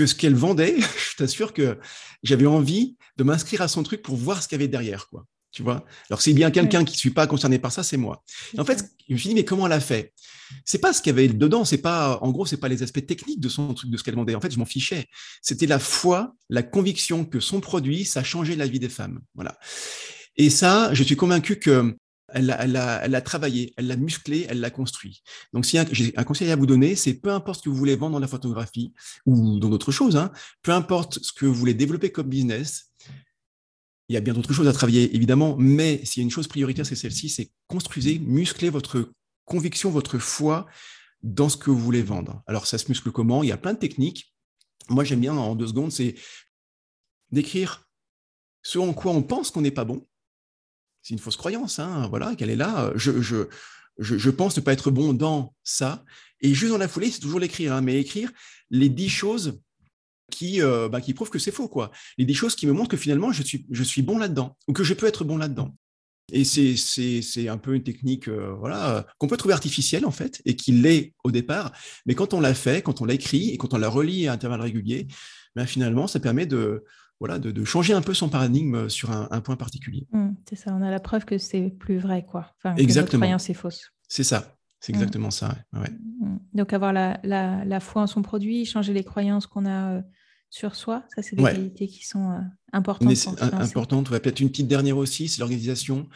que 0.00 0.06
ce 0.06 0.14
qu'elle 0.14 0.34
vendait, 0.34 0.76
je 1.10 1.16
t'assure 1.16 1.52
que 1.52 1.78
j'avais 2.22 2.46
envie 2.46 2.96
de 3.18 3.24
m'inscrire 3.24 3.60
à 3.60 3.68
son 3.68 3.82
truc 3.82 4.00
pour 4.00 4.16
voir 4.16 4.42
ce 4.42 4.48
qu'il 4.48 4.56
y 4.56 4.60
avait 4.60 4.68
derrière, 4.68 5.08
quoi. 5.08 5.26
Tu 5.52 5.62
vois? 5.62 5.84
Alors, 6.08 6.22
c'est 6.22 6.32
bien 6.32 6.50
quelqu'un 6.50 6.84
qui 6.84 6.94
ne 6.94 6.98
suis 6.98 7.10
pas 7.10 7.26
concerné 7.26 7.58
par 7.58 7.72
ça, 7.72 7.82
c'est 7.82 7.96
moi. 7.98 8.22
en 8.56 8.64
fait, 8.64 8.84
je 9.08 9.12
me 9.12 9.18
suis 9.18 9.28
dit, 9.28 9.34
mais 9.34 9.44
comment 9.44 9.66
elle 9.66 9.72
a 9.72 9.80
fait? 9.80 10.14
C'est 10.64 10.78
pas 10.78 10.92
ce 10.92 11.02
qu'il 11.02 11.10
y 11.10 11.12
avait 11.12 11.28
dedans, 11.28 11.64
c'est 11.64 11.78
pas, 11.78 12.18
en 12.22 12.30
gros, 12.30 12.46
c'est 12.46 12.56
pas 12.56 12.68
les 12.68 12.82
aspects 12.82 13.04
techniques 13.04 13.40
de 13.40 13.48
son 13.48 13.74
truc, 13.74 13.90
de 13.90 13.96
ce 13.96 14.04
qu'elle 14.04 14.14
vendait. 14.14 14.34
En 14.34 14.40
fait, 14.40 14.52
je 14.52 14.58
m'en 14.58 14.64
fichais. 14.64 15.06
C'était 15.42 15.66
la 15.66 15.80
foi, 15.80 16.34
la 16.48 16.62
conviction 16.62 17.24
que 17.24 17.40
son 17.40 17.60
produit, 17.60 18.04
ça 18.04 18.22
changeait 18.22 18.56
la 18.56 18.66
vie 18.66 18.78
des 18.78 18.88
femmes. 18.88 19.20
Voilà. 19.34 19.58
Et 20.36 20.48
ça, 20.48 20.94
je 20.94 21.02
suis 21.02 21.16
convaincu 21.16 21.58
que 21.58 21.96
elle 22.32 22.46
l'a 22.46 23.20
travaillé, 23.20 23.74
elle 23.76 23.86
l'a 23.86 23.96
musclé, 23.96 24.46
elle 24.48 24.60
l'a 24.60 24.70
construit. 24.70 25.22
Donc, 25.52 25.66
si 25.66 25.78
j'ai 25.92 26.16
un 26.16 26.24
conseil 26.24 26.50
à 26.50 26.56
vous 26.56 26.66
donner, 26.66 26.94
c'est 26.96 27.14
peu 27.14 27.30
importe 27.30 27.58
ce 27.58 27.64
que 27.64 27.70
vous 27.70 27.76
voulez 27.76 27.96
vendre 27.96 28.12
dans 28.12 28.20
la 28.20 28.28
photographie 28.28 28.92
ou 29.26 29.58
dans 29.58 29.68
d'autres 29.68 29.92
choses, 29.92 30.16
hein, 30.16 30.30
peu 30.62 30.72
importe 30.72 31.18
ce 31.22 31.32
que 31.32 31.46
vous 31.46 31.54
voulez 31.54 31.74
développer 31.74 32.10
comme 32.10 32.28
business, 32.28 32.92
il 34.08 34.14
y 34.14 34.16
a 34.16 34.20
bien 34.20 34.34
d'autres 34.34 34.52
choses 34.52 34.66
à 34.66 34.72
travailler, 34.72 35.14
évidemment, 35.14 35.56
mais 35.56 36.04
s'il 36.04 36.20
y 36.20 36.24
a 36.24 36.24
une 36.24 36.30
chose 36.30 36.48
prioritaire, 36.48 36.84
c'est 36.84 36.96
celle-ci, 36.96 37.28
c'est 37.28 37.52
construisez, 37.68 38.18
musclez 38.18 38.68
votre 38.68 39.12
conviction, 39.44 39.90
votre 39.90 40.18
foi 40.18 40.66
dans 41.22 41.48
ce 41.48 41.56
que 41.56 41.70
vous 41.70 41.78
voulez 41.78 42.02
vendre. 42.02 42.42
Alors, 42.46 42.66
ça 42.66 42.78
se 42.78 42.88
muscle 42.88 43.12
comment? 43.12 43.42
Il 43.42 43.48
y 43.48 43.52
a 43.52 43.56
plein 43.56 43.74
de 43.74 43.78
techniques. 43.78 44.34
Moi, 44.88 45.04
j'aime 45.04 45.20
bien, 45.20 45.36
en 45.36 45.54
deux 45.54 45.68
secondes, 45.68 45.92
c'est 45.92 46.16
d'écrire 47.30 47.86
ce 48.62 48.78
en 48.78 48.92
quoi 48.92 49.12
on 49.12 49.22
pense 49.22 49.50
qu'on 49.50 49.60
n'est 49.60 49.70
pas 49.70 49.84
bon, 49.84 50.06
c'est 51.02 51.14
une 51.14 51.20
fausse 51.20 51.36
croyance, 51.36 51.78
hein, 51.78 52.06
voilà, 52.08 52.34
qu'elle 52.36 52.50
est 52.50 52.56
là. 52.56 52.92
Je, 52.96 54.30
pense 54.30 54.56
ne 54.56 54.62
pas 54.62 54.72
être 54.72 54.90
bon 54.90 55.12
dans 55.12 55.54
ça. 55.64 56.04
Et 56.40 56.54
juste 56.54 56.72
dans 56.72 56.78
la 56.78 56.88
foulée, 56.88 57.10
c'est 57.10 57.20
toujours 57.20 57.40
l'écrire, 57.40 57.74
hein, 57.74 57.80
mais 57.80 58.00
écrire 58.00 58.30
les 58.70 58.88
dix 58.88 59.08
choses 59.08 59.60
qui, 60.30 60.62
euh, 60.62 60.88
bah, 60.88 61.00
qui 61.00 61.12
prouvent 61.12 61.30
que 61.30 61.38
c'est 61.38 61.50
faux, 61.50 61.68
quoi. 61.68 61.90
Les 62.16 62.24
dix 62.24 62.34
choses 62.34 62.54
qui 62.54 62.66
me 62.66 62.72
montrent 62.72 62.90
que 62.90 62.96
finalement, 62.96 63.32
je 63.32 63.42
suis, 63.82 64.02
bon 64.02 64.18
là-dedans, 64.18 64.56
ou 64.68 64.72
que 64.72 64.84
je 64.84 64.94
peux 64.94 65.06
être 65.06 65.24
bon 65.24 65.36
là-dedans. 65.36 65.74
Et 66.32 66.44
c'est 66.44 67.48
un 67.48 67.58
peu 67.58 67.74
une 67.74 67.82
technique 67.82 68.28
euh, 68.28 68.54
voilà, 68.58 69.04
qu'on 69.18 69.26
peut 69.26 69.36
trouver 69.36 69.52
artificielle, 69.52 70.06
en 70.06 70.12
fait, 70.12 70.40
et 70.44 70.54
qui 70.54 70.72
l'est 70.72 71.12
au 71.24 71.32
départ. 71.32 71.72
Mais 72.06 72.14
quand 72.14 72.32
on 72.32 72.40
l'a 72.40 72.54
fait, 72.54 72.82
quand 72.82 73.00
on 73.00 73.04
l'a 73.04 73.14
écrit, 73.14 73.50
et 73.50 73.58
quand 73.58 73.74
on 73.74 73.78
l'a 73.78 73.88
relit 73.88 74.28
à 74.28 74.32
intervalles 74.32 74.60
réguliers, 74.60 75.08
ben, 75.56 75.66
finalement, 75.66 76.06
ça 76.06 76.20
permet 76.20 76.46
de, 76.46 76.84
changer 77.64 77.92
un 77.92 78.02
peu 78.02 78.14
son 78.14 78.28
paradigme 78.28 78.88
sur 78.88 79.10
un, 79.10 79.40
point 79.40 79.56
particulier. 79.56 80.06
Mmh, 80.12 80.29
c'est 80.48 80.56
ça, 80.56 80.74
on 80.74 80.82
a 80.82 80.90
la 80.90 81.00
preuve 81.00 81.24
que 81.24 81.38
c'est 81.38 81.70
plus 81.70 81.98
vrai, 81.98 82.24
quoi. 82.24 82.52
Enfin, 82.58 82.74
exactement. 82.76 83.20
Que 83.20 83.26
croyance 83.26 83.50
est 83.50 83.54
fausse. 83.54 83.92
C'est 84.08 84.24
ça, 84.24 84.56
c'est 84.80 84.92
mmh. 84.92 84.96
exactement 84.96 85.30
ça. 85.30 85.54
Mmh. 85.72 86.36
Donc 86.54 86.72
avoir 86.72 86.92
la, 86.92 87.20
la, 87.24 87.80
foi 87.80 88.02
en 88.02 88.06
son 88.06 88.22
produit, 88.22 88.64
changer 88.64 88.92
les 88.92 89.04
croyances 89.04 89.46
qu'on 89.46 89.66
a 89.66 89.96
euh, 89.96 90.02
sur 90.50 90.74
soi, 90.74 91.04
ça 91.14 91.22
c'est 91.22 91.36
des 91.36 91.42
qualités 91.44 91.86
qui 91.86 92.04
sont 92.04 92.32
euh, 92.32 92.40
importantes. 92.72 93.38
Importantes, 93.40 94.10
peut-être 94.10 94.40
une 94.40 94.50
petite 94.50 94.66
dernière 94.66 94.96
aussi, 94.96 95.28
c'est 95.28 95.38
l'organisation. 95.38 96.08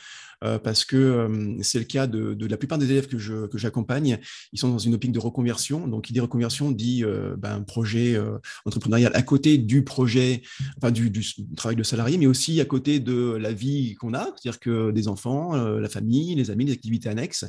Euh, 0.42 0.58
parce 0.58 0.84
que 0.84 0.96
euh, 0.96 1.56
c'est 1.62 1.78
le 1.78 1.84
cas 1.84 2.06
de, 2.06 2.36
la 2.44 2.56
plupart 2.58 2.76
des 2.76 2.90
élèves 2.90 3.06
que, 3.06 3.16
j'accompagne. 3.56 4.18
Ils 4.52 4.58
sont 4.58 4.68
dans 4.68 4.78
une 4.78 4.92
optique 4.92 5.12
de 5.12 5.20
reconversion. 5.20 5.86
Donc, 5.86 6.04
qui 6.04 6.12
dit 6.12 6.20
reconversion 6.20 6.72
dit 6.72 7.04
ben, 7.38 7.54
un 7.54 7.62
projet 7.62 8.20
entrepreneurial 8.66 9.12
à 9.14 9.22
côté 9.22 9.56
du 9.56 9.84
projet, 9.84 10.42
enfin 10.76 10.90
du, 10.90 11.12
travail 11.56 11.76
de 11.76 11.84
salarié, 11.84 12.18
mais 12.18 12.26
aussi 12.26 12.60
à 12.60 12.64
côté 12.64 12.98
de 12.98 13.36
la 13.36 13.52
vie 13.52 13.94
qu'on 13.94 14.12
a, 14.12 14.24
c'est-à-dire 14.24 14.58
que 14.58 14.90
des 14.90 15.06
enfants, 15.06 15.54
la 15.54 15.88
famille, 15.88 16.34
les 16.34 16.50
amis, 16.50 16.64
les 16.66 16.72
activités 16.72 17.08
annexes. 17.08 17.46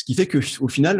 Ce 0.00 0.04
qui 0.04 0.14
fait 0.14 0.26
qu'au 0.26 0.68
final, 0.68 0.98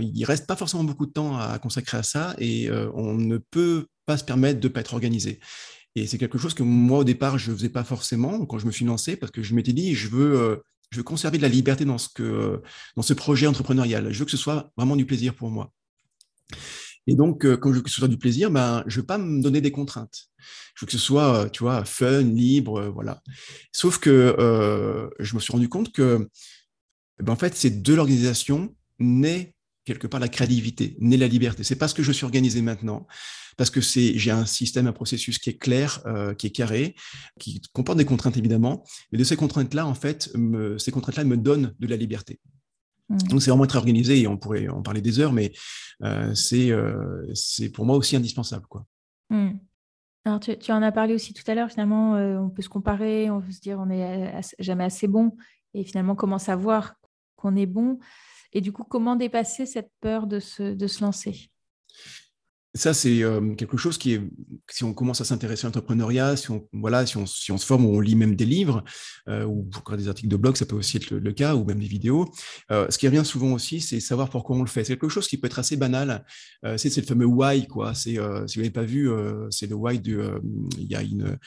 il 0.00 0.18
ne 0.18 0.26
reste 0.26 0.46
pas 0.46 0.56
forcément 0.56 0.82
beaucoup 0.82 1.04
de 1.04 1.12
temps 1.12 1.36
à 1.36 1.58
consacrer 1.58 1.98
à 1.98 2.02
ça 2.02 2.34
et 2.38 2.70
on 2.94 3.12
ne 3.12 3.36
peut 3.36 3.84
pas 4.06 4.16
se 4.16 4.24
permettre 4.24 4.60
de 4.60 4.68
ne 4.68 4.72
pas 4.72 4.80
être 4.80 4.94
organisé. 4.94 5.40
Et 5.94 6.06
c'est 6.06 6.16
quelque 6.16 6.38
chose 6.38 6.54
que 6.54 6.62
moi, 6.62 7.00
au 7.00 7.04
départ, 7.04 7.38
je 7.38 7.50
ne 7.50 7.56
faisais 7.56 7.68
pas 7.68 7.84
forcément 7.84 8.46
quand 8.46 8.58
je 8.58 8.66
me 8.66 8.72
suis 8.72 8.86
lancé, 8.86 9.16
parce 9.16 9.30
que 9.30 9.42
je 9.42 9.54
m'étais 9.54 9.74
dit, 9.74 9.94
je 9.94 10.08
veux, 10.08 10.40
euh, 10.40 10.56
je 10.90 10.96
veux 10.96 11.02
conserver 11.02 11.36
de 11.36 11.42
la 11.42 11.48
liberté 11.48 11.84
dans 11.84 11.98
ce, 11.98 13.12
projet 13.12 13.46
entrepreneurial. 13.46 14.10
Je 14.10 14.18
veux 14.18 14.24
que 14.24 14.30
ce 14.30 14.38
soit 14.38 14.72
vraiment 14.76 14.96
du 14.96 15.04
plaisir 15.04 15.34
pour 15.34 15.50
moi. 15.50 15.70
Et 17.06 17.14
donc, 17.14 17.44
euh, 17.44 17.56
quand 17.58 17.72
je 17.72 17.76
veux 17.76 17.82
que 17.82 17.90
ce 17.90 17.96
soit 17.96 18.08
du 18.08 18.16
plaisir, 18.16 18.50
ben, 18.50 18.84
je 18.86 18.96
ne 18.96 19.00
veux 19.02 19.06
pas 19.06 19.18
me 19.18 19.42
donner 19.42 19.60
des 19.60 19.72
contraintes. 19.72 20.28
Je 20.74 20.84
veux 20.84 20.86
que 20.86 20.92
ce 20.92 20.98
soit, 20.98 21.34
euh, 21.34 21.48
tu 21.48 21.62
vois, 21.62 21.84
fun, 21.84 22.22
libre, 22.22 22.88
voilà. 22.94 23.22
Sauf 23.72 23.98
que 23.98 25.10
je 25.18 25.34
me 25.34 25.40
suis 25.40 25.52
rendu 25.52 25.68
compte 25.68 25.92
que, 25.92 26.28
ben, 27.20 27.32
en 27.32 27.36
fait, 27.36 27.54
c'est 27.54 27.82
de 27.82 27.94
l'organisation 27.94 28.74
naît 28.98 29.54
quelque 29.88 30.06
part 30.06 30.20
la 30.20 30.28
créativité, 30.28 30.96
naît 31.00 31.16
la 31.16 31.28
liberté. 31.28 31.64
C'est 31.64 31.76
parce 31.76 31.94
que 31.94 32.02
je 32.02 32.12
suis 32.12 32.24
organisé 32.24 32.60
maintenant, 32.60 33.06
parce 33.56 33.70
que 33.70 33.80
c'est 33.80 34.18
j'ai 34.18 34.30
un 34.30 34.44
système, 34.44 34.86
un 34.86 34.92
processus 34.92 35.38
qui 35.38 35.50
est 35.50 35.58
clair, 35.58 36.02
euh, 36.06 36.34
qui 36.34 36.46
est 36.46 36.50
carré, 36.50 36.94
qui 37.40 37.62
comporte 37.72 37.96
des 37.96 38.04
contraintes 38.04 38.36
évidemment, 38.36 38.84
mais 39.10 39.18
de 39.18 39.24
ces 39.24 39.36
contraintes-là, 39.36 39.86
en 39.86 39.94
fait, 39.94 40.30
ces 40.78 40.92
contraintes-là 40.92 41.24
me 41.24 41.36
donnent 41.36 41.74
de 41.78 41.86
la 41.86 41.96
liberté. 41.96 42.38
Mmh. 43.08 43.16
Donc 43.30 43.42
c'est 43.42 43.50
vraiment 43.50 43.66
très 43.66 43.78
organisé 43.78 44.20
et 44.20 44.26
on 44.26 44.36
pourrait 44.36 44.68
en 44.68 44.82
parler 44.82 45.00
des 45.00 45.20
heures, 45.20 45.32
mais 45.32 45.52
euh, 46.02 46.34
c'est 46.34 46.70
euh, 46.70 47.26
c'est 47.34 47.70
pour 47.70 47.86
moi 47.86 47.96
aussi 47.96 48.14
indispensable. 48.14 48.66
Quoi. 48.68 48.84
Mmh. 49.30 49.52
Alors 50.26 50.40
tu, 50.40 50.58
tu, 50.58 50.70
en 50.70 50.82
as 50.82 50.92
parlé 50.92 51.14
aussi 51.14 51.32
tout 51.32 51.50
à 51.50 51.54
l'heure, 51.54 51.70
finalement, 51.70 52.12
on 52.12 52.50
peut 52.50 52.60
se 52.60 52.68
comparer, 52.68 53.30
on 53.30 53.40
peut 53.40 53.52
se 53.52 53.60
dire 53.60 53.78
on 53.80 53.86
n'est 53.86 54.38
jamais 54.58 54.84
assez 54.84 55.08
bon, 55.08 55.34
et 55.72 55.84
finalement 55.84 56.14
comment 56.14 56.38
savoir 56.38 56.94
qu'on 57.38 57.56
est 57.56 57.66
bon. 57.66 57.98
Et 58.52 58.60
du 58.60 58.72
coup, 58.72 58.84
comment 58.84 59.16
dépasser 59.16 59.64
cette 59.66 59.90
peur 60.00 60.26
de 60.26 60.40
se, 60.40 60.74
de 60.74 60.86
se 60.86 61.02
lancer? 61.02 61.50
Ça, 62.74 62.92
c'est 62.92 63.22
euh, 63.22 63.54
quelque 63.54 63.78
chose 63.78 63.96
qui 63.96 64.12
est, 64.12 64.20
si 64.70 64.84
on 64.84 64.92
commence 64.92 65.22
à 65.22 65.24
s'intéresser 65.24 65.64
à 65.64 65.68
l'entrepreneuriat, 65.68 66.36
si 66.36 66.50
on, 66.50 66.68
voilà, 66.74 67.06
si 67.06 67.16
on, 67.16 67.24
si 67.24 67.50
on, 67.50 67.56
se 67.56 67.64
forme 67.64 67.86
ou 67.86 67.96
on 67.96 68.00
lit 68.00 68.14
même 68.14 68.36
des 68.36 68.44
livres, 68.44 68.84
euh, 69.28 69.44
ou 69.44 69.64
pour 69.64 69.96
des 69.96 70.06
articles 70.06 70.28
de 70.28 70.36
blog, 70.36 70.54
ça 70.54 70.66
peut 70.66 70.76
aussi 70.76 70.98
être 70.98 71.10
le, 71.10 71.32
cas, 71.32 71.54
ou 71.56 71.64
même 71.64 71.80
des 71.80 71.86
vidéos. 71.86 72.30
Euh, 72.70 72.86
ce 72.90 72.98
qui 72.98 73.08
revient 73.08 73.24
souvent 73.24 73.52
aussi, 73.52 73.80
c'est 73.80 74.00
savoir 74.00 74.28
pourquoi 74.28 74.56
on 74.56 74.62
le 74.62 74.68
fait. 74.68 74.84
C'est 74.84 74.92
quelque 74.98 75.08
chose 75.08 75.26
qui 75.26 75.38
peut 75.38 75.46
être 75.46 75.58
assez 75.58 75.76
banal. 75.76 76.24
c'est 76.76 76.94
le 76.94 77.02
fameux 77.02 77.26
why, 77.26 77.66
quoi. 77.66 77.94
C'est, 77.94 78.16
si 78.46 78.58
vous 78.58 78.60
n'avez 78.60 78.70
pas 78.70 78.84
vu, 78.84 79.10
c'est 79.50 79.66
le 79.66 79.74
why 79.74 79.98
de, 79.98 80.40
il 80.76 80.86
y 80.90 80.94
a 80.94 81.02
une, 81.02 81.38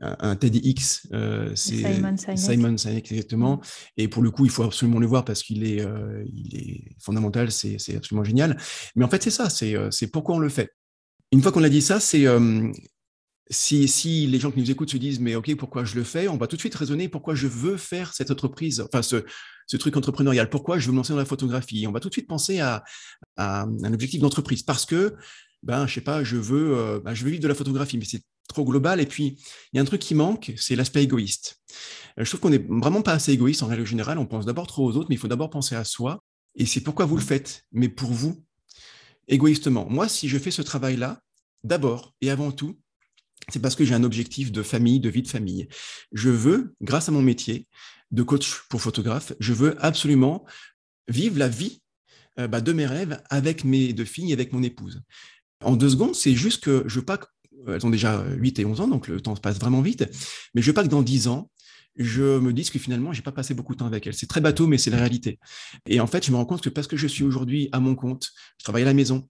un, 0.00 0.36
TEDx, 0.36 1.06
c'est 1.54 1.76
Simon 1.76 2.16
Sinek. 2.16 2.38
Simon 2.38 2.76
Sinek, 2.76 3.12
exactement. 3.12 3.56
Mm. 3.56 3.60
Et 3.98 4.08
pour 4.08 4.22
le 4.22 4.30
coup, 4.30 4.44
il 4.44 4.50
faut 4.50 4.62
absolument 4.62 4.98
le 4.98 5.06
voir 5.06 5.24
parce 5.24 5.42
qu'il 5.42 5.64
est, 5.64 5.84
il 6.32 6.56
est 6.56 6.96
fondamental, 6.98 7.50
c'est 7.50 7.96
absolument 7.96 8.24
génial. 8.24 8.56
Mais 8.96 9.04
en 9.04 9.08
fait, 9.08 9.22
c'est 9.22 9.30
ça, 9.30 9.50
c'est 9.50 10.06
pourquoi 10.10 10.36
on 10.36 10.38
le 10.38 10.48
fait. 10.48 10.70
Une 11.32 11.42
fois 11.42 11.52
qu'on 11.52 11.62
a 11.62 11.68
dit 11.68 11.82
ça, 11.82 12.00
c'est 12.00 12.26
euh, 12.26 12.72
si, 13.50 13.86
si, 13.86 14.26
les 14.26 14.40
gens 14.40 14.50
qui 14.50 14.60
nous 14.60 14.70
écoutent 14.70 14.90
se 14.90 14.96
disent 14.96 15.20
mais 15.20 15.36
ok 15.36 15.54
pourquoi 15.56 15.84
je 15.84 15.94
le 15.94 16.04
fais, 16.04 16.28
on 16.28 16.36
va 16.36 16.46
tout 16.48 16.56
de 16.56 16.60
suite 16.60 16.74
raisonner 16.74 17.08
pourquoi 17.08 17.34
je 17.34 17.46
veux 17.46 17.76
faire 17.76 18.12
cette 18.12 18.30
entreprise, 18.30 18.80
enfin 18.80 19.02
ce, 19.02 19.24
ce 19.66 19.76
truc 19.76 19.96
entrepreneurial, 19.96 20.50
pourquoi 20.50 20.78
je 20.78 20.86
veux 20.86 20.92
me 20.92 20.96
lancer 20.96 21.12
dans 21.12 21.18
la 21.18 21.24
photographie? 21.24 21.86
On 21.86 21.92
va 21.92 22.00
tout 22.00 22.08
de 22.08 22.14
suite 22.14 22.26
penser 22.26 22.58
à, 22.58 22.82
à 23.36 23.62
un 23.62 23.92
objectif 23.92 24.20
d'entreprise 24.20 24.62
parce 24.64 24.86
que 24.86 25.14
ben 25.62 25.86
je 25.86 25.94
sais 25.94 26.00
pas, 26.00 26.24
je 26.24 26.36
veux 26.36 26.76
euh, 26.76 27.00
ben, 27.00 27.14
je 27.14 27.24
veux 27.24 27.30
vivre 27.30 27.42
de 27.42 27.48
la 27.48 27.54
photographie, 27.54 27.98
mais 27.98 28.04
c'est 28.04 28.22
trop 28.48 28.64
global. 28.64 29.00
Et 29.00 29.06
puis 29.06 29.38
il 29.72 29.76
y 29.76 29.78
a 29.78 29.82
un 29.82 29.86
truc 29.86 30.00
qui 30.00 30.14
manque, 30.14 30.52
c'est 30.56 30.76
l'aspect 30.76 31.02
égoïste. 31.02 31.60
Euh, 32.18 32.24
je 32.24 32.30
trouve 32.30 32.40
qu'on 32.40 32.50
n'est 32.50 32.66
vraiment 32.68 33.02
pas 33.02 33.12
assez 33.12 33.32
égoïste 33.32 33.62
en 33.62 33.66
règle 33.66 33.86
générale. 33.86 34.18
On 34.18 34.26
pense 34.26 34.46
d'abord 34.46 34.66
trop 34.66 34.84
aux 34.86 34.96
autres, 34.96 35.08
mais 35.08 35.16
il 35.16 35.18
faut 35.18 35.28
d'abord 35.28 35.50
penser 35.50 35.74
à 35.74 35.84
soi. 35.84 36.22
Et 36.56 36.66
c'est 36.66 36.80
pourquoi 36.80 37.06
vous 37.06 37.16
le 37.16 37.22
faites, 37.22 37.64
mais 37.72 37.88
pour 37.88 38.10
vous, 38.10 38.44
égoïstement. 39.28 39.86
Moi, 39.88 40.08
si 40.08 40.28
je 40.28 40.38
fais 40.38 40.50
ce 40.50 40.62
travail-là, 40.62 41.20
d'abord 41.62 42.14
et 42.20 42.30
avant 42.30 42.50
tout, 42.50 42.78
c'est 43.48 43.60
parce 43.60 43.74
que 43.74 43.84
j'ai 43.84 43.94
un 43.94 44.04
objectif 44.04 44.52
de 44.52 44.62
famille, 44.62 45.00
de 45.00 45.08
vie 45.08 45.22
de 45.22 45.28
famille. 45.28 45.68
Je 46.12 46.30
veux, 46.30 46.74
grâce 46.80 47.08
à 47.08 47.12
mon 47.12 47.22
métier 47.22 47.66
de 48.10 48.22
coach 48.22 48.62
pour 48.68 48.82
photographe, 48.82 49.32
je 49.40 49.52
veux 49.52 49.82
absolument 49.84 50.44
vivre 51.08 51.38
la 51.38 51.48
vie 51.48 51.82
euh, 52.38 52.48
bah, 52.48 52.60
de 52.60 52.72
mes 52.72 52.86
rêves 52.86 53.20
avec 53.30 53.64
mes 53.64 53.92
deux 53.92 54.04
filles, 54.04 54.32
avec 54.32 54.52
mon 54.52 54.62
épouse. 54.62 55.02
En 55.62 55.76
deux 55.76 55.90
secondes, 55.90 56.14
c'est 56.14 56.34
juste 56.34 56.64
que 56.64 56.84
je 56.86 57.00
veux 57.00 57.04
pas 57.04 57.18
elles 57.68 57.84
ont 57.84 57.90
déjà 57.90 58.24
8 58.36 58.58
et 58.58 58.64
11 58.64 58.80
ans, 58.80 58.88
donc 58.88 59.06
le 59.06 59.20
temps 59.20 59.36
se 59.36 59.40
passe 59.40 59.58
vraiment 59.58 59.82
vite, 59.82 60.08
mais 60.54 60.62
je 60.62 60.66
veux 60.68 60.72
pas 60.72 60.82
que 60.82 60.88
dans 60.88 61.02
10 61.02 61.28
ans, 61.28 61.50
je 61.96 62.38
me 62.38 62.52
dise 62.52 62.70
que 62.70 62.78
finalement, 62.78 63.12
j'ai 63.12 63.20
pas 63.20 63.32
passé 63.32 63.52
beaucoup 63.52 63.74
de 63.74 63.78
temps 63.78 63.86
avec 63.86 64.06
elles. 64.06 64.14
C'est 64.14 64.28
très 64.28 64.40
bateau, 64.40 64.66
mais 64.66 64.78
c'est 64.78 64.90
la 64.90 64.96
réalité. 64.96 65.38
Et 65.86 66.00
en 66.00 66.06
fait, 66.06 66.24
je 66.24 66.30
me 66.30 66.36
rends 66.36 66.46
compte 66.46 66.62
que 66.62 66.70
parce 66.70 66.86
que 66.86 66.96
je 66.96 67.06
suis 67.06 67.24
aujourd'hui 67.24 67.68
à 67.72 67.80
mon 67.80 67.94
compte, 67.94 68.30
je 68.58 68.64
travaille 68.64 68.82
à 68.82 68.86
la 68.86 68.94
maison, 68.94 69.28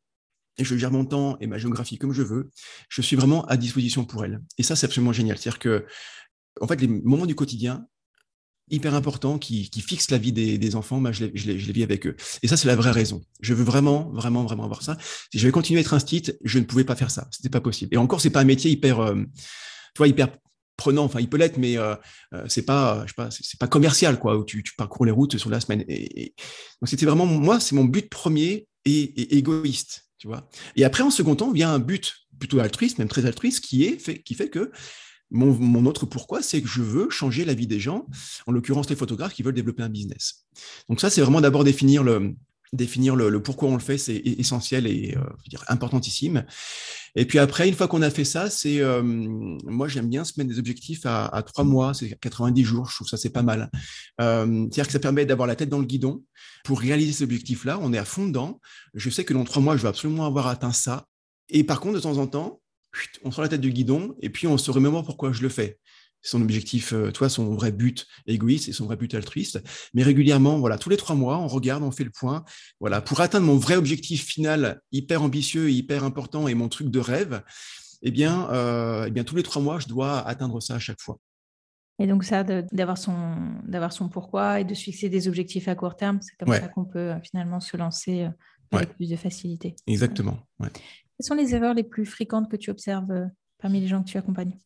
et 0.58 0.64
je 0.64 0.76
gère 0.76 0.90
mon 0.90 1.04
temps 1.04 1.36
et 1.40 1.46
ma 1.46 1.58
géographie 1.58 1.96
comme 1.96 2.12
je 2.12 2.22
veux, 2.22 2.50
je 2.88 3.02
suis 3.02 3.16
vraiment 3.16 3.44
à 3.46 3.56
disposition 3.56 4.04
pour 4.04 4.24
elles. 4.24 4.40
Et 4.58 4.62
ça, 4.62 4.76
c'est 4.76 4.86
absolument 4.86 5.12
génial. 5.12 5.38
C'est-à-dire 5.38 5.58
que, 5.58 5.86
en 6.60 6.66
fait, 6.66 6.80
les 6.80 6.88
moments 6.88 7.26
du 7.26 7.34
quotidien, 7.34 7.86
hyper 8.70 8.94
importants, 8.94 9.38
qui, 9.38 9.70
fixent 9.86 10.10
la 10.10 10.18
vie 10.18 10.32
des, 10.32 10.76
enfants, 10.76 11.00
bah, 11.00 11.12
je, 11.12 11.26
les, 11.26 11.58
je, 11.58 11.72
vis 11.72 11.82
avec 11.82 12.06
eux. 12.06 12.16
Et 12.42 12.48
ça, 12.48 12.56
c'est 12.56 12.68
la 12.68 12.76
vraie 12.76 12.90
raison. 12.90 13.22
Je 13.40 13.54
veux 13.54 13.64
vraiment, 13.64 14.10
vraiment, 14.12 14.44
vraiment 14.44 14.64
avoir 14.64 14.82
ça. 14.82 14.96
Si 15.32 15.38
je 15.38 15.46
vais 15.46 15.52
continuer 15.52 15.80
à 15.80 15.82
être 15.82 15.94
un 15.94 16.00
je 16.44 16.58
ne 16.58 16.64
pouvais 16.64 16.84
pas 16.84 16.96
faire 16.96 17.10
ça. 17.10 17.28
C'était 17.30 17.48
pas 17.48 17.60
possible. 17.60 17.94
Et 17.94 17.98
encore, 17.98 18.20
c'est 18.20 18.30
pas 18.30 18.40
un 18.40 18.44
métier 18.44 18.70
hyper, 18.70 19.00
euh, 19.00 19.14
tu 19.14 19.98
vois, 19.98 20.08
hyper 20.08 20.28
prenant, 20.80 21.04
enfin 21.04 21.20
il 21.20 21.28
peut 21.28 21.36
l'être, 21.36 21.58
mais 21.58 21.76
euh, 21.76 21.94
euh, 22.32 22.44
c'est 22.48 22.64
pas, 22.64 23.02
je 23.04 23.08
sais 23.08 23.14
pas, 23.14 23.28
c'est 23.30 23.58
pas 23.60 23.68
commercial 23.68 24.18
quoi, 24.18 24.36
où 24.36 24.44
tu, 24.44 24.64
parcours 24.76 25.04
les 25.04 25.12
routes 25.12 25.36
sur 25.36 25.50
la 25.50 25.60
semaine. 25.60 25.84
Et, 25.88 26.34
donc 26.80 26.88
c'était 26.88 27.06
vraiment 27.06 27.26
moi, 27.26 27.60
c'est 27.60 27.76
mon 27.76 27.84
but 27.84 28.08
premier 28.08 28.66
et, 28.84 29.36
égoïste, 29.36 30.06
tu 30.18 30.26
vois. 30.26 30.48
Et 30.76 30.84
après 30.84 31.02
en 31.02 31.10
second 31.10 31.36
temps 31.36 31.52
vient 31.52 31.70
un 31.70 31.78
but 31.78 32.14
plutôt 32.38 32.58
altruiste, 32.58 32.98
même 32.98 33.08
très 33.08 33.26
altruiste, 33.26 33.62
qui 33.62 33.84
est 33.84 33.98
fait, 33.98 34.22
qui 34.22 34.34
fait 34.34 34.48
que 34.48 34.72
mon, 35.30 35.86
autre 35.86 36.06
pourquoi, 36.06 36.42
c'est 36.42 36.60
que 36.60 36.68
je 36.68 36.82
veux 36.82 37.10
changer 37.10 37.44
la 37.44 37.54
vie 37.54 37.66
des 37.66 37.80
gens, 37.80 38.06
en 38.46 38.52
l'occurrence 38.52 38.90
les 38.90 38.96
photographes 38.96 39.34
qui 39.34 39.42
veulent 39.42 39.54
développer 39.54 39.82
un 39.82 39.88
business. 39.88 40.46
Donc 40.88 41.00
ça, 41.00 41.10
c'est 41.10 41.20
vraiment 41.20 41.40
d'abord 41.40 41.64
définir 41.64 42.02
le, 42.02 42.34
pourquoi 43.42 43.68
on 43.68 43.74
le 43.74 43.80
fait, 43.80 43.98
c'est 43.98 44.16
essentiel 44.16 44.86
et 44.86 45.16
euh, 45.16 45.58
importantissime. 45.68 46.44
Et 47.16 47.24
puis 47.26 47.38
après, 47.38 47.68
une 47.68 47.74
fois 47.74 47.88
qu'on 47.88 48.02
a 48.02 48.10
fait 48.10 48.24
ça, 48.24 48.50
c'est 48.50 48.80
euh, 48.80 49.02
moi 49.02 49.88
j'aime 49.88 50.08
bien 50.08 50.24
se 50.24 50.34
mettre 50.36 50.50
des 50.50 50.58
objectifs 50.58 51.02
à, 51.04 51.42
trois 51.46 51.64
mois, 51.64 51.94
c'est 51.94 52.16
90 52.20 52.64
jours, 52.64 52.88
je 52.88 52.94
trouve 52.96 53.08
ça 53.08 53.16
c'est 53.16 53.30
pas 53.30 53.42
mal. 53.42 53.70
Euh, 54.20 54.46
c'est-à-dire 54.70 54.86
que 54.86 54.92
ça 54.92 55.00
permet 55.00 55.26
d'avoir 55.26 55.48
la 55.48 55.56
tête 55.56 55.68
dans 55.68 55.78
le 55.78 55.86
guidon 55.86 56.22
pour 56.64 56.80
réaliser 56.80 57.12
cet 57.12 57.22
objectif-là. 57.22 57.78
On 57.82 57.92
est 57.92 57.98
à 57.98 58.04
fond 58.04 58.26
dedans. 58.26 58.60
Je 58.94 59.10
sais 59.10 59.24
que 59.24 59.34
dans 59.34 59.44
trois 59.44 59.62
mois, 59.62 59.76
je 59.76 59.82
vais 59.82 59.88
absolument 59.88 60.26
avoir 60.26 60.46
atteint 60.46 60.72
ça. 60.72 61.06
Et 61.48 61.64
par 61.64 61.80
contre, 61.80 61.96
de 61.96 62.00
temps 62.00 62.18
en 62.18 62.26
temps, 62.28 62.59
on 63.22 63.30
sort 63.30 63.42
la 63.42 63.48
tête 63.48 63.60
du 63.60 63.72
guidon 63.72 64.16
et 64.20 64.30
puis 64.30 64.46
on 64.46 64.58
se 64.58 64.70
remémore 64.70 65.04
pourquoi 65.04 65.32
je 65.32 65.42
le 65.42 65.48
fais 65.48 65.78
son 66.22 66.42
objectif, 66.42 66.92
euh, 66.92 67.10
toi, 67.10 67.28
son 67.28 67.54
vrai 67.54 67.72
but 67.72 68.06
égoïste 68.26 68.68
et 68.68 68.72
son 68.72 68.86
vrai 68.86 68.96
but 68.96 69.14
altruiste. 69.14 69.62
Mais 69.94 70.02
régulièrement, 70.02 70.58
voilà, 70.58 70.78
tous 70.78 70.90
les 70.90 70.96
trois 70.96 71.16
mois, 71.16 71.38
on 71.38 71.46
regarde, 71.46 71.82
on 71.82 71.90
fait 71.90 72.04
le 72.04 72.10
point. 72.10 72.44
Voilà, 72.78 73.00
pour 73.00 73.20
atteindre 73.20 73.46
mon 73.46 73.56
vrai 73.56 73.76
objectif 73.76 74.26
final, 74.26 74.80
hyper 74.92 75.22
ambitieux, 75.22 75.70
hyper 75.70 76.04
important 76.04 76.48
et 76.48 76.54
mon 76.54 76.68
truc 76.68 76.90
de 76.90 76.98
rêve, 76.98 77.42
eh 78.02 78.10
bien, 78.10 78.50
euh, 78.50 79.06
eh 79.06 79.10
bien, 79.10 79.24
tous 79.24 79.36
les 79.36 79.42
trois 79.42 79.62
mois, 79.62 79.78
je 79.78 79.88
dois 79.88 80.18
atteindre 80.26 80.60
ça 80.60 80.74
à 80.74 80.78
chaque 80.78 81.00
fois. 81.00 81.18
Et 81.98 82.06
donc 82.06 82.24
ça, 82.24 82.44
d'avoir 82.44 82.96
son, 82.96 83.36
d'avoir 83.66 83.92
son 83.92 84.08
pourquoi 84.08 84.60
et 84.60 84.64
de 84.64 84.72
se 84.72 84.84
fixer 84.84 85.10
des 85.10 85.28
objectifs 85.28 85.68
à 85.68 85.74
court 85.74 85.96
terme, 85.96 86.18
c'est 86.22 86.34
comme 86.38 86.54
ça 86.54 86.68
qu'on 86.68 86.86
peut 86.86 87.12
euh, 87.12 87.20
finalement 87.22 87.60
se 87.60 87.76
lancer 87.76 88.26
avec 88.72 88.94
plus 88.94 89.10
de 89.10 89.16
facilité. 89.16 89.74
Exactement. 89.86 90.38
Quelles 91.20 91.26
sont 91.26 91.34
les 91.34 91.54
erreurs 91.54 91.74
les 91.74 91.82
plus 91.82 92.06
fréquentes 92.06 92.50
que 92.50 92.56
tu 92.56 92.70
observes 92.70 93.28
parmi 93.60 93.78
les 93.78 93.88
gens 93.88 94.02
que 94.02 94.08
tu 94.08 94.16
accompagnes? 94.16 94.56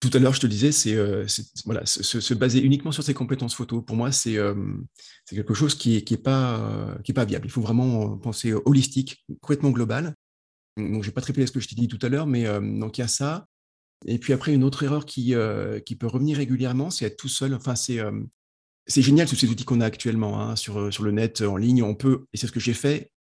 Tout 0.00 0.10
à 0.12 0.18
l'heure, 0.18 0.34
je 0.34 0.40
te 0.40 0.48
disais, 0.48 0.72
c'est 0.72 0.96
euh, 0.96 1.24
voilà, 1.66 1.86
se, 1.86 2.34
baser 2.34 2.60
uniquement 2.60 2.90
sur 2.90 3.04
ses 3.04 3.14
compétences 3.14 3.54
photo. 3.54 3.80
Pour 3.80 3.94
moi, 3.94 4.10
c'est 4.10 4.38
euh, 4.38 4.56
quelque 5.30 5.54
chose 5.54 5.76
qui 5.76 5.94
n'est 5.94 6.02
qui 6.02 6.14
est 6.14 6.22
pas, 6.24 6.98
est 7.06 7.12
pas 7.12 7.24
viable. 7.24 7.46
Il 7.46 7.52
faut 7.52 7.60
vraiment 7.60 8.18
penser 8.18 8.52
holistique, 8.52 9.24
complètement 9.40 9.70
global. 9.70 10.16
Donc, 10.76 11.04
je 11.04 11.10
n'ai 11.10 11.14
pas 11.14 11.20
très 11.20 11.46
ce 11.46 11.52
que 11.52 11.60
je 11.60 11.68
t'ai 11.68 11.76
dit 11.76 11.86
tout 11.86 12.04
à 12.04 12.08
l'heure, 12.08 12.26
mais 12.26 12.46
euh, 12.46 12.58
donc 12.60 12.98
il 12.98 13.02
y 13.02 13.04
a 13.04 13.08
ça. 13.08 13.46
Et 14.04 14.18
puis 14.18 14.32
après, 14.32 14.52
une 14.52 14.64
autre 14.64 14.82
erreur 14.82 15.06
qui, 15.06 15.32
qui 15.86 15.94
peut 15.94 16.08
revenir 16.08 16.38
régulièrement, 16.38 16.90
c'est 16.90 17.04
être 17.04 17.16
tout 17.16 17.28
seul. 17.28 17.54
Enfin, 17.54 17.76
c'est 17.76 18.00
c'est 18.88 19.02
génial 19.02 19.28
tous 19.28 19.36
ces 19.36 19.48
outils 19.48 19.64
qu'on 19.64 19.80
a 19.80 19.86
actuellement 19.86 20.40
hein, 20.40 20.56
sur, 20.56 20.92
sur 20.92 21.04
le 21.04 21.12
net, 21.12 21.42
en 21.42 21.56
ligne. 21.56 21.84
On 21.84 21.94
peut, 21.94 22.24
et 22.32 22.36
c'est 22.36 22.48
ce 22.48 22.52
que 22.52 22.58
j'ai 22.58 22.74
fait, 22.74 23.12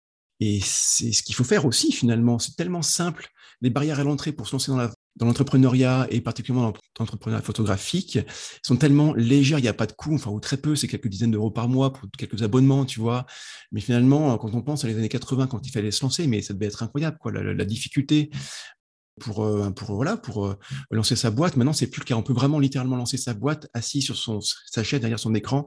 et 0.40 0.60
c'est 0.62 1.12
ce 1.12 1.22
qu'il 1.22 1.34
faut 1.34 1.44
faire 1.44 1.64
aussi 1.64 1.92
finalement. 1.92 2.38
C'est 2.38 2.56
tellement 2.56 2.82
simple. 2.82 3.28
Les 3.62 3.70
barrières 3.70 4.00
à 4.00 4.04
l'entrée 4.04 4.32
pour 4.32 4.46
se 4.46 4.52
lancer 4.52 4.70
dans 4.70 5.26
l'entrepreneuriat 5.26 6.06
et 6.10 6.20
particulièrement 6.20 6.72
dans 6.72 6.78
l'entrepreneuriat 7.00 7.42
photographique 7.42 8.18
sont 8.62 8.76
tellement 8.76 9.14
légères, 9.14 9.58
il 9.58 9.62
n'y 9.62 9.68
a 9.68 9.74
pas 9.74 9.86
de 9.86 9.92
coût, 9.92 10.14
enfin 10.14 10.30
ou 10.30 10.40
très 10.40 10.58
peu, 10.58 10.76
c'est 10.76 10.88
quelques 10.88 11.08
dizaines 11.08 11.30
d'euros 11.30 11.50
par 11.50 11.68
mois 11.68 11.92
pour 11.92 12.06
quelques 12.18 12.42
abonnements, 12.42 12.84
tu 12.84 13.00
vois. 13.00 13.24
Mais 13.72 13.80
finalement, 13.80 14.36
quand 14.36 14.54
on 14.54 14.60
pense 14.60 14.84
à 14.84 14.88
les 14.88 14.96
années 14.96 15.08
80, 15.08 15.46
quand 15.46 15.66
il 15.66 15.70
fallait 15.70 15.90
se 15.90 16.02
lancer, 16.02 16.26
mais 16.26 16.42
ça 16.42 16.52
devait 16.52 16.66
être 16.66 16.82
incroyable, 16.82 17.16
quoi, 17.18 17.32
la, 17.32 17.64
difficulté 17.64 18.30
pour, 19.20 19.44
euh, 19.44 19.70
pour 19.70 19.94
voilà 19.94 20.16
pour 20.16 20.46
euh, 20.46 20.58
lancer 20.90 21.16
sa 21.16 21.30
boîte. 21.30 21.56
Maintenant, 21.56 21.72
c'est 21.72 21.86
plus 21.86 22.00
le 22.00 22.04
cas. 22.04 22.16
On 22.16 22.22
peut 22.22 22.32
vraiment 22.32 22.58
littéralement 22.58 22.96
lancer 22.96 23.16
sa 23.16 23.34
boîte 23.34 23.68
assis 23.74 24.02
sur 24.02 24.16
son 24.16 24.40
sa 24.40 24.84
chaise 24.84 25.00
derrière 25.00 25.18
son 25.18 25.34
écran, 25.34 25.66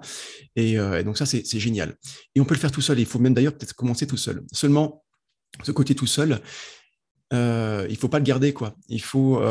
et, 0.56 0.78
euh, 0.78 1.04
donc 1.04 1.18
ça 1.18 1.26
c'est 1.26 1.60
génial. 1.60 1.96
Et 2.36 2.42
on 2.42 2.46
peut 2.46 2.54
le 2.54 2.60
faire 2.60 2.72
tout 2.72 2.82
seul. 2.82 3.00
Il 3.00 3.06
faut 3.06 3.20
même 3.20 3.34
d'ailleurs 3.34 3.58
peut-être 3.58 3.74
commencer 3.74 4.08
tout 4.08 4.18
seul. 4.18 4.44
Seulement, 4.52 5.04
ce 5.64 5.72
côté 5.72 5.96
tout 5.96 6.08
seul, 6.08 6.42
euh, 7.34 7.86
il 7.90 7.98
faut 7.98 8.10
pas 8.10 8.20
le 8.20 8.24
garder 8.26 8.54
quoi. 8.54 8.76
Il 8.88 9.02
faut, 9.02 9.42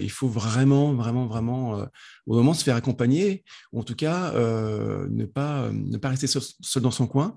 il 0.00 0.10
faut 0.10 0.28
vraiment, 0.28 0.94
vraiment, 0.94 1.26
vraiment, 1.26 1.84
au 2.26 2.34
moment 2.34 2.54
se 2.54 2.62
faire 2.62 2.76
accompagner, 2.76 3.44
ou 3.72 3.80
en 3.80 3.82
tout 3.82 3.96
cas 3.96 4.32
ne 4.32 5.24
pas, 5.24 5.70
ne 5.72 5.96
pas 5.98 6.10
rester 6.10 6.26
seul, 6.26 6.82
dans 6.82 6.90
son 6.92 7.06
coin. 7.06 7.36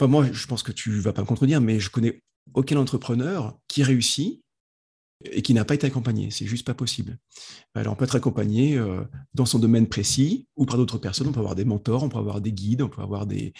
Enfin, 0.00 0.08
moi, 0.08 0.26
je 0.32 0.46
pense 0.46 0.62
que 0.62 0.72
tu 0.72 0.98
vas 1.00 1.12
pas 1.12 1.22
me 1.22 1.26
contredire, 1.26 1.60
mais 1.60 1.78
je 1.78 1.90
connais 1.90 2.22
aucun 2.54 2.76
entrepreneur 2.76 3.56
qui 3.68 3.82
réussit 3.82 4.42
et 5.30 5.42
qui 5.42 5.54
n'a 5.54 5.64
pas 5.64 5.74
été 5.74 5.86
accompagné. 5.86 6.30
C'est 6.30 6.46
juste 6.46 6.66
pas 6.66 6.74
possible. 6.74 7.18
Alors, 7.74 7.92
on 7.92 7.96
peut 7.96 8.04
être 8.04 8.16
accompagné 8.16 8.76
euh, 8.76 9.02
dans 9.34 9.46
son 9.46 9.58
domaine 9.58 9.86
précis 9.86 10.46
ou 10.56 10.66
par 10.66 10.76
d'autres 10.76 10.98
personnes. 10.98 11.28
On 11.28 11.32
peut 11.32 11.40
avoir 11.40 11.54
des 11.54 11.64
mentors, 11.64 12.02
on 12.02 12.08
peut 12.08 12.18
avoir 12.18 12.40
des 12.40 12.52
guides, 12.52 12.82
on 12.82 12.88
peut 12.88 13.02
avoir 13.02 13.26
des, 13.26 13.52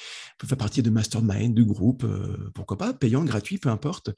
faire 0.45 0.59
partie 0.59 0.83
de 0.83 0.91
mastermind, 0.91 1.55
de 1.55 1.63
groupes, 1.63 2.05
euh, 2.05 2.51
pourquoi 2.55 2.79
pas, 2.79 2.93
payant, 2.93 3.25
gratuit, 3.25 3.59
peu 3.59 3.69
importe. 3.69 4.11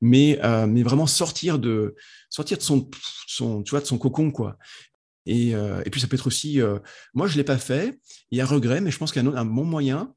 Mais, 0.00 0.38
euh, 0.42 0.66
mais 0.66 0.82
vraiment 0.82 1.06
sortir 1.06 1.58
de, 1.58 1.94
sortir 2.30 2.58
de 2.58 2.62
son, 2.62 2.90
son, 3.26 3.62
tu 3.62 3.70
vois, 3.70 3.80
de 3.80 3.86
son 3.86 3.98
cocon, 3.98 4.30
quoi. 4.30 4.56
Et, 5.24 5.50
et 5.50 5.90
puis 5.92 6.00
ça 6.00 6.08
peut 6.08 6.16
être 6.16 6.26
aussi, 6.26 6.58
moi 7.14 7.28
je 7.28 7.36
l'ai 7.36 7.44
pas 7.44 7.56
fait, 7.56 7.96
il 8.32 8.38
y 8.38 8.40
a 8.40 8.44
regret, 8.44 8.80
mais 8.80 8.90
je 8.90 8.98
pense 8.98 9.12
qu'il 9.12 9.22
y 9.22 9.24
a 9.24 9.30
un, 9.30 9.36
un 9.36 9.44
bon 9.44 9.64
moyen 9.64 10.12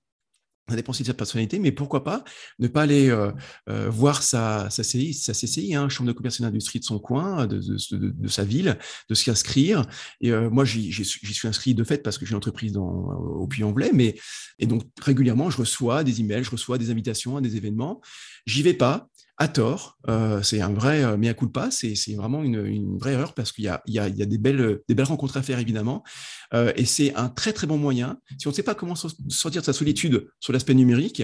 ça 0.68 0.76
dépend 0.76 0.94
de 0.94 0.98
sa 0.98 1.14
personnalité, 1.14 1.60
mais 1.60 1.72
pourquoi 1.72 2.04
pas 2.04 2.24
ne 2.58 2.68
pas 2.68 2.82
aller 2.82 3.10
euh, 3.10 3.32
euh, 3.70 3.90
voir 3.90 4.24
sa, 4.24 4.70
sa 4.72 4.84
CCI, 4.84 5.14
sa 5.14 5.34
CCI 5.34 5.76
hein, 5.76 5.90
chambre 5.90 6.08
de 6.08 6.14
commerce 6.14 6.40
et 6.40 6.44
d'industrie 6.44 6.80
de 6.80 6.86
son 6.86 6.98
coin, 6.98 7.46
de, 7.46 7.60
de, 7.60 8.28
sa 8.28 8.44
ville, 8.44 8.78
de 9.10 9.16
s'y 9.16 9.30
inscrire. 9.30 9.86
Et 10.22 10.32
euh, 10.32 10.50
moi, 10.50 10.66
j'y 10.66 10.92
suis 10.92 11.48
inscrit 11.48 11.76
de 11.76 11.84
fait 11.84 12.02
parce 12.02 12.18
que 12.18 12.26
j'ai 12.26 12.32
une 12.32 12.38
entreprise 12.38 12.72
dans, 12.72 12.88
au 12.88 13.48
Puy-en-Velay, 13.48 13.92
mais 13.94 14.16
et 14.58 14.66
donc 14.66 14.84
régulièrement, 15.02 15.50
je 15.50 15.58
reçois 15.58 16.04
des 16.04 16.22
emails, 16.22 16.44
je 16.44 16.52
reçois 16.52 16.78
des 16.78 16.90
invitations 16.90 17.38
à 17.38 17.42
des 17.42 17.58
événements. 17.58 18.02
J'y 18.48 18.64
vais 18.64 18.74
pas, 18.74 19.10
à 19.38 19.48
tort. 19.48 19.98
Euh, 20.08 20.42
c'est 20.42 20.62
un 20.62 20.74
vrai 20.74 21.04
euh, 21.04 21.18
mea 21.18 21.34
culpa, 21.34 21.70
c'est 21.72 21.96
vraiment 22.16 22.44
une, 22.44 22.66
une, 22.66 22.98
vraie 22.98 23.14
erreur 23.14 23.34
parce 23.34 23.52
qu'il 23.52 23.66
y 23.66 23.68
a, 23.68 23.82
il 23.86 23.94
y, 23.94 24.00
a, 24.00 24.08
il 24.08 24.16
y 24.16 24.22
a 24.22 24.26
des, 24.26 24.38
belles, 24.38 24.80
des 24.88 24.96
belles 24.96 25.06
rencontres 25.06 25.38
à 25.38 25.42
faire, 25.42 25.60
évidemment. 25.60 26.04
Euh, 26.54 26.72
et 26.76 26.86
c'est 26.86 27.14
un 27.16 27.30
très, 27.30 27.52
très 27.52 27.68
bon 27.68 27.78
moyen. 27.78 28.18
Si 28.38 28.48
on 28.48 28.52
ne 28.52 28.56
sait 28.56 28.64
pas 28.64 28.76
comment 28.76 28.96
sortir 28.96 29.62
de 29.62 29.66
sa 29.66 29.74
solitude 29.74 30.28
sur 30.40 30.54
l'aspect 30.54 30.74
numérique, 30.74 31.24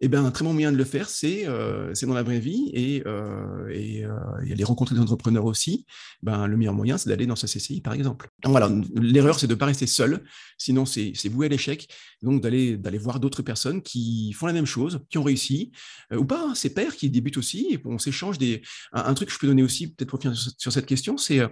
eh 0.00 0.08
bien, 0.08 0.24
un 0.24 0.30
très 0.30 0.44
bon 0.44 0.52
moyen 0.52 0.72
de 0.72 0.76
le 0.76 0.84
faire, 0.84 1.08
c'est 1.08 1.46
euh, 1.46 1.92
dans 2.02 2.12
la 2.12 2.22
vraie 2.22 2.38
vie 2.38 2.70
et, 2.74 3.02
euh, 3.06 3.68
et, 3.70 4.04
euh, 4.04 4.12
aller 4.50 4.64
rencontrer 4.64 4.94
des 4.94 5.00
entrepreneurs 5.00 5.46
aussi. 5.46 5.86
Ben, 6.22 6.46
le 6.46 6.56
meilleur 6.58 6.74
moyen, 6.74 6.98
c'est 6.98 7.08
d'aller 7.08 7.26
dans 7.26 7.36
sa 7.36 7.46
CCI, 7.46 7.80
par 7.80 7.94
exemple. 7.94 8.28
Donc, 8.42 8.50
voilà, 8.50 8.70
l'erreur, 8.94 9.40
c'est 9.40 9.46
de 9.46 9.54
ne 9.54 9.58
pas 9.58 9.66
rester 9.66 9.86
seul, 9.86 10.22
sinon 10.58 10.84
c'est 10.84 11.28
voué 11.28 11.46
à 11.46 11.48
l'échec. 11.48 11.88
Donc, 12.20 12.42
d'aller 12.42 12.98
voir 12.98 13.20
d'autres 13.20 13.40
personnes 13.40 13.80
qui 13.80 14.34
font 14.34 14.46
la 14.46 14.52
même 14.52 14.66
chose, 14.66 15.00
qui 15.08 15.16
ont 15.16 15.22
réussi, 15.22 15.72
euh, 16.12 16.18
ou 16.18 16.26
pas, 16.26 16.48
hein, 16.48 16.54
ses 16.54 16.74
pairs 16.74 16.94
qui 16.94 17.08
débutent 17.08 17.38
aussi, 17.38 17.68
et 17.70 17.80
on 17.86 17.98
s'échange 17.98 18.36
des... 18.36 18.62
Un, 18.92 19.14
truc 19.14 19.28
que 19.28 19.34
je 19.34 19.38
peux 19.38 19.46
donner 19.46 19.62
aussi, 19.62 19.88
peut-être 19.94 20.10
pour 20.10 20.20
finir 20.20 20.36
sur 20.36 20.72
cette 20.72 20.86
question, 20.86 21.16
c'est 21.16 21.40
euh, 21.40 21.48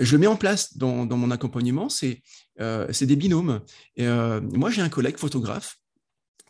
je 0.00 0.16
mets 0.16 0.26
en 0.26 0.36
place 0.36 0.78
dans, 0.78 1.04
dans 1.04 1.18
mon 1.18 1.30
accompagnement, 1.30 1.90
c'est 1.90 2.22
euh, 2.60 2.90
des 2.98 3.16
binômes. 3.16 3.60
Et, 3.96 4.06
moi, 4.06 4.70
j'ai 4.70 4.80
un 4.80 4.88
collègue 4.88 5.18
photographe 5.18 5.76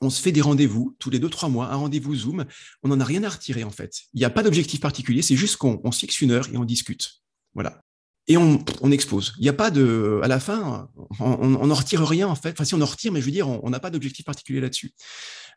on 0.01 0.11
se 0.11 0.21
fait 0.21 0.33
des 0.33 0.41
rendez-vous 0.41 0.97
tous 0.99 1.11
les 1.11 1.19
deux, 1.19 1.31
trois 1.31 1.49
mois, 1.49 1.71
un 1.73 1.77
rendez-vous 1.77 2.15
Zoom. 2.15 2.45
On 2.83 2.89
n'en 2.89 3.01
a 3.01 3.05
rien 3.05 3.25
à 3.25 3.29
retirer, 3.29 3.65
en 3.65 3.71
fait. 3.71 4.03
Il 4.15 4.19
n'y 4.19 4.25
a 4.25 4.31
pas 4.31 4.43
d'objectif 4.43 4.81
particulier, 4.81 5.23
c'est 5.23 5.37
juste 5.37 5.57
qu'on 5.57 5.81
on 5.85 5.93
se 5.93 6.01
fixe 6.01 6.21
une 6.21 6.31
heure 6.31 6.49
et 6.53 6.57
on 6.57 6.65
discute. 6.65 7.23
Voilà. 7.55 7.83
Et 8.31 8.37
on, 8.37 8.63
expose. 8.93 9.33
Il 9.39 9.43
n'y 9.43 9.49
a 9.49 9.55
pas 9.55 9.71
de. 9.71 10.21
À 10.23 10.29
la 10.29 10.39
fin, 10.39 10.91
on 11.19 11.67
n'en 11.67 11.75
retire 11.75 12.07
rien, 12.07 12.29
en 12.29 12.35
fait. 12.35 12.51
Enfin, 12.51 12.65
si 12.65 12.75
on 12.75 12.81
en 12.83 12.87
retire, 12.87 13.11
mais 13.11 13.21
je 13.21 13.25
veux 13.25 13.33
dire, 13.33 13.49
on 13.49 13.71
n'a 13.71 13.81
pas 13.81 13.89
d'objectif 13.89 14.27
particulier 14.27 14.61
là-dessus. 14.61 14.93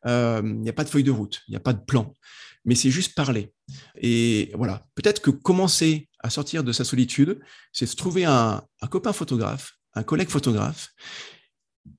Euh, 0.08 0.42
il 0.44 0.62
n'y 0.62 0.70
a 0.70 0.74
pas 0.74 0.86
de 0.86 0.90
feuille 0.90 1.04
de 1.04 1.12
route, 1.12 1.42
il 1.50 1.52
n'y 1.52 1.58
a 1.58 1.60
pas 1.60 1.74
de 1.74 1.84
plan. 1.84 2.14
Mais 2.64 2.76
c'est 2.76 2.90
juste 2.90 3.14
parler. 3.14 3.52
Et 4.00 4.52
voilà. 4.56 4.86
Peut-être 4.96 5.22
que 5.22 5.32
commencer 5.32 6.08
à 6.20 6.30
sortir 6.30 6.64
de 6.64 6.72
sa 6.72 6.86
solitude, 6.86 7.42
c'est 7.74 7.86
se 7.86 7.98
trouver 7.98 8.24
un 8.24 8.64
copain 8.90 9.12
photographe, 9.12 9.74
un 9.96 10.04
collègue 10.04 10.30
photographe, 10.30 10.90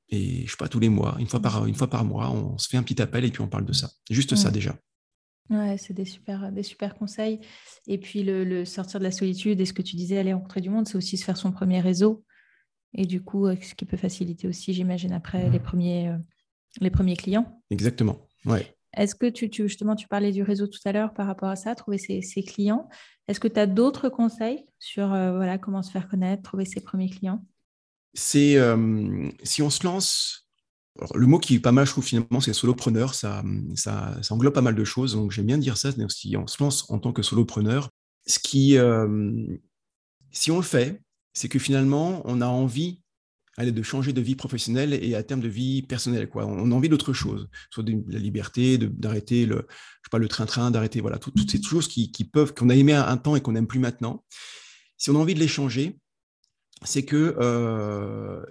et 0.09 0.47
je 0.47 0.51
sais 0.51 0.57
pas, 0.57 0.69
tous 0.69 0.81
les 0.81 0.89
mois, 0.89 1.17
une 1.19 1.27
fois 1.27 1.41
par, 1.41 1.67
une 1.67 1.75
fois 1.75 1.89
par 1.89 2.05
mois, 2.05 2.31
on 2.31 2.59
se 2.59 2.69
fait 2.69 2.77
un 2.77 2.83
petit 2.83 3.01
appel 3.01 3.25
et 3.25 3.31
puis 3.31 3.41
on 3.41 3.49
parle 3.49 3.65
de 3.65 3.73
ça. 3.73 3.91
Juste 4.11 4.37
ça 4.37 4.51
déjà. 4.51 4.77
Ouais, 5.51 5.77
c'est 5.77 5.93
des 5.93 6.05
super, 6.05 6.53
des 6.53 6.63
super 6.63 6.95
conseils. 6.95 7.41
Et 7.87 7.99
puis 7.99 8.23
le, 8.23 8.65
sortir 8.65 9.01
de 9.01 9.05
la 9.05 9.11
solitude 9.11 9.61
et 9.61 9.67
ce 9.67 9.73
que 9.73 9.83
tu 9.83 9.97
disais, 9.97 10.19
aller 10.19 10.33
rencontrer 10.33 10.61
du 10.61 10.71
monde, 10.71 10.87
c'est 10.87 10.97
aussi 10.97 11.17
se 11.17 11.25
faire 11.25 11.37
son 11.37 11.53
premier 11.53 11.81
réseau. 11.81 12.25
Et 12.95 13.07
du 13.07 13.23
coup, 13.23 13.47
euh, 13.47 13.57
ce 13.61 13.75
qui 13.75 13.85
peut 13.85 13.97
faciliter 13.97 14.47
aussi, 14.47 14.73
j'imagine, 14.73 15.13
après 15.13 15.49
les 15.51 15.59
premiers, 15.59 16.09
euh, 16.09 16.19
les 16.81 16.91
premiers 16.91 17.17
clients. 17.17 17.63
Exactement. 17.71 18.29
Ouais. 18.45 18.77
Est-ce 18.95 19.15
que 19.15 19.27
tu, 19.27 19.49
tu, 19.49 19.63
justement, 19.63 19.97
tu 19.97 20.07
parlais 20.07 20.33
du 20.33 20.43
réseau 20.43 20.67
tout 20.67 20.81
à 20.85 20.93
l'heure 20.93 21.15
par 21.15 21.27
rapport 21.27 21.49
à 21.49 21.57
ça, 21.57 21.75
trouver 21.75 21.97
ses, 21.97 22.43
clients. 22.43 22.89
Est-ce 23.27 23.41
que 23.41 23.49
tu 23.49 23.59
as 23.59 23.67
d'autres 23.67 24.11
conseils 24.11 24.67
sur 24.79 25.13
euh, 25.15 25.35
voilà, 25.37 25.57
comment 25.57 25.83
se 25.83 25.91
faire 25.91 26.09
connaître, 26.09 26.43
trouver 26.43 26.67
ses 26.67 26.81
premiers 26.81 27.09
clients? 27.09 27.43
C'est 28.15 28.57
euh, 28.57 29.29
si 29.43 29.63
on 29.63 29.71
se 29.71 29.85
lance. 29.85 30.49
le 31.15 31.27
mot 31.27 31.39
qui 31.39 31.57
est 31.57 31.61
pas 31.61 31.73
mal, 31.73 31.87
je 31.87 31.93
trouve 31.93 32.05
finalement, 32.05 32.41
c'est 32.41 32.53
solopreneur. 32.53 33.15
Ça, 33.15 33.43
ça, 33.75 34.17
ça, 34.23 34.35
englobe 34.35 34.55
pas 34.55 34.61
mal 34.63 34.75
de 34.75 34.85
choses. 34.85 35.15
Donc 35.15 35.33
j'aime 35.33 35.47
bien 35.47 35.59
dire 35.59 35.77
ça. 35.77 35.91
Si 36.09 36.37
on 36.37 36.47
se 36.47 36.63
lance 36.63 36.91
en 36.91 36.99
tant 36.99 37.13
que 37.13 37.23
solopreneur, 37.23 37.89
ce 38.27 38.39
qui, 38.39 38.77
euh, 38.77 39.57
si 40.31 40.51
on 40.51 40.57
le 40.57 40.63
fait, 40.63 41.03
c'est 41.33 41.49
que 41.49 41.59
finalement, 41.59 42.23
on 42.25 42.41
a 42.41 42.47
envie 42.47 43.03
allez, 43.57 43.73
de 43.73 43.83
changer 43.83 44.13
de 44.13 44.21
vie 44.21 44.35
professionnelle 44.35 44.95
et 44.95 45.15
à 45.15 45.23
terme 45.23 45.41
de 45.41 45.49
vie 45.49 45.83
personnelle. 45.83 46.29
Quoi. 46.29 46.47
On 46.47 46.71
a 46.71 46.75
envie 46.75 46.89
d'autre 46.89 47.13
chose, 47.13 47.49
soit 47.71 47.83
de 47.83 48.03
la 48.09 48.19
liberté, 48.19 48.79
d'arrêter 48.79 49.47
le, 49.47 49.67
sais 50.05 50.11
pas, 50.11 50.19
le 50.19 50.29
train-train, 50.29 50.71
d'arrêter 50.71 51.01
voilà, 51.01 51.19
toutes 51.19 51.51
ces 51.51 51.63
choses 51.63 51.89
qui, 51.89 52.25
peuvent, 52.25 52.55
qu'on 52.55 52.71
a 52.71 52.75
aimé 52.75 52.93
un 52.93 53.17
temps 53.17 53.37
et 53.37 53.41
qu'on 53.41 53.53
n'aime 53.53 53.67
plus 53.67 53.81
maintenant. 53.81 54.25
Si 54.97 55.11
on 55.11 55.17
a 55.17 55.19
envie 55.19 55.35
de 55.35 55.41
les 55.41 55.49
changer, 55.49 55.99
c'est 56.85 57.05
que 57.05 57.37
euh, 57.39 58.43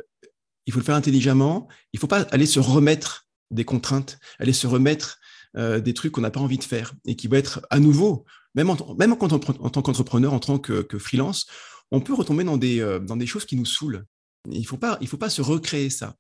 il 0.66 0.74
faut 0.74 0.80
le 0.80 0.86
faire 0.86 0.96
intelligemment. 0.96 1.68
Il 1.94 1.98
ne 1.98 2.00
faut 2.00 2.08
pas 2.08 2.22
aller 2.32 2.46
se 2.46 2.60
remettre 2.60 3.28
des 3.50 3.66
contraintes, 3.66 4.20
aller 4.40 4.54
se 4.54 4.68
remettre 4.68 5.20
euh, 5.58 5.80
des 5.80 5.94
trucs 5.94 6.14
qu'on 6.14 6.22
n'a 6.22 6.32
pas 6.32 6.40
envie 6.40 6.58
de 6.58 6.64
faire 6.64 6.94
et 7.06 7.16
qui 7.16 7.28
vont 7.28 7.38
être 7.38 7.66
à 7.70 7.80
nouveau, 7.80 8.26
même 8.56 8.70
en, 8.70 8.76
tant 8.76 9.82
qu'entrepreneur, 9.82 10.34
en 10.34 10.40
tant 10.40 10.60
que, 10.60 10.86
freelance, 10.98 11.48
on 11.92 12.00
peut 12.00 12.14
retomber 12.14 12.44
dans 12.44 12.58
des, 12.58 12.80
euh, 12.80 13.26
choses 13.26 13.46
qui 13.46 13.56
nous 13.56 13.66
saoulent. 13.66 14.06
Il 14.50 14.62
ne 14.62 14.66
faut, 14.66 14.78
pas, 14.78 14.98
se 15.30 15.42
recréer 15.42 15.92
ça. 15.92 16.16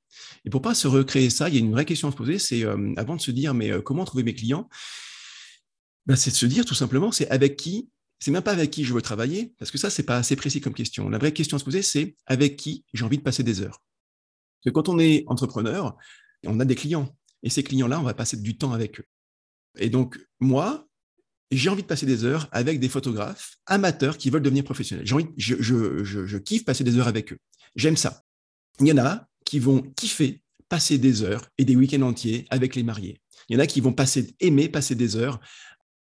Et 0.45 0.52
pour 0.52 0.62
pas 0.62 0.76
se 0.76 0.88
recréer 0.88 1.32
ça, 1.32 1.50
il 1.50 1.56
y 1.56 1.58
a 1.58 1.62
une 1.62 1.71
vraie 1.71 1.86
question 1.86 2.08
à 2.08 2.12
se 2.12 2.17
poser, 2.17 2.38
c'est 2.38 2.63
avant 2.95 3.15
de 3.15 3.21
se 3.21 3.32
dire, 3.32 3.56
mais 3.56 3.82
comment 3.82 4.06
trouver 4.06 4.24
mes 4.24 4.36
clients? 4.36 4.69
Ben, 6.06 6.15
C'est 6.15 6.30
de 6.30 6.36
se 6.36 6.45
dire 6.45 6.63
tout 6.65 6.76
simplement, 6.76 7.12
c'est 7.12 7.28
avec 7.30 7.58
qui 7.58 7.89
c'est 8.21 8.29
même 8.29 8.43
pas 8.43 8.51
avec 8.51 8.69
qui 8.69 8.86
je 8.86 8.93
veux 8.93 9.01
travailler, 9.01 9.53
parce 9.57 9.71
que 9.71 9.79
ça, 9.79 9.89
c'est 9.89 10.03
pas 10.03 10.17
assez 10.17 10.36
précis 10.36 10.62
comme 10.62 10.75
question. 10.75 11.10
La 11.10 11.17
vraie 11.17 11.34
question 11.34 11.57
à 11.57 11.60
se 11.60 11.65
poser, 11.65 11.81
c'est 11.81 12.15
avec 12.27 12.55
qui 12.55 12.86
j'ai 12.93 13.03
envie 13.03 13.17
de 13.17 13.23
passer 13.23 13.41
des 13.41 13.62
heures. 13.62 13.81
Parce 14.60 14.65
que 14.65 14.69
quand 14.69 14.89
on 14.89 14.99
est 14.99 15.23
entrepreneur, 15.25 15.97
on 16.45 16.60
a 16.60 16.65
des 16.65 16.75
clients. 16.75 17.15
Et 17.41 17.49
ces 17.49 17.63
clients-là, 17.63 17.99
on 17.99 18.03
va 18.03 18.13
passer 18.13 18.38
du 18.38 18.57
temps 18.57 18.73
avec 18.73 18.99
eux. 18.99 19.05
Et 19.79 19.89
donc, 19.89 20.19
moi, 20.39 20.88
j'ai 21.49 21.69
envie 21.69 21.81
de 21.81 21.88
passer 21.88 22.05
des 22.05 22.23
heures 22.23 22.47
avec 22.51 22.79
des 22.79 22.89
photographes 22.89 23.55
amateurs 23.65 24.19
qui 24.19 24.29
veulent 24.29 24.43
devenir 24.43 24.63
professionnels. 24.63 25.12
Envie, 25.12 25.27
je, 25.38 25.55
je 25.60 26.38
kiffe 26.38 26.63
passer 26.63 26.84
des 26.84 26.97
heures 26.97 27.07
avec 27.07 27.34
eux. 27.34 27.39
J'aime 27.75 27.97
ça. 27.97 28.21
Il 28.79 28.88
y 28.88 28.91
en 28.91 28.99
a 28.99 29.27
qui 29.45 29.57
vont 29.57 29.81
kiffer 29.95 30.43
passer 30.69 30.99
des 30.99 31.23
heures 31.23 31.49
et 31.57 31.65
des 31.65 31.75
week-ends 31.75 32.03
entiers 32.03 32.45
avec 32.51 32.75
les 32.75 32.84
mariés. 32.84 33.19
Il 33.49 33.55
y 33.55 33.57
en 33.57 33.60
a 33.60 33.67
qui 33.67 33.81
vont 33.81 33.93
passer, 33.93 34.34
aimer 34.39 34.69
passer 34.69 34.93
des 34.93 35.15
heures 35.15 35.39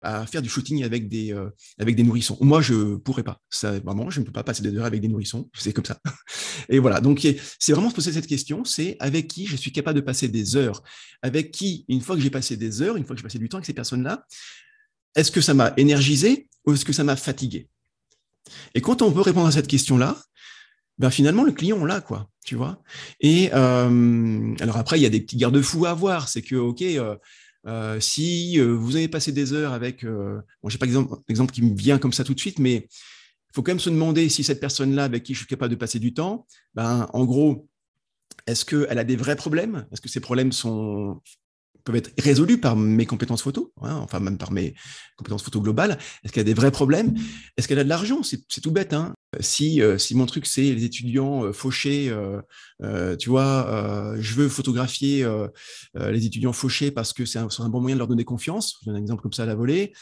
à 0.01 0.25
faire 0.25 0.41
du 0.41 0.49
shooting 0.49 0.83
avec 0.83 1.07
des, 1.07 1.33
euh, 1.33 1.49
avec 1.79 1.95
des 1.95 2.03
nourrissons. 2.03 2.37
Moi, 2.41 2.61
je 2.61 2.95
pourrais 2.97 3.23
pas. 3.23 3.41
Ça, 3.49 3.79
vraiment, 3.79 4.09
je 4.09 4.19
ne 4.19 4.25
peux 4.25 4.31
pas 4.31 4.43
passer 4.43 4.61
des 4.61 4.75
heures 4.75 4.85
avec 4.85 5.01
des 5.01 5.07
nourrissons. 5.07 5.49
C'est 5.57 5.73
comme 5.73 5.85
ça. 5.85 5.99
Et 6.69 6.79
voilà. 6.79 7.01
Donc, 7.01 7.25
c'est 7.59 7.71
vraiment 7.73 7.89
se 7.89 7.95
poser 7.95 8.11
cette 8.11 8.27
question. 8.27 8.63
C'est 8.63 8.95
avec 8.99 9.27
qui 9.27 9.47
je 9.47 9.55
suis 9.55 9.71
capable 9.71 9.99
de 9.99 10.05
passer 10.05 10.27
des 10.27 10.55
heures? 10.55 10.83
Avec 11.21 11.51
qui, 11.51 11.85
une 11.87 12.01
fois 12.01 12.15
que 12.15 12.21
j'ai 12.21 12.29
passé 12.29 12.57
des 12.57 12.81
heures, 12.81 12.97
une 12.97 13.05
fois 13.05 13.15
que 13.15 13.21
j'ai 13.21 13.23
passé 13.23 13.39
du 13.39 13.49
temps 13.49 13.57
avec 13.57 13.65
ces 13.65 13.73
personnes-là, 13.73 14.25
est-ce 15.15 15.31
que 15.31 15.41
ça 15.41 15.53
m'a 15.53 15.73
énergisé 15.77 16.47
ou 16.65 16.73
est-ce 16.73 16.85
que 16.85 16.93
ça 16.93 17.03
m'a 17.03 17.15
fatigué? 17.15 17.69
Et 18.75 18.81
quand 18.81 19.01
on 19.01 19.11
peut 19.11 19.21
répondre 19.21 19.47
à 19.47 19.51
cette 19.51 19.67
question-là, 19.67 20.17
ben 20.97 21.09
finalement, 21.09 21.43
le 21.43 21.51
client, 21.51 21.77
on 21.79 21.85
l'a, 21.85 22.01
quoi. 22.01 22.29
Tu 22.45 22.55
vois? 22.55 22.81
Et 23.19 23.49
euh, 23.53 24.55
alors 24.59 24.77
après, 24.77 24.99
il 24.99 25.03
y 25.03 25.05
a 25.05 25.09
des 25.09 25.21
petits 25.21 25.37
garde-fous 25.37 25.85
à 25.85 25.91
avoir. 25.91 26.29
C'est 26.29 26.41
que, 26.41 26.55
OK, 26.55 26.81
euh, 26.81 27.15
euh, 27.67 27.99
si 27.99 28.59
euh, 28.59 28.73
vous 28.73 28.95
avez 28.95 29.07
passé 29.07 29.31
des 29.31 29.53
heures 29.53 29.73
avec, 29.73 30.03
euh, 30.03 30.41
bon, 30.63 30.69
j'ai 30.69 30.77
pas 30.77 30.85
exemple, 30.85 31.51
qui 31.51 31.61
me 31.61 31.75
vient 31.75 31.97
comme 31.97 32.13
ça 32.13 32.23
tout 32.23 32.33
de 32.33 32.39
suite, 32.39 32.59
mais 32.59 32.87
il 32.87 33.53
faut 33.53 33.61
quand 33.61 33.71
même 33.71 33.79
se 33.79 33.89
demander 33.89 34.29
si 34.29 34.43
cette 34.43 34.59
personne-là 34.59 35.03
avec 35.03 35.23
qui 35.23 35.33
je 35.33 35.39
suis 35.39 35.47
capable 35.47 35.71
de 35.71 35.75
passer 35.75 35.99
du 35.99 36.13
temps, 36.13 36.47
ben, 36.75 37.07
en 37.13 37.25
gros, 37.25 37.67
est-ce 38.45 38.63
qu'elle 38.63 38.97
a 38.97 39.03
des 39.03 39.15
vrais 39.15 39.35
problèmes? 39.35 39.85
Est-ce 39.91 40.01
que 40.01 40.09
ces 40.09 40.19
problèmes 40.19 40.51
sont 40.51 41.21
peuvent 41.83 41.95
être 41.95 42.11
résolus 42.21 42.59
par 42.59 42.75
mes 42.75 43.05
compétences 43.05 43.41
photo, 43.41 43.71
hein, 43.81 43.95
enfin 43.95 44.19
même 44.19 44.37
par 44.37 44.51
mes 44.51 44.75
compétences 45.15 45.43
photo 45.43 45.61
globales? 45.61 45.97
Est-ce 46.23 46.33
qu'elle 46.33 46.41
a 46.41 46.43
des 46.43 46.53
vrais 46.53 46.71
problèmes? 46.71 47.13
Est-ce 47.55 47.67
qu'elle 47.67 47.79
a 47.79 47.83
de 47.83 47.89
l'argent? 47.89 48.21
C'est 48.23 48.61
tout 48.61 48.71
bête. 48.71 48.93
Hein 48.93 49.13
si, 49.39 49.81
euh, 49.81 49.97
si 49.97 50.15
mon 50.15 50.25
truc 50.25 50.45
c'est 50.45 50.61
les 50.61 50.83
étudiants 50.83 51.45
euh, 51.45 51.53
fauchés, 51.53 52.09
euh, 52.09 53.15
tu 53.17 53.29
vois, 53.29 54.13
je 54.19 54.33
veux 54.35 54.49
photographier 54.49 55.27
les 55.95 56.25
étudiants 56.25 56.53
fauchés 56.53 56.91
parce 56.91 57.13
que 57.13 57.25
c'est 57.25 57.39
un, 57.39 57.47
un, 57.59 57.69
bon 57.69 57.81
moyen 57.81 57.95
de 57.95 57.99
leur 57.99 58.07
donner 58.07 58.23
confiance, 58.23 58.77
je 58.81 58.85
donne 58.85 58.95
un 58.95 59.01
exemple 59.01 59.21
comme 59.21 59.33
ça 59.33 59.43
à 59.43 59.45
la 59.45 59.55
volée, 59.55 59.93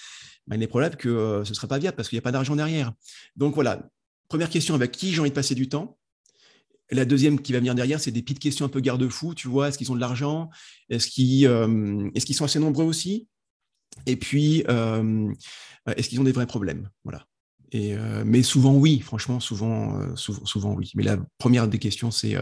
il 0.53 0.61
est 0.61 0.67
probable 0.67 0.97
que 0.97 1.41
ce 1.43 1.49
ne 1.49 1.55
sera 1.55 1.67
pas 1.67 1.77
viable 1.77 1.95
parce 1.95 2.09
qu'il 2.09 2.17
n'y 2.17 2.19
a 2.19 2.23
pas 2.23 2.31
d'argent 2.31 2.55
derrière. 2.55 2.93
Donc 3.35 3.55
voilà, 3.55 3.89
première 4.27 4.49
question, 4.49 4.75
avec 4.75 4.91
qui 4.91 5.11
j'ai 5.11 5.19
envie 5.19 5.29
de 5.29 5.35
passer 5.35 5.55
du 5.55 5.69
temps? 5.69 5.97
La 6.91 7.05
deuxième 7.05 7.41
qui 7.41 7.51
va 7.51 7.59
venir 7.59 7.73
derrière, 7.73 7.99
c'est 7.99 8.11
des 8.11 8.21
petites 8.21 8.39
questions 8.39 8.65
un 8.65 8.69
peu 8.69 8.79
garde-fou, 8.79 9.33
tu 9.33 9.47
vois, 9.47 9.69
est-ce 9.69 9.77
qu'ils 9.77 9.91
ont 9.91 9.95
de 9.95 10.01
l'argent? 10.01 10.49
Est-ce 10.89 11.07
qu'ils 11.07 11.45
est 11.45 12.25
qu'ils 12.25 12.35
sont 12.35 12.45
assez 12.45 12.59
nombreux 12.59 12.85
aussi? 12.85 13.27
Et 14.05 14.17
puis, 14.17 14.59
est-ce 14.59 16.09
qu'ils 16.09 16.19
ont 16.19 16.25
des 16.25 16.31
vrais 16.31 16.45
problèmes? 16.45 16.89
Voilà. 17.03 17.25
Et, 17.71 17.95
mais 18.25 18.43
souvent 18.43 18.73
oui, 18.73 18.99
franchement, 18.99 19.39
souvent, 19.39 20.15
souvent, 20.15 20.45
souvent 20.45 20.73
oui. 20.73 20.91
Mais 20.95 21.03
la 21.03 21.17
première 21.37 21.67
des 21.67 21.79
questions, 21.79 22.11
c'est 22.11 22.35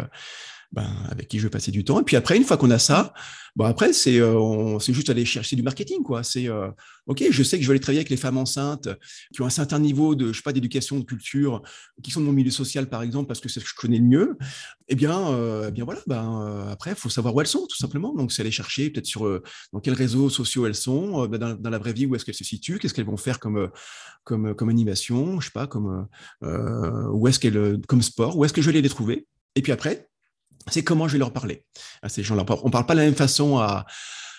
ben, 0.74 0.88
avec 1.07 1.28
qui 1.28 1.38
je 1.38 1.43
veux 1.43 1.51
passer 1.51 1.71
du 1.71 1.84
temps. 1.84 2.01
Et 2.01 2.03
puis 2.03 2.15
après, 2.15 2.36
une 2.36 2.43
fois 2.43 2.57
qu'on 2.57 2.71
a 2.71 2.80
ça, 2.80 3.13
bon 3.55 3.65
après, 3.65 3.93
c'est 3.93 4.19
euh, 4.19 4.80
c'est 4.80 4.91
juste 4.91 5.09
aller 5.11 5.24
chercher 5.24 5.55
du 5.55 5.61
marketing. 5.61 6.01
quoi. 6.01 6.24
C'est 6.24 6.49
euh, 6.49 6.69
OK, 7.05 7.24
je 7.30 7.43
sais 7.43 7.57
que 7.57 7.63
je 7.63 7.67
vais 7.67 7.74
aller 7.74 7.80
travailler 7.80 7.99
avec 7.99 8.09
les 8.09 8.17
femmes 8.17 8.38
enceintes 8.38 8.89
qui 9.32 9.41
ont 9.43 9.45
un 9.45 9.51
certain 9.51 9.78
niveau 9.78 10.15
de, 10.15 10.34
je 10.34 10.38
sais 10.38 10.41
pas, 10.41 10.51
d'éducation, 10.51 10.99
de 10.99 11.05
culture, 11.05 11.61
qui 12.01 12.09
sont 12.09 12.21
de 12.21 12.26
mon 12.26 12.34
milieu 12.34 12.49
social, 12.49 12.89
par 12.89 13.03
exemple, 13.03 13.28
parce 13.28 13.39
que 13.39 13.49
c'est 13.49 13.59
ce 13.59 13.65
que 13.65 13.69
je 13.69 13.76
connais 13.76 13.99
le 13.99 14.05
mieux. 14.05 14.38
Eh 14.88 14.95
bien, 14.95 15.28
euh, 15.28 15.67
eh 15.67 15.71
bien 15.71 15.86
voilà, 15.86 16.01
ben, 16.07 16.67
après, 16.71 16.91
il 16.91 16.97
faut 16.97 17.09
savoir 17.09 17.36
où 17.36 17.41
elles 17.41 17.47
sont, 17.47 17.67
tout 17.67 17.78
simplement. 17.78 18.15
Donc, 18.15 18.32
c'est 18.32 18.41
aller 18.41 18.49
chercher 18.49 18.89
peut-être 18.89 19.05
sur 19.05 19.41
dans 19.74 19.80
quels 19.80 19.93
réseaux 19.93 20.32
sociaux 20.32 20.65
elles 20.65 20.74
sont, 20.74 21.28
ben, 21.28 21.38
dans, 21.38 21.53
dans, 21.53 21.69
la 21.69 21.78
vraie 21.78 21.93
vie, 21.93 22.07
où 22.07 22.15
est-ce 22.15 22.26
qu'elles 22.26 22.34
se 22.34 22.43
situent, 22.43 22.80
qu'est-ce 22.80 22.95
qu'elles 22.95 23.05
vont 23.05 23.17
faire 23.17 23.39
comme, 23.39 23.69
comme, 24.24 24.55
comme 24.55 24.69
animation, 24.69 25.39
je 25.39 25.45
sais 25.45 25.51
pas, 25.53 25.67
comme, 25.67 26.07
où 26.41 27.28
est-ce 27.28 27.39
qu'elles, 27.39 27.80
comme 27.88 28.01
sport, 28.01 28.36
où 28.38 28.43
est-ce 28.43 28.53
que 28.53 28.63
je 28.63 28.71
vais 28.71 28.82
les 28.82 28.89
trouver. 28.89 29.28
Et 29.55 29.61
puis 29.61 29.71
après, 29.71 30.09
c'est 30.68 30.84
comment 30.84 31.07
je 31.07 31.14
vais 31.14 31.20
leur 31.20 31.34
parler 31.34 31.66
à 32.01 32.09
ces 32.09 32.24
gens-là. 32.24 32.45
On 32.64 32.68
ne 32.68 32.72
parle 32.72 32.86
pas 32.86 32.93
de 32.93 32.99
la 32.99 33.05
même 33.05 33.16
façon 33.16 33.57
à, 33.57 33.86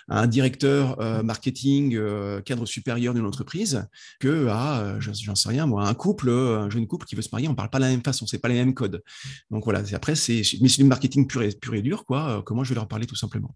un 0.08 0.26
directeur 0.26 1.00
euh, 1.00 1.22
marketing, 1.22 1.94
euh, 1.96 2.40
cadre 2.40 2.66
supérieur 2.66 3.14
d'une 3.14 3.26
entreprise, 3.26 3.88
que 4.20 4.48
à, 4.48 4.80
euh, 4.80 5.00
j'en 5.00 5.34
sais 5.34 5.48
rien, 5.48 5.66
moi, 5.66 5.86
un 5.86 5.94
couple, 5.94 6.30
un 6.30 6.68
jeune 6.70 6.86
couple 6.86 7.06
qui 7.06 7.14
veut 7.14 7.22
se 7.22 7.30
marier, 7.32 7.48
on 7.48 7.52
ne 7.52 7.56
parle 7.56 7.70
pas 7.70 7.78
de 7.78 7.84
la 7.84 7.90
même 7.90 8.02
façon, 8.02 8.26
c'est 8.26 8.38
pas 8.38 8.48
les 8.48 8.54
mêmes 8.54 8.74
codes. 8.74 9.02
Donc 9.50 9.64
voilà, 9.64 9.82
après, 9.92 10.14
c'est, 10.14 10.42
mais 10.60 10.68
c'est 10.68 10.82
du 10.82 10.88
marketing 10.88 11.26
pur 11.26 11.42
et, 11.42 11.50
pur 11.50 11.74
et 11.74 11.82
dur, 11.82 12.04
quoi. 12.04 12.42
comment 12.44 12.64
je 12.64 12.70
vais 12.70 12.74
leur 12.74 12.88
parler 12.88 13.06
tout 13.06 13.16
simplement. 13.16 13.54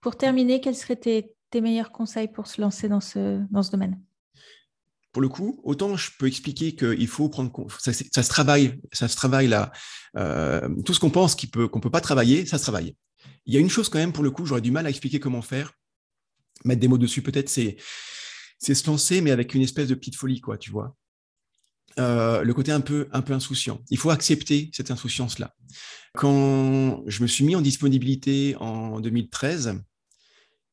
Pour 0.00 0.16
terminer, 0.16 0.60
quels 0.60 0.76
seraient 0.76 0.96
tes, 0.96 1.34
tes 1.50 1.60
meilleurs 1.60 1.92
conseils 1.92 2.28
pour 2.28 2.46
se 2.46 2.60
lancer 2.60 2.88
dans 2.88 3.00
ce, 3.00 3.40
dans 3.50 3.62
ce 3.62 3.70
domaine? 3.70 3.98
Pour 5.14 5.22
le 5.22 5.28
coup, 5.28 5.60
autant 5.62 5.96
je 5.96 6.10
peux 6.18 6.26
expliquer 6.26 6.74
qu'il 6.74 7.06
faut 7.06 7.28
prendre 7.28 7.52
ça, 7.78 7.92
ça 7.92 8.22
se 8.22 8.28
travaille, 8.28 8.80
ça 8.92 9.06
se 9.06 9.14
travaille 9.14 9.46
là. 9.46 9.72
Euh, 10.16 10.68
tout 10.84 10.92
ce 10.92 10.98
qu'on 10.98 11.08
pense 11.08 11.36
qu'on 11.36 11.46
peut 11.46 11.68
qu'on 11.68 11.80
peut 11.80 11.90
pas 11.90 12.00
travailler, 12.00 12.44
ça 12.46 12.58
se 12.58 12.64
travaille. 12.64 12.96
Il 13.46 13.54
y 13.54 13.56
a 13.56 13.60
une 13.60 13.70
chose 13.70 13.88
quand 13.88 14.00
même 14.00 14.12
pour 14.12 14.24
le 14.24 14.32
coup, 14.32 14.44
j'aurais 14.44 14.60
du 14.60 14.72
mal 14.72 14.86
à 14.86 14.90
expliquer 14.90 15.20
comment 15.20 15.40
faire. 15.40 15.72
Mettre 16.64 16.80
des 16.80 16.88
mots 16.88 16.98
dessus, 16.98 17.22
peut-être, 17.22 17.48
c'est 17.48 17.76
c'est 18.58 18.74
se 18.74 18.86
lancer, 18.88 19.20
mais 19.20 19.30
avec 19.30 19.54
une 19.54 19.62
espèce 19.62 19.86
de 19.86 19.94
petite 19.94 20.16
folie, 20.16 20.40
quoi, 20.40 20.58
tu 20.58 20.72
vois. 20.72 20.96
Euh, 22.00 22.42
le 22.42 22.52
côté 22.52 22.72
un 22.72 22.80
peu 22.80 23.06
un 23.12 23.22
peu 23.22 23.34
insouciant. 23.34 23.80
Il 23.90 23.98
faut 23.98 24.10
accepter 24.10 24.70
cette 24.72 24.90
insouciance-là. 24.90 25.54
Quand 26.14 27.04
je 27.06 27.22
me 27.22 27.28
suis 27.28 27.44
mis 27.44 27.54
en 27.54 27.60
disponibilité 27.60 28.56
en 28.58 28.98
2013, 28.98 29.80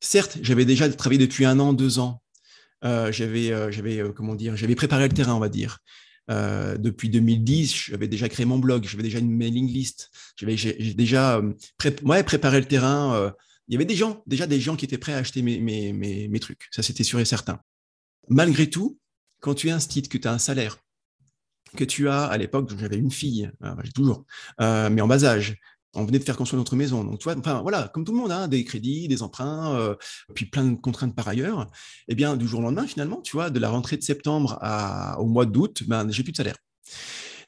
certes, 0.00 0.38
j'avais 0.42 0.64
déjà 0.64 0.88
travaillé 0.88 1.20
depuis 1.24 1.44
un 1.44 1.60
an, 1.60 1.72
deux 1.72 2.00
ans 2.00 2.21
j'avais, 2.82 3.52
euh, 3.52 3.70
j'avais, 3.70 4.00
euh, 4.00 4.12
comment 4.12 4.34
dire, 4.34 4.56
j'avais 4.56 4.74
préparé 4.74 5.08
le 5.08 5.14
terrain, 5.14 5.34
on 5.34 5.40
va 5.40 5.48
dire. 5.48 5.78
depuis 6.28 7.10
2010, 7.10 7.90
j'avais 7.90 8.08
déjà 8.08 8.28
créé 8.28 8.46
mon 8.46 8.58
blog, 8.58 8.84
j'avais 8.84 9.02
déjà 9.02 9.18
une 9.18 9.30
mailing 9.30 9.68
list, 9.68 10.10
j'avais 10.36 10.56
déjà 10.94 11.42
préparé 11.76 12.60
le 12.60 12.66
terrain. 12.66 13.32
il 13.68 13.72
y 13.74 13.76
avait 13.76 13.84
des 13.84 13.96
gens, 13.96 14.22
déjà 14.26 14.46
des 14.46 14.60
gens 14.60 14.76
qui 14.76 14.84
étaient 14.84 14.98
prêts 14.98 15.14
à 15.14 15.18
acheter 15.18 15.42
mes, 15.42 15.60
mes, 15.60 15.92
mes, 16.28 16.40
trucs. 16.40 16.68
Ça, 16.70 16.82
c'était 16.82 17.04
sûr 17.04 17.20
et 17.20 17.24
certain. 17.24 17.60
Malgré 18.28 18.70
tout, 18.70 18.98
quand 19.40 19.54
tu 19.54 19.68
es 19.68 19.72
un 19.72 19.80
site, 19.80 20.08
que 20.08 20.18
tu 20.18 20.28
as 20.28 20.32
un 20.32 20.38
salaire, 20.38 20.78
que 21.76 21.84
tu 21.84 22.08
as, 22.08 22.24
à 22.24 22.38
l'époque, 22.38 22.70
j'avais 22.78 22.98
une 22.98 23.10
fille, 23.10 23.50
j'ai 23.84 23.92
toujours, 23.92 24.24
mais 24.58 25.00
en 25.00 25.06
bas 25.06 25.24
âge, 25.24 25.56
on 25.94 26.04
venait 26.04 26.18
de 26.18 26.24
faire 26.24 26.36
construire 26.36 26.58
notre 26.58 26.76
maison. 26.76 27.04
Donc, 27.04 27.18
tu 27.18 27.24
vois, 27.24 27.36
enfin, 27.36 27.60
voilà, 27.60 27.88
comme 27.88 28.04
tout 28.04 28.12
le 28.12 28.18
monde, 28.18 28.32
hein, 28.32 28.48
des 28.48 28.64
crédits, 28.64 29.08
des 29.08 29.22
emprunts, 29.22 29.74
euh, 29.76 29.94
puis 30.34 30.46
plein 30.46 30.64
de 30.64 30.74
contraintes 30.74 31.14
par 31.14 31.28
ailleurs. 31.28 31.66
Eh 32.08 32.14
bien, 32.14 32.36
du 32.36 32.48
jour 32.48 32.60
au 32.60 32.62
lendemain, 32.62 32.86
finalement, 32.86 33.20
tu 33.20 33.32
vois, 33.32 33.50
de 33.50 33.58
la 33.58 33.68
rentrée 33.68 33.96
de 33.96 34.02
septembre 34.02 34.58
au 35.18 35.26
mois 35.26 35.46
d'août, 35.46 35.82
ben, 35.86 36.10
j'ai 36.10 36.22
plus 36.22 36.32
de 36.32 36.36
salaire. 36.36 36.56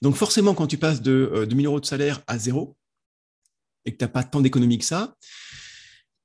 Donc, 0.03 0.17
forcément, 0.17 0.55
quand 0.55 0.67
tu 0.67 0.77
passes 0.77 1.01
de 1.01 1.31
euh, 1.35 1.47
2000 1.47 1.67
euros 1.67 1.81
de 1.81 1.87
salaire 1.87 2.23
à 2.27 2.39
zéro 2.39 2.77
et 3.87 3.93
que 3.93 3.97
tu 3.97 4.05
n'as 4.05 4.09
pas 4.09 4.25
tant 4.25 4.41
d'économie 4.41 4.79
que 4.79 4.85
ça, 4.85 5.17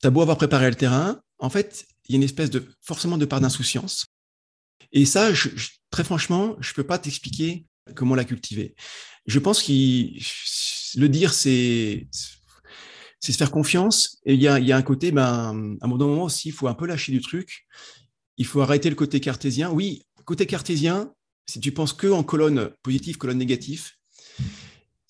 tu 0.01 0.07
as 0.07 0.09
beau 0.09 0.21
avoir 0.21 0.37
préparé 0.37 0.69
le 0.69 0.75
terrain, 0.75 1.21
en 1.39 1.49
fait, 1.49 1.85
il 2.07 2.13
y 2.13 2.15
a 2.15 2.17
une 2.17 2.23
espèce 2.23 2.49
de, 2.49 2.65
forcément, 2.81 3.17
de 3.17 3.25
part 3.25 3.39
d'insouciance. 3.39 4.07
Et 4.91 5.05
ça, 5.05 5.29
très 5.91 6.03
franchement, 6.03 6.55
je 6.59 6.71
ne 6.71 6.75
peux 6.75 6.83
pas 6.83 6.97
t'expliquer 6.97 7.65
comment 7.95 8.15
la 8.15 8.25
cultiver. 8.25 8.75
Je 9.25 9.39
pense 9.39 9.61
qu'il 9.61 10.19
le 10.97 11.09
dire, 11.09 11.33
c'est 11.33 12.07
se 13.19 13.31
faire 13.31 13.51
confiance. 13.51 14.17
Et 14.25 14.33
il 14.33 14.41
y 14.41 14.47
a, 14.47 14.75
un 14.77 14.81
côté, 14.81 15.11
ben, 15.11 15.77
à 15.81 15.85
un 15.85 15.87
moment 15.87 16.23
aussi, 16.23 16.49
il 16.49 16.51
faut 16.51 16.67
un 16.67 16.73
peu 16.73 16.85
lâcher 16.85 17.11
du 17.11 17.21
truc. 17.21 17.65
Il 18.37 18.45
faut 18.45 18.61
arrêter 18.61 18.89
le 18.89 18.95
côté 18.95 19.19
cartésien. 19.19 19.69
Oui, 19.71 20.03
côté 20.25 20.45
cartésien, 20.45 21.13
si 21.45 21.59
tu 21.59 21.71
penses 21.71 21.93
que 21.93 22.07
en 22.07 22.23
colonne 22.23 22.71
positive, 22.83 23.17
colonne 23.17 23.37
négative, 23.37 23.91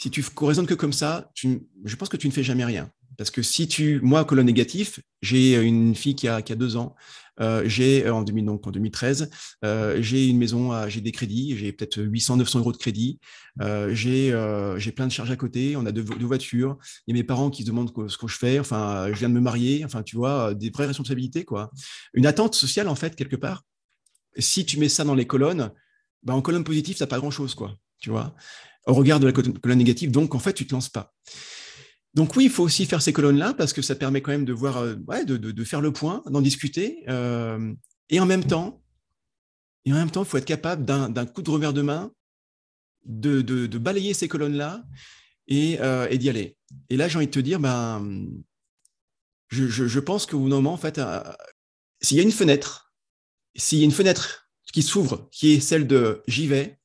si 0.01 0.09
tu 0.09 0.23
raisonnes 0.41 0.65
que 0.65 0.73
comme 0.73 0.93
ça, 0.93 1.29
je 1.35 1.95
pense 1.95 2.09
que 2.09 2.17
tu 2.17 2.27
ne 2.27 2.33
fais 2.33 2.43
jamais 2.43 2.65
rien. 2.65 2.91
Parce 3.17 3.31
que 3.31 3.41
si 3.41 3.67
tu, 3.67 3.99
moi, 4.01 4.23
colonne 4.23 4.45
négatif, 4.45 5.01
j'ai 5.21 5.55
une 5.61 5.93
fille 5.93 6.15
qui 6.15 6.27
a, 6.29 6.41
qui 6.41 6.53
a 6.53 6.55
deux 6.55 6.77
ans, 6.77 6.95
j'ai 7.65 8.05
euh, 8.05 8.13
en, 8.13 8.23
donc 8.23 8.67
en 8.67 8.71
2013, 8.71 9.29
euh, 9.63 9.97
j'ai 10.01 10.27
une 10.27 10.37
maison, 10.37 10.87
j'ai 10.87 11.01
des 11.01 11.11
crédits, 11.11 11.57
j'ai 11.57 11.71
peut-être 11.71 12.01
800, 12.01 12.37
900 12.37 12.59
euros 12.59 12.71
de 12.71 12.77
crédit, 12.77 13.19
j'ai 13.59 14.31
plein 14.95 15.07
de 15.07 15.11
charges 15.11 15.31
à 15.31 15.35
côté, 15.35 15.75
on 15.75 15.85
a 15.85 15.91
deux, 15.91 16.01
voitures, 16.01 16.77
il 17.07 17.15
y 17.15 17.17
a 17.17 17.21
mes 17.21 17.25
parents 17.25 17.49
qui 17.49 17.63
se 17.63 17.67
demandent 17.67 17.91
ce 18.07 18.17
que 18.17 18.27
je 18.27 18.37
fais, 18.37 18.59
enfin, 18.59 19.07
je 19.11 19.19
viens 19.19 19.29
de 19.29 19.33
me 19.33 19.41
marier, 19.41 19.83
enfin, 19.85 20.03
tu 20.03 20.15
vois, 20.15 20.53
des 20.53 20.69
vraies 20.69 20.87
responsabilités, 20.87 21.45
quoi. 21.45 21.71
Une 22.13 22.25
attente 22.25 22.55
sociale, 22.55 22.87
en 22.87 22.95
fait, 22.95 23.15
quelque 23.15 23.35
part. 23.35 23.63
Si 24.37 24.65
tu 24.65 24.79
mets 24.79 24.89
ça 24.89 25.03
dans 25.03 25.15
les 25.15 25.25
colonnes, 25.25 25.71
ben, 26.23 26.33
en 26.33 26.41
colonne 26.41 26.63
positive, 26.63 26.97
ça 26.97 27.05
n'a 27.05 27.09
pas 27.09 27.19
grand-chose, 27.19 27.55
quoi, 27.55 27.75
tu 27.99 28.09
vois, 28.09 28.35
au 28.85 28.93
regard 28.93 29.19
de 29.19 29.27
la 29.27 29.33
colonne 29.33 29.77
négative, 29.77 30.11
donc, 30.11 30.35
en 30.35 30.39
fait, 30.39 30.53
tu 30.53 30.63
ne 30.63 30.69
te 30.69 30.73
lances 30.73 30.89
pas. 30.89 31.13
Donc 32.15 32.35
oui, 32.35 32.45
il 32.45 32.49
faut 32.49 32.63
aussi 32.63 32.85
faire 32.85 33.01
ces 33.01 33.13
colonnes-là 33.13 33.53
parce 33.53 33.73
que 33.73 33.81
ça 33.81 33.95
permet 33.95 34.21
quand 34.21 34.31
même 34.31 34.45
de 34.45 34.53
voir, 34.53 34.77
euh, 34.77 34.95
de, 34.95 35.63
faire 35.63 35.81
le 35.81 35.93
point, 35.93 36.23
d'en 36.25 36.41
discuter. 36.41 37.03
Euh, 37.07 37.73
et 38.09 38.19
en 38.19 38.25
même 38.25 38.43
temps, 38.43 38.81
et 39.85 39.93
en 39.93 39.95
même 39.95 40.11
temps, 40.11 40.23
il 40.23 40.27
faut 40.27 40.37
être 40.37 40.45
capable 40.45 40.85
d'un 40.85 41.25
coup 41.25 41.41
de 41.41 41.49
revers 41.49 41.73
de 41.73 41.81
main 41.81 42.11
de, 43.05 43.77
balayer 43.77 44.13
ces 44.13 44.27
colonnes-là 44.27 44.83
euh, 45.51 46.07
et, 46.09 46.17
d'y 46.17 46.29
aller. 46.29 46.57
Et 46.89 46.97
là, 46.97 47.07
j'ai 47.07 47.17
envie 47.17 47.27
de 47.27 47.31
te 47.31 47.39
dire, 47.39 47.59
ben, 47.59 48.27
je, 49.49 49.99
pense 49.99 50.25
qu'au 50.25 50.39
moment, 50.39 50.73
en 50.73 50.77
fait, 50.77 50.99
s'il 52.01 52.17
y 52.17 52.19
a 52.19 52.23
une 52.23 52.31
fenêtre, 52.31 52.93
s'il 53.55 53.79
y 53.79 53.81
a 53.81 53.85
une 53.85 53.91
fenêtre 53.91 54.51
qui 54.73 54.83
s'ouvre, 54.83 55.27
qui 55.31 55.53
est 55.53 55.59
celle 55.59 55.87
de 55.87 56.21
j'y 56.27 56.47
vais, 56.47 56.79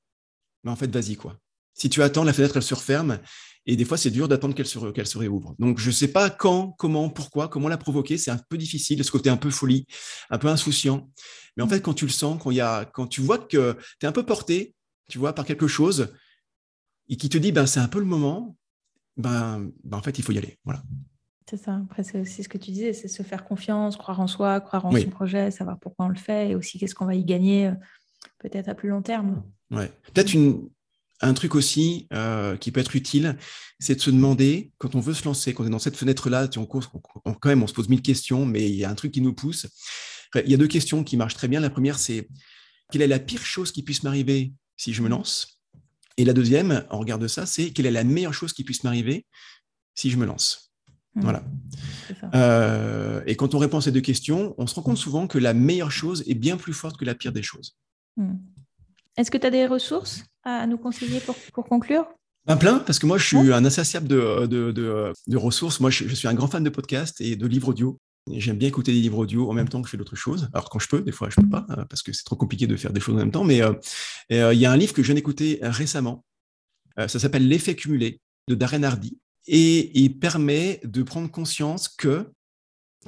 ben, 0.62 0.72
en 0.72 0.76
fait, 0.76 0.90
vas-y 0.94 1.16
quoi. 1.16 1.38
Si 1.74 1.90
tu 1.90 2.02
attends, 2.02 2.24
la 2.24 2.32
fenêtre 2.32 2.56
elle 2.56 2.62
se 2.62 2.74
referme 2.74 3.18
et 3.66 3.76
des 3.76 3.84
fois, 3.84 3.96
c'est 3.96 4.10
dur 4.10 4.28
d'attendre 4.28 4.54
qu'elle 4.54 4.66
se, 4.66 5.18
réouvre. 5.18 5.54
Donc, 5.58 5.78
je 5.78 5.86
ne 5.86 5.92
sais 5.92 6.08
pas 6.08 6.28
quand, 6.28 6.72
comment, 6.78 7.08
pourquoi, 7.08 7.48
comment 7.48 7.68
la 7.68 7.78
provoquer. 7.78 8.18
C'est 8.18 8.30
un 8.30 8.40
peu 8.48 8.58
difficile, 8.58 9.02
ce 9.02 9.10
côté 9.10 9.30
un 9.30 9.38
peu 9.38 9.50
folie, 9.50 9.86
un 10.28 10.38
peu 10.38 10.48
insouciant. 10.48 11.08
Mais 11.56 11.62
en 11.62 11.68
fait, 11.68 11.80
quand 11.80 11.94
tu 11.94 12.04
le 12.04 12.10
sens, 12.10 12.42
quand, 12.42 12.50
y 12.50 12.60
a, 12.60 12.84
quand 12.84 13.06
tu 13.06 13.22
vois 13.22 13.38
que 13.38 13.72
tu 13.98 14.04
es 14.04 14.06
un 14.06 14.12
peu 14.12 14.24
porté, 14.24 14.74
tu 15.08 15.18
vois, 15.18 15.34
par 15.34 15.46
quelque 15.46 15.66
chose, 15.66 16.14
et 17.08 17.16
qui 17.16 17.28
te 17.28 17.38
dit, 17.38 17.52
ben, 17.52 17.66
c'est 17.66 17.80
un 17.80 17.88
peu 17.88 18.00
le 18.00 18.04
moment, 18.04 18.56
ben, 19.16 19.70
ben, 19.82 19.96
en 19.96 20.02
fait, 20.02 20.18
il 20.18 20.22
faut 20.22 20.32
y 20.32 20.38
aller. 20.38 20.58
Voilà. 20.64 20.82
C'est 21.48 21.56
ça. 21.56 21.80
Après, 21.84 22.02
c'est 22.02 22.20
aussi 22.20 22.42
ce 22.42 22.48
que 22.48 22.58
tu 22.58 22.70
disais, 22.70 22.92
c'est 22.92 23.08
se 23.08 23.22
faire 23.22 23.44
confiance, 23.44 23.96
croire 23.96 24.20
en 24.20 24.26
soi, 24.26 24.60
croire 24.60 24.84
en 24.84 24.92
son 24.92 25.10
projet, 25.10 25.50
savoir 25.50 25.78
pourquoi 25.78 26.06
on 26.06 26.08
le 26.08 26.16
fait, 26.16 26.50
et 26.50 26.54
aussi 26.54 26.78
qu'est-ce 26.78 26.94
qu'on 26.94 27.06
va 27.06 27.14
y 27.14 27.24
gagner, 27.24 27.68
euh, 27.68 27.74
peut-être 28.38 28.68
à 28.68 28.74
plus 28.74 28.90
long 28.90 29.02
terme. 29.02 29.42
Ouais. 29.70 29.90
Peut-être 30.12 30.34
une, 30.34 30.68
un 31.26 31.34
truc 31.34 31.54
aussi 31.54 32.06
euh, 32.12 32.56
qui 32.56 32.70
peut 32.70 32.80
être 32.80 32.96
utile, 32.96 33.36
c'est 33.78 33.96
de 33.96 34.00
se 34.00 34.10
demander, 34.10 34.72
quand 34.78 34.94
on 34.94 35.00
veut 35.00 35.14
se 35.14 35.24
lancer, 35.24 35.54
quand 35.54 35.64
on 35.64 35.66
est 35.66 35.70
dans 35.70 35.78
cette 35.78 35.96
fenêtre-là, 35.96 36.48
on, 36.56 36.66
quand 36.66 37.48
même, 37.48 37.62
on 37.62 37.66
se 37.66 37.74
pose 37.74 37.88
mille 37.88 38.02
questions, 38.02 38.46
mais 38.46 38.68
il 38.68 38.76
y 38.76 38.84
a 38.84 38.90
un 38.90 38.94
truc 38.94 39.12
qui 39.12 39.20
nous 39.20 39.34
pousse. 39.34 39.66
Il 40.34 40.50
y 40.50 40.54
a 40.54 40.56
deux 40.56 40.68
questions 40.68 41.04
qui 41.04 41.16
marchent 41.16 41.34
très 41.34 41.48
bien. 41.48 41.60
La 41.60 41.70
première, 41.70 41.98
c'est 41.98 42.28
quelle 42.90 43.02
est 43.02 43.06
la 43.06 43.18
pire 43.18 43.44
chose 43.44 43.72
qui 43.72 43.82
puisse 43.82 44.02
m'arriver 44.02 44.52
si 44.76 44.92
je 44.92 45.02
me 45.02 45.08
lance? 45.08 45.60
Et 46.16 46.24
la 46.24 46.32
deuxième, 46.32 46.84
en 46.90 46.98
regard 46.98 47.18
de 47.18 47.28
ça, 47.28 47.46
c'est 47.46 47.70
quelle 47.70 47.86
est 47.86 47.90
la 47.90 48.04
meilleure 48.04 48.34
chose 48.34 48.52
qui 48.52 48.64
puisse 48.64 48.84
m'arriver 48.84 49.26
si 49.94 50.10
je 50.10 50.16
me 50.16 50.26
lance? 50.26 50.72
Mmh. 51.14 51.20
Voilà. 51.20 51.44
Euh, 52.34 53.22
et 53.26 53.36
quand 53.36 53.54
on 53.54 53.58
répond 53.58 53.78
à 53.78 53.80
ces 53.80 53.92
deux 53.92 54.00
questions, 54.00 54.54
on 54.58 54.66
se 54.66 54.74
rend 54.74 54.82
compte 54.82 54.98
souvent 54.98 55.26
que 55.26 55.38
la 55.38 55.54
meilleure 55.54 55.92
chose 55.92 56.24
est 56.26 56.34
bien 56.34 56.56
plus 56.56 56.72
forte 56.72 56.96
que 56.96 57.04
la 57.04 57.14
pire 57.14 57.32
des 57.32 57.42
choses. 57.42 57.76
Mmh. 58.16 58.34
Est-ce 59.16 59.30
que 59.30 59.38
tu 59.38 59.46
as 59.46 59.50
des 59.50 59.66
ressources? 59.66 60.24
À 60.44 60.66
nous 60.66 60.78
conseiller 60.78 61.20
pour, 61.20 61.64
conclure? 61.66 62.06
Ben 62.46 62.56
plein, 62.56 62.78
parce 62.78 62.98
que 62.98 63.06
moi, 63.06 63.16
je 63.16 63.26
suis 63.26 63.52
un 63.52 63.64
insatiable 63.64 64.06
de, 64.06 64.46
de, 64.46 65.36
ressources. 65.36 65.80
Moi, 65.80 65.90
je, 65.90 66.14
suis 66.14 66.28
un 66.28 66.34
grand 66.34 66.48
fan 66.48 66.62
de 66.62 66.70
podcasts 66.70 67.20
et 67.20 67.36
de 67.36 67.46
livres 67.46 67.68
audio. 67.68 67.98
J'aime 68.30 68.56
bien 68.56 68.68
écouter 68.68 68.92
des 68.92 69.00
livres 69.00 69.18
audio 69.18 69.50
en 69.50 69.52
même 69.52 69.68
temps 69.68 69.82
que 69.82 69.86
je 69.86 69.92
fais 69.92 69.96
d'autres 69.96 70.16
choses. 70.16 70.48
Alors, 70.52 70.70
quand 70.70 70.78
je 70.78 70.88
peux, 70.88 71.02
des 71.02 71.12
fois, 71.12 71.28
je 71.30 71.40
ne 71.40 71.44
peux 71.44 71.50
pas, 71.50 71.66
euh, 71.70 71.84
parce 71.84 72.02
que 72.02 72.12
c'est 72.12 72.24
trop 72.24 72.36
compliqué 72.36 72.66
de 72.66 72.76
faire 72.76 72.92
des 72.92 73.00
choses 73.00 73.14
en 73.14 73.18
même 73.18 73.30
temps. 73.30 73.44
Mais 73.44 73.62
euh, 73.62 73.72
euh, 74.32 74.54
il 74.54 74.60
y 74.60 74.66
a 74.66 74.72
un 74.72 74.76
livre 74.76 74.92
que 74.92 75.02
je 75.02 75.06
viens 75.06 75.14
d'écouter 75.14 75.58
récemment. 75.62 76.24
ça 76.96 77.08
s'appelle 77.08 77.48
L'effet 77.48 77.74
cumulé 77.74 78.20
de 78.48 78.54
Darren 78.54 78.82
Hardy. 78.82 79.18
Et 79.46 79.98
il 79.98 80.18
permet 80.18 80.80
de 80.84 81.02
prendre 81.02 81.30
conscience 81.30 81.88
que 81.88 82.30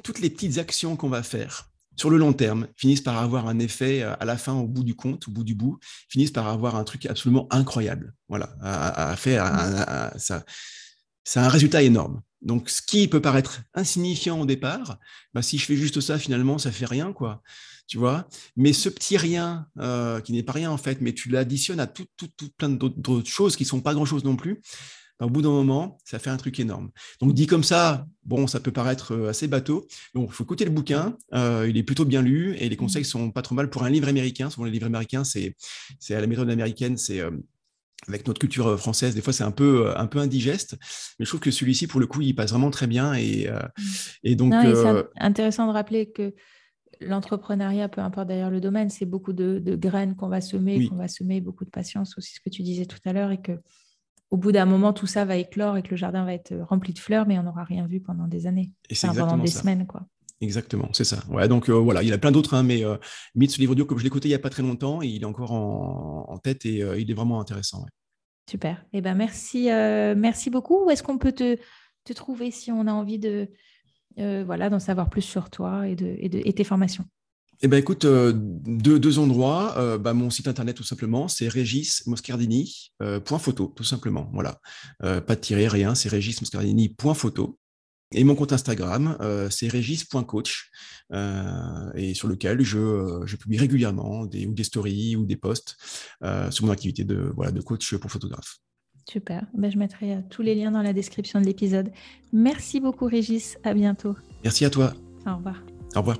toutes 0.03 0.19
les 0.19 0.29
petites 0.29 0.59
actions 0.59 0.95
qu'on 0.95 1.09
va 1.09 1.23
faire 1.23 1.66
sur 1.97 2.09
le 2.09 2.17
long 2.17 2.33
terme, 2.33 2.67
finissent 2.75 3.01
par 3.01 3.17
avoir 3.17 3.47
un 3.47 3.59
effet 3.59 4.03
à 4.03 4.23
la 4.25 4.37
fin, 4.37 4.53
au 4.53 4.67
bout 4.67 4.83
du 4.83 4.95
compte, 4.95 5.27
au 5.27 5.31
bout 5.31 5.43
du 5.43 5.55
bout, 5.55 5.79
finissent 6.09 6.31
par 6.31 6.47
avoir 6.47 6.75
un 6.75 6.83
truc 6.83 7.05
absolument 7.05 7.47
incroyable. 7.51 8.13
Voilà, 8.29 8.55
à, 8.61 9.15
faire, 9.15 9.45
ça, 10.17 10.43
c'est 11.23 11.39
un 11.39 11.49
résultat 11.49 11.83
énorme. 11.83 12.21
Donc, 12.41 12.69
ce 12.69 12.81
qui 12.81 13.07
peut 13.07 13.21
paraître 13.21 13.61
insignifiant 13.73 14.39
au 14.39 14.45
départ, 14.45 14.97
bah, 15.33 15.41
si 15.41 15.57
je 15.57 15.65
fais 15.65 15.75
juste 15.75 15.99
ça, 16.01 16.17
finalement, 16.19 16.57
ça 16.57 16.71
fait 16.71 16.85
rien, 16.85 17.11
quoi. 17.13 17.41
Tu 17.87 17.97
vois? 17.97 18.27
Mais 18.57 18.73
ce 18.73 18.89
petit 18.89 19.17
rien, 19.17 19.67
euh, 19.79 20.19
qui 20.19 20.33
n'est 20.33 20.43
pas 20.43 20.51
rien 20.51 20.69
en 20.69 20.77
fait, 20.77 20.99
mais 20.99 21.13
tu 21.13 21.29
l'additionnes 21.29 21.79
à 21.79 21.87
tout, 21.87 22.05
tout, 22.17 22.27
tout 22.35 22.49
plein 22.57 22.69
d'autres 22.69 23.29
choses 23.29 23.55
qui 23.55 23.63
sont 23.63 23.79
pas 23.79 23.93
grand-chose 23.93 24.25
non 24.25 24.35
plus, 24.35 24.61
au 25.19 25.29
bout 25.29 25.41
d'un 25.41 25.49
moment, 25.49 25.97
ça 26.03 26.19
fait 26.19 26.29
un 26.29 26.37
truc 26.37 26.59
énorme. 26.59 26.91
Donc 27.21 27.33
dit 27.33 27.47
comme 27.47 27.63
ça, 27.63 28.05
bon, 28.23 28.47
ça 28.47 28.59
peut 28.59 28.71
paraître 28.71 29.13
euh, 29.13 29.29
assez 29.29 29.47
bateau. 29.47 29.87
Donc 30.13 30.29
il 30.29 30.33
faut 30.33 30.43
écouter 30.43 30.65
le 30.65 30.71
bouquin. 30.71 31.17
Euh, 31.33 31.65
il 31.69 31.77
est 31.77 31.83
plutôt 31.83 32.05
bien 32.05 32.21
lu 32.21 32.55
et 32.59 32.69
les 32.69 32.75
conseils 32.75 33.01
mmh. 33.01 33.05
sont 33.05 33.31
pas 33.31 33.41
trop 33.41 33.55
mal 33.55 33.69
pour 33.69 33.83
un 33.83 33.89
livre 33.89 34.07
américain. 34.07 34.49
Souvent 34.49 34.65
les 34.65 34.71
livres 34.71 34.85
américains, 34.85 35.23
c'est 35.23 35.55
à 36.09 36.21
la 36.21 36.27
méthode 36.27 36.49
américaine, 36.49 36.97
c'est 36.97 37.19
euh, 37.19 37.31
avec 38.07 38.27
notre 38.27 38.39
culture 38.39 38.79
française, 38.79 39.15
des 39.15 39.21
fois 39.21 39.33
c'est 39.33 39.43
un 39.43 39.51
peu 39.51 39.91
un 39.97 40.05
peu 40.05 40.19
indigeste, 40.19 40.77
mais 41.17 41.25
je 41.25 41.31
trouve 41.31 41.39
que 41.39 41.49
celui-ci 41.49 41.87
pour 41.87 41.99
le 41.99 42.05
coup 42.05 42.21
il 42.21 42.35
passe 42.35 42.51
vraiment 42.51 42.69
très 42.69 42.85
bien 42.85 43.15
et, 43.15 43.49
et 44.23 44.35
donc 44.35 44.53
c'est 44.53 45.03
intéressant 45.17 45.65
de 45.65 45.71
rappeler 45.71 46.11
que 46.11 46.31
l'entrepreneuriat, 47.01 47.89
peu 47.89 48.01
importe 48.01 48.27
d'ailleurs 48.27 48.49
le 48.49 48.61
domaine, 48.61 48.89
c'est 48.89 49.05
beaucoup 49.05 49.33
de, 49.33 49.75
graines 49.75 50.15
qu'on 50.15 50.29
va 50.29 50.41
semer, 50.41 50.87
qu'on 50.87 50.95
va 50.95 51.07
semer, 51.07 51.41
beaucoup 51.41 51.65
de 51.65 51.69
patience 51.69 52.17
aussi, 52.17 52.35
ce 52.35 52.39
que 52.39 52.49
tu 52.49 52.63
disais 52.63 52.85
tout 52.85 52.99
à 53.05 53.13
l'heure, 53.13 53.31
et 53.31 53.41
que 53.41 53.59
au 54.29 54.37
bout 54.37 54.51
d'un 54.51 54.65
moment, 54.65 54.93
tout 54.93 55.07
ça 55.07 55.25
va 55.25 55.37
éclore 55.37 55.77
et 55.77 55.83
que 55.83 55.91
le 55.91 55.95
jardin 55.97 56.25
va 56.25 56.33
être 56.33 56.53
rempli 56.55 56.93
de 56.93 56.99
fleurs, 56.99 57.27
mais 57.27 57.39
on 57.39 57.43
n'aura 57.43 57.63
rien 57.63 57.87
vu 57.87 58.01
pendant 58.01 58.27
des 58.27 58.45
années. 58.47 58.71
Et 58.89 58.95
c'est 58.95 59.07
pendant 59.07 59.37
des 59.37 59.47
semaines, 59.47 59.87
quoi. 59.87 60.05
Exactement, 60.39 60.89
c'est 60.93 61.03
ça. 61.03 61.23
Ouais, 61.29 61.47
donc 61.47 61.67
euh, 61.67 61.73
voilà, 61.73 62.03
il 62.03 62.09
y 62.09 62.11
en 62.11 62.15
a 62.15 62.19
plein 62.19 62.31
d'autres, 62.31 62.53
hein, 62.53 62.61
mais 62.61 62.83
euh, 62.85 62.97
ce 63.35 63.57
livre 63.57 63.71
audio, 63.71 63.85
comme 63.85 63.97
je 63.97 64.03
l'ai 64.03 64.07
écouté 64.07 64.27
il 64.27 64.31
n'y 64.31 64.35
a 64.35 64.39
pas 64.39 64.51
très 64.51 64.61
longtemps, 64.61 65.01
et 65.01 65.07
il 65.07 65.23
est 65.23 65.25
encore 65.25 65.51
en, 65.51 66.37
tête 66.37 66.65
et 66.65 66.83
euh, 66.83 66.99
il 66.99 67.09
est 67.09 67.13
vraiment 67.15 67.39
intéressant. 67.39 67.85
Super. 68.47 68.85
Eh 68.93 69.01
ben 69.01 69.15
merci, 69.15 69.71
euh, 69.71 70.13
merci 70.15 70.51
beaucoup. 70.51 70.85
Où 70.85 70.91
est-ce 70.91 71.01
qu'on 71.01 71.17
peut 71.17 71.31
te, 71.31 71.57
te, 72.03 72.13
trouver 72.13 72.51
si 72.51 72.71
on 72.71 72.85
a 72.87 72.91
envie 72.91 73.19
de 73.19 73.49
voilà 74.17 74.69
d'en 74.69 74.79
savoir 74.79 75.09
plus 75.09 75.21
sur 75.21 75.49
toi 75.49 75.87
et, 75.87 75.95
de, 75.95 76.15
et, 76.19 76.29
de, 76.29 76.41
et 76.43 76.53
tes 76.53 76.63
formations? 76.63 77.05
Eh 77.61 77.67
ben 77.67 77.77
écoute, 77.77 78.05
euh, 78.05 78.33
deux, 78.35 79.19
endroits. 79.19 79.77
Euh, 79.77 79.97
bah, 79.97 80.13
mon 80.13 80.29
site 80.29 80.47
internet 80.47 80.75
tout 80.75 80.83
simplement, 80.83 81.27
c'est 81.27 81.47
regismoscardini.photo, 81.47 83.73
tout 83.75 83.83
simplement. 83.83 84.29
Voilà, 84.33 84.59
pas 84.99 85.35
de 85.35 85.39
tirer, 85.39 85.67
rien. 85.67 85.95
C'est 85.95 86.09
regismoscardini.photo. 86.09 87.57
Et 88.13 88.23
mon 88.23 88.35
compte 88.35 88.53
Instagram, 88.53 89.17
c'est 89.51 89.67
regis.coach, 89.67 90.71
et 91.95 92.13
sur 92.13 92.29
lequel 92.29 92.61
je, 92.61 93.35
publie 93.35 93.57
régulièrement 93.57 94.25
des, 94.25 94.45
ou 94.45 94.53
des 94.53 94.63
stories 94.63 95.17
ou 95.17 95.25
des 95.25 95.35
posts 95.35 95.75
sur 96.49 96.65
mon 96.65 96.71
activité 96.71 97.03
de, 97.03 97.33
voilà, 97.35 97.51
de 97.51 97.59
coach 97.59 97.97
pour 97.97 98.09
photographe. 98.09 98.59
Super. 99.09 99.45
Ben, 99.53 99.69
je 99.69 99.77
mettrai 99.77 100.19
tous 100.29 100.41
les 100.41 100.55
liens 100.55 100.71
dans 100.71 100.81
la 100.81 100.93
description 100.93 101.41
de 101.41 101.45
l'épisode. 101.45 101.91
Merci 102.31 102.79
beaucoup, 102.79 103.07
Régis. 103.07 103.57
À 103.65 103.73
bientôt. 103.73 104.15
Merci 104.45 104.63
à 104.63 104.69
toi. 104.69 104.93
Au 105.25 105.35
revoir. 105.35 105.61
Au 105.93 105.99
revoir. 105.99 106.17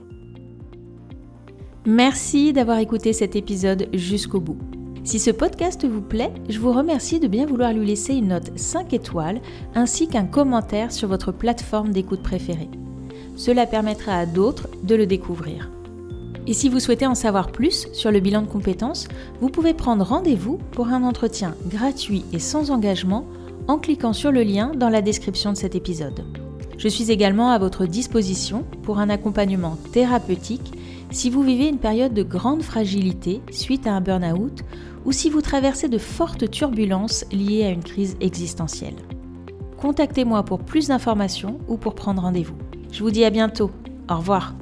Merci 1.90 2.52
d'avoir 2.52 2.80
écouté 2.80 3.14
cet 3.14 3.38
épisode 3.38 3.88
jusqu'au 3.94 4.42
bout. 4.42 4.58
Si 5.06 5.20
ce 5.20 5.32
podcast 5.32 5.88
vous 5.88 6.02
plaît, 6.02 6.34
je 6.50 6.60
vous 6.60 6.74
remercie 6.74 7.22
de 7.22 7.30
bien 7.30 7.46
vouloir 7.46 7.72
lui 7.72 7.88
laisser 7.88 8.14
une 8.14 8.28
note 8.28 8.52
5 8.58 8.92
étoiles 8.92 9.40
ainsi 9.74 10.10
qu'un 10.10 10.26
commentaire 10.26 10.92
sur 10.92 11.08
votre 11.08 11.32
plateforme 11.32 11.94
d'écoute 11.94 12.22
préférée. 12.22 12.70
Cela 13.38 13.66
permettra 13.66 14.18
à 14.18 14.26
d'autres 14.26 14.68
de 14.84 14.96
le 14.96 15.06
découvrir. 15.06 15.72
Et 16.46 16.52
si 16.52 16.68
vous 16.68 16.82
souhaitez 16.82 17.08
en 17.08 17.16
savoir 17.16 17.54
plus 17.54 17.88
sur 17.94 18.12
le 18.12 18.20
bilan 18.20 18.42
de 18.42 18.48
compétences, 18.48 19.08
vous 19.40 19.48
pouvez 19.48 19.74
prendre 19.74 20.04
rendez-vous 20.04 20.60
pour 20.74 20.90
un 20.90 21.04
entretien 21.04 21.56
gratuit 21.70 22.26
et 22.34 22.40
sans 22.40 22.70
engagement 22.70 23.26
en 23.70 23.78
cliquant 23.78 24.12
sur 24.12 24.34
le 24.34 24.44
lien 24.44 24.74
dans 24.76 24.90
la 24.90 25.02
description 25.02 25.54
de 25.54 25.58
cet 25.58 25.74
épisode. 25.74 26.26
Je 26.78 26.90
suis 26.90 27.12
également 27.12 27.50
à 27.52 27.58
votre 27.58 27.86
disposition 27.86 28.66
pour 28.84 29.00
un 29.00 29.10
accompagnement 29.10 29.78
thérapeutique 29.94 30.74
si 31.12 31.30
vous 31.30 31.42
vivez 31.42 31.68
une 31.68 31.80
période 31.80 32.14
de 32.14 32.24
grande 32.24 32.62
fragilité 32.62 33.42
suite 33.52 33.88
à 33.88 33.94
un 33.94 34.02
burn-out 34.02 34.64
ou 35.06 35.12
si 35.12 35.30
vous 35.30 35.42
traversez 35.42 35.88
de 35.88 35.98
fortes 35.98 36.50
turbulences 36.52 37.26
liées 37.32 37.64
à 37.64 37.70
une 37.70 37.84
crise 37.84 38.18
existentielle. 38.20 38.96
Contactez-moi 39.78 40.44
pour 40.44 40.60
plus 40.60 40.88
d'informations 40.88 41.60
ou 41.68 41.78
pour 41.78 41.96
prendre 41.96 42.22
rendez-vous. 42.22 42.58
Je 42.92 43.04
vous 43.04 43.12
dis 43.12 43.24
à 43.24 43.30
bientôt. 43.30 43.72
Au 44.10 44.18
revoir. 44.18 44.54